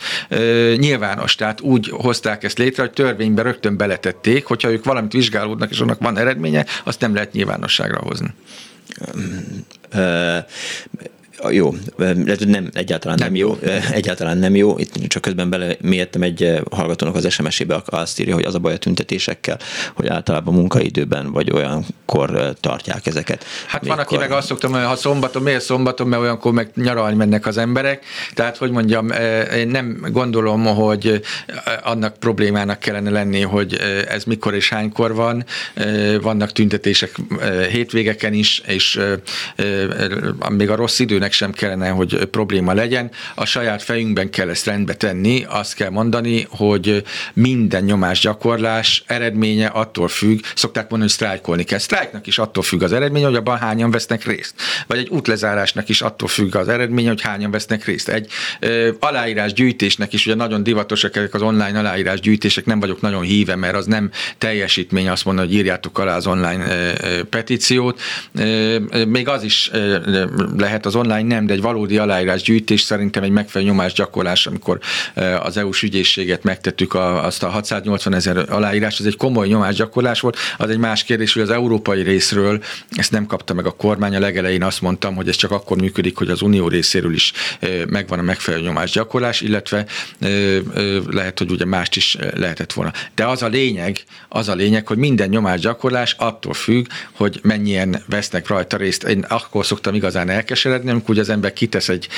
nyilvános. 0.77 1.35
Tehát 1.35 1.61
úgy 1.61 1.89
hozták 1.93 2.45
ezt 2.45 2.59
létre, 2.59 2.83
hogy 2.83 2.93
törvénybe 2.93 3.43
rögtön 3.43 3.77
beletették, 3.77 4.45
hogyha 4.45 4.71
ők 4.71 4.85
valamit 4.85 5.13
vizsgálódnak, 5.13 5.71
és 5.71 5.81
annak 5.81 6.01
van 6.01 6.19
eredménye, 6.19 6.67
azt 6.85 7.01
nem 7.01 7.15
lehet 7.15 7.33
nyilvánosságra 7.33 8.01
hozni 8.03 8.35
jó, 11.49 11.75
nem, 12.39 12.69
egyáltalán 12.73 13.19
nem, 13.19 13.27
nem 13.27 13.37
jó, 13.37 13.59
egyáltalán 13.93 14.39
nem 14.39 14.57
jó. 14.57 14.79
Itt 14.79 15.07
csak 15.07 15.23
közben 15.23 15.51
belemélyedtem 15.51 16.23
egy 16.23 16.61
hallgatónak 16.71 17.15
az 17.15 17.33
SMS-ébe, 17.33 17.83
azt 17.87 18.21
írja, 18.21 18.35
hogy 18.35 18.45
az 18.45 18.55
a 18.55 18.59
baj 18.59 18.73
a 18.73 18.77
tüntetésekkel, 18.77 19.59
hogy 19.95 20.07
általában 20.07 20.55
munkaidőben 20.55 21.33
vagy 21.33 21.51
olyankor 21.53 22.55
tartják 22.61 23.07
ezeket. 23.07 23.45
Hát 23.67 23.87
van, 23.87 23.99
aki 23.99 24.17
meg 24.17 24.31
azt 24.31 24.47
szoktam, 24.47 24.73
hogy 24.73 24.85
ha 24.85 24.97
szombaton, 24.97 25.43
miért 25.43 25.63
szombaton, 25.63 26.07
mert 26.07 26.23
olyankor 26.23 26.53
meg 26.53 26.71
nyaralni 26.75 27.17
mennek 27.17 27.47
az 27.47 27.57
emberek. 27.57 28.05
Tehát, 28.35 28.57
hogy 28.57 28.71
mondjam, 28.71 29.09
én 29.57 29.69
nem 29.69 30.07
gondolom, 30.13 30.65
hogy 30.65 31.21
annak 31.83 32.19
problémának 32.19 32.79
kellene 32.79 33.11
lenni, 33.11 33.41
hogy 33.41 33.75
ez 34.09 34.25
mikor 34.25 34.55
és 34.55 34.69
hánykor 34.69 35.15
van. 35.15 35.45
Vannak 36.21 36.53
tüntetések 36.53 37.17
hétvégeken 37.71 38.33
is, 38.33 38.63
és 38.67 39.01
még 40.49 40.71
a 40.71 40.75
rossz 40.75 40.99
időnek 40.99 41.30
ennek 41.31 41.33
sem 41.33 41.53
kellene, 41.53 41.89
hogy 41.89 42.25
probléma 42.25 42.73
legyen. 42.73 43.11
A 43.35 43.45
saját 43.45 43.83
fejünkben 43.83 44.31
kell 44.31 44.49
ezt 44.49 44.67
rendbe 44.67 44.95
tenni, 44.95 45.45
azt 45.49 45.75
kell 45.75 45.91
mondani, 45.91 46.47
hogy 46.49 47.03
minden 47.35 47.85
nyomásgyakorlás 47.85 49.03
eredménye 49.07 49.67
attól 49.67 50.09
függ, 50.09 50.41
szokták 50.55 50.83
mondani, 50.83 51.03
hogy 51.03 51.11
sztrájkolni 51.11 51.63
kell. 51.63 51.79
Sztrájknak 51.79 52.27
is 52.27 52.39
attól 52.39 52.63
függ 52.63 52.83
az 52.83 52.93
eredménye, 52.93 53.27
hogy 53.27 53.35
abban 53.35 53.59
hányan 53.59 53.91
vesznek 53.91 54.25
részt. 54.25 54.55
Vagy 54.87 54.99
egy 54.99 55.09
útlezárásnak 55.09 55.89
is 55.89 56.01
attól 56.01 56.29
függ 56.29 56.55
az 56.55 56.69
eredménye, 56.69 57.09
hogy 57.09 57.21
hányan 57.21 57.51
vesznek 57.51 57.85
részt. 57.85 58.09
Egy 58.09 58.31
ö, 58.61 58.91
aláírás 59.01 59.53
gyűjtésnek 59.53 60.13
is, 60.13 60.27
ugye 60.27 60.35
nagyon 60.35 60.63
divatosak 60.63 61.17
ezek 61.17 61.35
az 61.35 61.43
online 61.43 61.79
aláírás 61.79 62.21
gyűjtések, 62.21 62.65
nem 62.65 62.81
vagyok 62.81 63.01
nagyon 63.01 63.23
híve, 63.23 63.57
mert 63.57 63.75
az 63.75 63.87
nem 63.87 64.11
teljesítmény 64.39 65.09
azt 65.09 65.25
mondani, 65.25 65.47
hogy 65.49 65.57
írjátok 65.57 65.99
alá 65.99 66.17
az 66.17 66.27
online 66.27 66.65
ö, 66.67 66.93
ö, 67.03 67.23
petíciót. 67.25 68.01
Ö, 68.35 68.79
még 69.09 69.29
az 69.29 69.43
is 69.43 69.71
ö, 69.73 70.25
lehet 70.57 70.87
az 70.87 70.95
online 70.95 71.20
kormány 71.21 71.39
nem, 71.39 71.47
de 71.47 71.53
egy 71.53 71.61
valódi 71.61 71.99
aláírásgyűjtés 71.99 72.81
szerintem 72.81 73.23
egy 73.23 73.31
megfelelő 73.31 73.71
nyomásgyakorlás, 73.71 74.47
amikor 74.47 74.79
az 75.43 75.57
EU-s 75.57 75.83
ügyészséget 75.83 76.43
megtettük 76.43 76.95
azt 76.95 77.43
a 77.43 77.49
680 77.49 78.15
ezer 78.15 78.37
aláírás, 78.49 78.99
ez 78.99 79.07
egy 79.07 79.17
komoly 79.17 79.49
nyomásgyakorlás 79.49 80.21
volt. 80.21 80.37
Az 80.59 80.71
egy 80.71 80.79
más 80.79 81.05
kérdés, 81.05 81.33
hogy 81.33 81.43
az 81.43 81.51
európai 81.51 82.03
részről 82.03 82.63
ezt 82.91 83.11
nem 83.11 83.27
kapta 83.27 83.55
meg 83.55 83.67
a 83.67 83.71
kormány. 83.71 84.17
A 84.17 84.19
legelején 84.19 84.63
azt 84.63 84.81
mondtam, 84.81 85.15
hogy 85.15 85.29
ez 85.29 85.37
csak 85.37 85.51
akkor 85.51 85.77
működik, 85.77 86.17
hogy 86.17 86.31
az 86.31 86.43
unió 86.43 86.69
részéről 86.69 87.15
is 87.15 87.33
megvan 87.89 88.19
a 88.19 88.23
megfelelő 88.23 88.63
nyomásgyakorlás, 88.63 89.41
illetve 89.41 89.87
lehet, 91.11 91.39
hogy 91.39 91.51
ugye 91.51 91.65
mást 91.65 91.97
is 91.97 92.17
lehetett 92.35 92.73
volna. 92.73 92.93
De 93.15 93.27
az 93.27 93.43
a 93.43 93.49
lényeg, 93.49 94.05
az 94.29 94.49
a 94.49 94.55
lényeg, 94.55 94.87
hogy 94.87 94.97
minden 94.97 95.29
nyomásgyakorlás 95.29 96.15
attól 96.19 96.55
függ, 96.55 96.87
hogy 97.13 97.41
mennyien 97.43 98.03
vesznek 98.07 98.49
rajta 98.49 98.77
részt. 98.77 99.05
Én 99.05 99.25
akkor 99.29 99.67
szoktam 99.67 99.95
igazán 99.95 100.29
elkeseredni, 100.29 100.91
amikor 100.91 101.10
ugye 101.11 101.21
az 101.21 101.29
ember 101.29 101.53
kitesz 101.53 101.89
egy, 101.89 102.09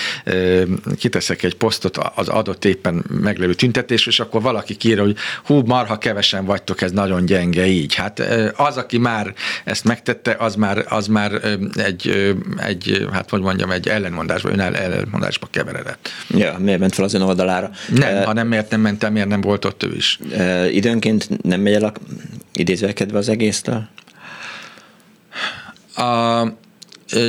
kiteszek 0.97 1.43
egy 1.43 1.55
posztot 1.55 1.97
az 2.15 2.29
adott 2.29 2.65
éppen 2.65 3.05
meglevő 3.09 3.55
tüntetés, 3.55 4.07
és 4.07 4.21
akkor 4.21 4.43
valaki 4.43 4.77
kírja, 4.77 5.03
hogy 5.03 5.17
hú, 5.45 5.63
marha 5.67 5.99
kevesen 5.99 6.45
vagytok, 6.45 6.83
ez 6.83 6.93
nagyon 6.93 7.25
gyenge 7.25 7.67
így. 7.67 7.95
Hát 7.95 8.23
az, 8.57 8.77
aki 8.77 8.99
már 8.99 9.35
ezt 9.65 9.85
megtette, 9.85 10.37
az 10.39 10.55
már, 10.55 10.85
az 10.89 11.07
már 11.07 11.33
egy, 11.77 12.35
egy, 12.57 13.07
hát 13.13 13.31
hogy 13.31 13.41
mondjam, 13.41 13.71
egy 13.71 13.89
ellenmondásba, 13.89 14.51
önáll 14.51 14.75
ellenmondásba 14.75 15.47
keveredett. 15.51 16.09
Ja, 16.29 16.57
miért 16.59 16.79
ment 16.79 16.95
fel 16.95 17.05
az 17.05 17.15
ön 17.15 17.23
oldalára? 17.23 17.71
Nem, 17.89 18.17
uh, 18.17 18.25
hanem 18.25 18.49
miért 18.49 18.71
nem 18.71 18.81
mentem, 18.81 19.13
miért 19.13 19.29
nem 19.29 19.41
volt 19.41 19.65
ott 19.65 19.83
ő 19.83 19.95
is. 19.95 20.19
Uh, 20.31 20.75
időnként 20.75 21.43
nem 21.43 21.61
megy 21.61 21.73
el 21.73 21.85
a 21.85 21.93
idézőkedve 22.55 23.19
az 23.19 23.29
egésztől? 23.29 23.89
A, 25.97 26.43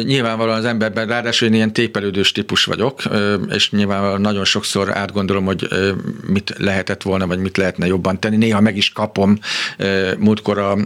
nyilvánvalóan 0.04 0.58
az 0.58 0.66
emberben, 0.66 1.08
ráadásul 1.08 1.48
én 1.48 1.54
ilyen 1.54 1.74
tépelődős 1.74 2.32
típus 2.32 2.66
vagyok, 2.66 3.02
és 3.50 3.72
nyilvánvalóan 3.72 4.22
nagyon 4.22 4.46
sokszor 4.46 4.98
átgondolom, 4.98 5.46
hogy 5.46 5.68
mit 6.28 6.54
lehetett 6.58 7.02
volna, 7.02 7.28
vagy 7.28 7.40
mit 7.40 7.58
lehetne 7.58 7.88
jobban 7.88 8.20
tenni. 8.20 8.38
Néha 8.38 8.60
meg 8.60 8.78
is 8.78 8.92
kapom 8.92 9.38
múltkor 10.18 10.58
a 10.58 10.78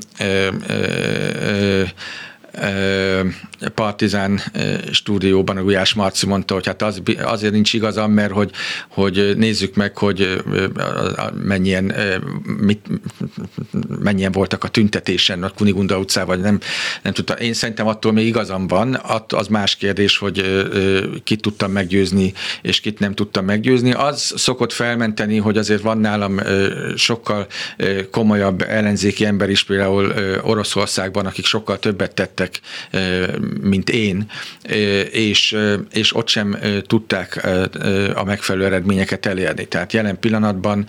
Partizán 3.75 4.41
stúdióban 4.91 5.57
a 5.57 5.61
Gulyás 5.61 5.93
Marci 5.93 6.25
mondta, 6.25 6.53
hogy 6.53 6.65
hát 6.65 6.81
az, 6.81 7.01
azért 7.21 7.53
nincs 7.53 7.73
igazam, 7.73 8.11
mert 8.11 8.31
hogy, 8.31 8.51
hogy 8.89 9.33
nézzük 9.37 9.75
meg, 9.75 9.97
hogy 9.97 10.43
mennyien, 11.43 11.93
mit, 12.59 12.87
mennyien 13.99 14.31
voltak 14.31 14.63
a 14.63 14.67
tüntetésen 14.67 15.43
a 15.43 15.49
Kunigunda 15.49 15.99
utcában, 15.99 16.35
vagy 16.35 16.43
nem, 16.43 16.59
nem 17.03 17.13
tudtam. 17.13 17.37
Én 17.37 17.53
szerintem 17.53 17.87
attól 17.87 18.11
még 18.11 18.25
igazam 18.25 18.67
van, 18.67 19.01
az 19.27 19.47
más 19.47 19.75
kérdés, 19.75 20.17
hogy 20.17 20.65
kit 21.23 21.41
tudtam 21.41 21.71
meggyőzni, 21.71 22.33
és 22.61 22.79
kit 22.79 22.99
nem 22.99 23.13
tudtam 23.13 23.45
meggyőzni. 23.45 23.91
Az 23.91 24.33
szokott 24.35 24.71
felmenteni, 24.71 25.37
hogy 25.37 25.57
azért 25.57 25.81
van 25.81 25.97
nálam 25.97 26.39
sokkal 26.95 27.47
komolyabb 28.11 28.61
ellenzéki 28.61 29.25
ember 29.25 29.49
is, 29.49 29.63
például 29.63 30.13
Oroszországban, 30.43 31.25
akik 31.25 31.45
sokkal 31.45 31.79
többet 31.79 32.13
tettek 32.13 32.46
mint 33.61 33.89
én, 33.89 34.25
és, 35.11 35.57
és 35.91 36.15
ott 36.15 36.27
sem 36.27 36.57
tudták 36.81 37.47
a 38.15 38.23
megfelelő 38.23 38.65
eredményeket 38.65 39.25
elérni. 39.25 39.65
Tehát 39.65 39.93
jelen 39.93 40.19
pillanatban 40.19 40.85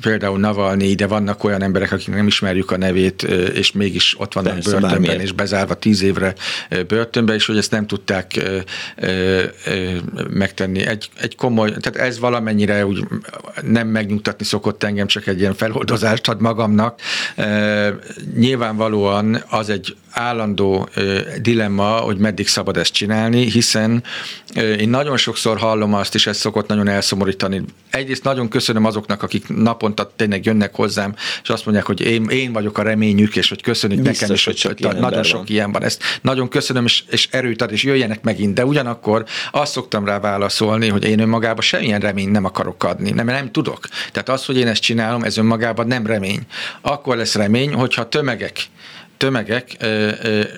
például 0.00 0.38
Navalnyi, 0.38 0.94
de 0.94 1.06
vannak 1.06 1.44
olyan 1.44 1.62
emberek, 1.62 1.92
akik 1.92 2.14
nem 2.14 2.26
ismerjük 2.26 2.70
a 2.70 2.76
nevét, 2.76 3.22
és 3.54 3.72
mégis 3.72 4.14
ott 4.18 4.32
vannak 4.32 4.52
Persze, 4.52 4.70
börtönben, 4.70 5.00
bármilyen. 5.00 5.20
és 5.20 5.32
bezárva 5.32 5.74
tíz 5.74 6.02
évre 6.02 6.34
börtönbe, 6.86 7.34
és 7.34 7.46
hogy 7.46 7.56
ezt 7.56 7.70
nem 7.70 7.86
tudták 7.86 8.40
megtenni. 10.30 10.86
Egy, 10.86 11.10
egy 11.20 11.36
komoly, 11.36 11.70
tehát 11.70 12.08
ez 12.08 12.18
valamennyire 12.18 12.86
úgy 12.86 13.04
nem 13.62 13.88
megnyugtatni 13.88 14.44
szokott 14.44 14.82
engem, 14.82 15.06
csak 15.06 15.26
egy 15.26 15.40
ilyen 15.40 15.54
feloldozást 15.54 16.28
ad 16.28 16.40
magamnak. 16.40 17.00
Nyilvánvalóan 18.36 19.42
az 19.48 19.68
egy 19.68 19.96
állandó 20.20 20.88
dilemma, 21.42 21.84
hogy 21.84 22.18
meddig 22.18 22.48
szabad 22.48 22.76
ezt 22.76 22.92
csinálni, 22.92 23.50
hiszen 23.50 24.02
én 24.54 24.88
nagyon 24.88 25.16
sokszor 25.16 25.58
hallom 25.58 25.94
azt, 25.94 26.14
és 26.14 26.26
ez 26.26 26.36
szokott 26.36 26.68
nagyon 26.68 26.88
elszomorítani. 26.88 27.62
Egyrészt 27.90 28.24
nagyon 28.24 28.48
köszönöm 28.48 28.84
azoknak, 28.84 29.22
akik 29.22 29.48
naponta 29.48 30.12
tényleg 30.16 30.44
jönnek 30.44 30.74
hozzám, 30.74 31.14
és 31.42 31.48
azt 31.48 31.64
mondják, 31.64 31.86
hogy 31.86 32.00
én, 32.00 32.24
én 32.24 32.52
vagyok 32.52 32.78
a 32.78 32.82
reményük, 32.82 33.36
és 33.36 33.48
hogy 33.48 33.62
köszönjük 33.62 34.00
Biztos, 34.00 34.20
nekem, 34.20 34.34
és 34.34 34.44
hogy, 34.44 34.62
hogy 34.62 34.78
sok 34.80 35.00
nagyon 35.00 35.22
sok 35.22 35.36
van. 35.36 35.46
ilyen 35.48 35.72
van. 35.72 35.82
Ezt 35.82 36.02
nagyon 36.22 36.48
köszönöm, 36.48 36.84
és, 36.84 37.02
és 37.10 37.28
erőt 37.30 37.62
ad, 37.62 37.72
és 37.72 37.82
jöjjenek 37.82 38.22
megint. 38.22 38.54
De 38.54 38.64
ugyanakkor 38.64 39.24
azt 39.50 39.72
szoktam 39.72 40.04
rá 40.04 40.18
válaszolni, 40.18 40.88
hogy 40.88 41.04
én 41.04 41.20
önmagában 41.20 41.62
semmilyen 41.62 42.00
reményt 42.00 42.32
nem 42.32 42.44
akarok 42.44 42.84
adni, 42.84 43.10
nem, 43.10 43.26
nem 43.26 43.50
tudok. 43.50 43.88
Tehát 44.12 44.28
az, 44.28 44.44
hogy 44.44 44.56
én 44.56 44.66
ezt 44.66 44.82
csinálom, 44.82 45.22
ez 45.22 45.36
önmagában 45.36 45.86
nem 45.86 46.06
remény. 46.06 46.40
Akkor 46.80 47.16
lesz 47.16 47.34
remény, 47.34 47.72
hogyha 47.72 48.08
tömegek 48.08 48.68
tömegek 49.20 49.76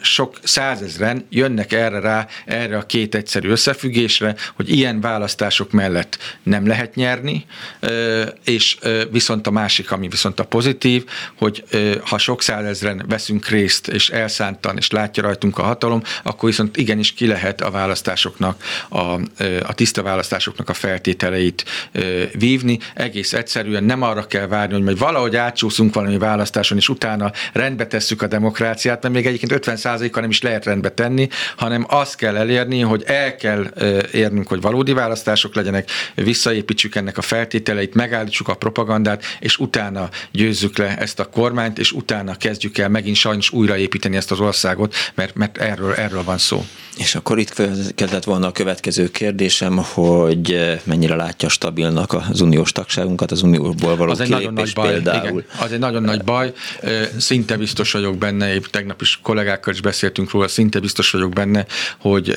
sok 0.03 0.39
százezren 0.43 1.27
jönnek 1.31 1.73
erre 1.73 2.01
rá, 2.01 2.27
erre 2.45 2.77
a 2.77 2.87
két 2.87 3.15
egyszerű 3.15 3.49
összefüggésre, 3.49 4.35
hogy 4.55 4.71
ilyen 4.71 5.01
választások 5.01 5.71
mellett 5.73 6.19
nem 6.43 6.67
lehet 6.67 6.95
nyerni, 6.95 7.45
és 8.45 8.79
viszont 9.11 9.47
a 9.47 9.51
másik, 9.51 9.91
ami 9.91 10.09
viszont 10.09 10.41
a 10.41 10.45
pozitív, 10.45 11.05
hogy 11.39 11.65
ha 12.05 12.19
sok 12.19 12.43
százezren 12.43 13.05
veszünk 13.09 13.49
részt, 13.49 13.89
és 13.89 14.11
elszántan, 14.11 14.77
és 14.77 14.91
látja 14.91 15.23
rajtunk 15.23 15.59
a 15.59 15.63
hatalom, 15.63 16.03
akkor 16.23 16.49
viszont 16.49 16.77
igenis 16.77 17.13
ki 17.13 17.27
lehet 17.27 17.61
a 17.61 17.71
választásoknak, 17.71 18.63
a, 18.89 18.99
a 19.63 19.75
tiszta 19.75 20.03
választásoknak 20.03 20.69
a 20.69 20.75
feltételeit 20.75 21.65
vívni. 22.33 22.79
Egész 22.95 23.33
egyszerűen 23.33 23.85
nem 23.85 24.03
arra 24.03 24.27
kell 24.27 24.47
várni, 24.47 24.75
hogy 24.75 24.83
majd 24.83 24.99
valahogy 24.99 25.37
átcsúszunk 25.37 25.95
valami 25.95 26.19
választáson, 26.19 26.79
és 26.79 26.89
utána 26.89 27.33
rendbe 27.53 27.87
tesszük 27.87 28.23
a 28.23 28.27
demokráciát, 28.27 28.51
demokráciát, 28.53 29.03
mert 29.03 29.15
még 29.15 29.27
egyébként 29.27 29.67
50%-kal 29.67 30.21
nem 30.21 30.31
is 30.31 30.43
lehet 30.43 30.65
rendbe 30.65 30.89
tenni, 30.91 31.29
hanem 31.57 31.87
azt 31.89 32.17
kell 32.17 32.37
elérni, 32.37 32.81
hogy 32.81 33.03
el 33.07 33.37
kell 33.37 33.67
érnünk, 34.13 34.49
hogy 34.49 34.61
valódi 34.61 34.93
választások 34.93 35.55
legyenek, 35.55 35.91
visszaépítsük 36.15 36.95
ennek 36.95 37.19
a 37.19 37.23
feltételeit, 37.23 37.95
megállítsuk 37.95 38.49
a 38.49 38.55
propagandát, 38.55 39.25
és 39.41 39.59
utána 39.59 40.09
győzzük 40.33 40.79
le 40.79 40.97
ezt 40.99 41.21
a 41.21 41.25
kormányt, 41.25 41.79
és 41.79 41.93
utána 41.93 42.35
kezdjük 42.35 42.79
el 42.79 42.89
megint 42.89 43.17
sajnos 43.17 43.51
újraépíteni 43.51 44.17
ezt 44.17 44.31
az 44.31 44.41
országot, 44.41 44.95
mert, 45.15 45.35
mert 45.35 45.59
erről, 45.59 45.95
erről 45.95 46.25
van 46.25 46.39
szó. 46.39 46.65
És 46.97 47.15
akkor 47.15 47.39
itt 47.39 47.63
kezdett 47.95 48.25
volna 48.25 48.47
a 48.47 48.53
következő 48.53 49.11
kérdésem, 49.11 49.77
hogy 49.77 50.79
mennyire 50.85 51.15
látja 51.15 51.49
stabilnak 51.49 52.13
az 52.13 52.41
uniós 52.41 52.73
tagságunkat, 52.73 53.31
az 53.31 53.43
unióból 53.43 53.97
való 53.97 54.11
az 54.11 54.21
egy 54.21 54.29
nagyon 54.29 54.53
nagy 54.53 54.73
baj, 54.75 54.89
például. 54.89 55.29
Igen, 55.29 55.45
az 55.61 55.73
egy 55.73 55.79
nagyon 55.79 56.03
nagy 56.03 56.25
baj, 56.25 56.53
szinte 57.19 57.57
biztos 57.57 57.93
vagyok 57.93 58.19
benne, 58.19 58.42
épp 58.49 58.65
tegnap 58.65 59.01
is 59.01 59.19
kollégákkal 59.23 59.73
is 59.73 59.81
beszéltünk 59.81 60.31
róla, 60.31 60.49
szinte 60.49 60.81
biztos 60.81 61.11
vagyok 61.11 61.33
benne, 61.33 61.67
hogy 61.99 62.35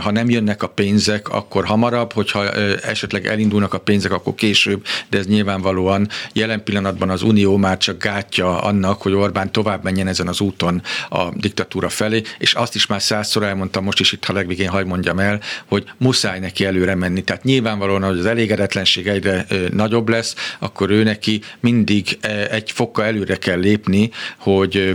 ha 0.00 0.10
nem 0.10 0.30
jönnek 0.30 0.62
a 0.62 0.68
pénzek, 0.68 1.28
akkor 1.28 1.64
hamarabb, 1.64 2.12
hogyha 2.12 2.50
esetleg 2.80 3.26
elindulnak 3.26 3.74
a 3.74 3.78
pénzek, 3.78 4.12
akkor 4.12 4.34
később, 4.34 4.84
de 5.10 5.18
ez 5.18 5.26
nyilvánvalóan 5.26 6.08
jelen 6.32 6.64
pillanatban 6.64 7.10
az 7.10 7.22
Unió 7.22 7.56
már 7.56 7.76
csak 7.76 8.02
gátja 8.02 8.60
annak, 8.60 9.02
hogy 9.02 9.12
Orbán 9.12 9.52
tovább 9.52 9.84
menjen 9.84 10.08
ezen 10.08 10.28
az 10.28 10.40
úton 10.40 10.82
a 11.08 11.28
diktatúra 11.34 11.88
felé, 11.88 12.22
és 12.38 12.54
azt 12.54 12.74
is 12.74 12.86
már 12.86 13.02
százszor 13.02 13.42
elmondtam 13.42 13.84
most 13.84 14.00
is 14.00 14.12
itt, 14.12 14.24
ha 14.24 14.32
legvégén 14.32 14.68
hagy 14.68 14.86
mondjam 14.86 15.18
el, 15.18 15.40
hogy 15.66 15.84
muszáj 15.96 16.38
neki 16.38 16.64
előre 16.64 16.94
menni. 16.94 17.22
Tehát 17.22 17.44
nyilvánvalóan, 17.44 18.02
hogy 18.02 18.18
az 18.18 18.26
elégedetlenség 18.26 19.06
egyre 19.06 19.46
nagyobb 19.72 20.08
lesz, 20.08 20.34
akkor 20.58 20.90
ő 20.90 21.02
neki 21.02 21.40
mindig 21.60 22.18
egy 22.50 22.70
fokkal 22.70 23.04
előre 23.04 23.36
kell 23.36 23.58
lépni, 23.58 24.10
hogy 24.38 24.94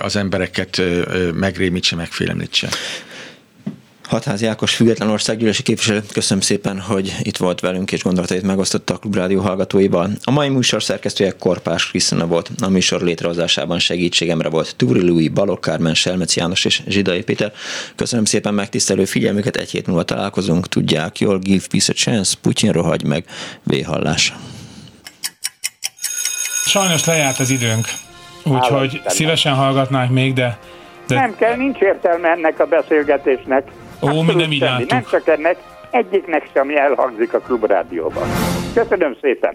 az 0.00 0.16
embereket 0.16 0.82
megrémítse, 1.34 1.96
megfélemlítse. 1.96 2.68
Hatházi 4.04 4.46
Ákos 4.46 4.74
független 4.74 5.10
országgyűlési 5.10 5.62
képviselő, 5.62 6.02
köszönöm 6.12 6.42
szépen, 6.42 6.80
hogy 6.80 7.14
itt 7.22 7.36
volt 7.36 7.60
velünk 7.60 7.92
és 7.92 8.02
gondolatait 8.02 8.42
megosztotta 8.42 8.94
a 8.94 8.96
Klubrádió 8.96 9.40
hallgatóival. 9.40 10.10
A 10.24 10.30
mai 10.30 10.48
műsor 10.48 10.82
szerkesztője 10.82 11.36
Korpás 11.38 11.88
Krisztina 11.88 12.26
volt, 12.26 12.50
a 12.60 12.68
műsor 12.68 13.02
létrehozásában 13.02 13.78
segítségemre 13.78 14.48
volt 14.48 14.76
Túri 14.76 15.00
Louis, 15.00 15.28
Balok 15.30 15.60
Kármen, 15.60 15.94
Selmec 15.94 16.36
János 16.36 16.64
és 16.64 16.82
Zsidai 16.86 17.22
Péter. 17.22 17.52
Köszönöm 17.96 18.24
szépen 18.24 18.54
megtisztelő 18.54 19.04
figyelmüket, 19.04 19.56
egy 19.56 19.70
hét 19.70 19.86
múlva 19.86 20.02
találkozunk, 20.02 20.68
tudják 20.68 21.18
jól, 21.18 21.38
give 21.38 21.64
peace 21.70 21.92
a 21.92 21.94
chance, 21.94 22.34
Putyin 22.40 22.72
rohagy 22.72 23.04
meg, 23.04 23.24
véhallás. 23.62 24.32
Sajnos 26.66 27.04
lejárt 27.04 27.38
az 27.38 27.50
időnk, 27.50 27.86
úgyhogy 28.44 29.00
szívesen 29.06 29.54
hallgatnánk 29.54 30.10
még, 30.10 30.32
de 30.32 30.58
de... 31.06 31.14
Nem 31.14 31.36
kell, 31.36 31.56
nincs 31.56 31.78
értelme 31.78 32.28
ennek 32.28 32.60
a 32.60 32.66
beszélgetésnek. 32.66 33.68
Ó, 34.02 34.22
mi 34.22 34.34
nem 34.34 34.52
így 34.52 34.86
Nem 34.88 35.04
csak 35.10 35.28
ennek, 35.28 35.56
egyiknek 35.90 36.50
sem 36.52 36.70
elhangzik 36.76 37.34
a 37.34 37.38
klubrádióban. 37.38 38.28
Köszönöm 38.74 39.16
szépen! 39.20 39.52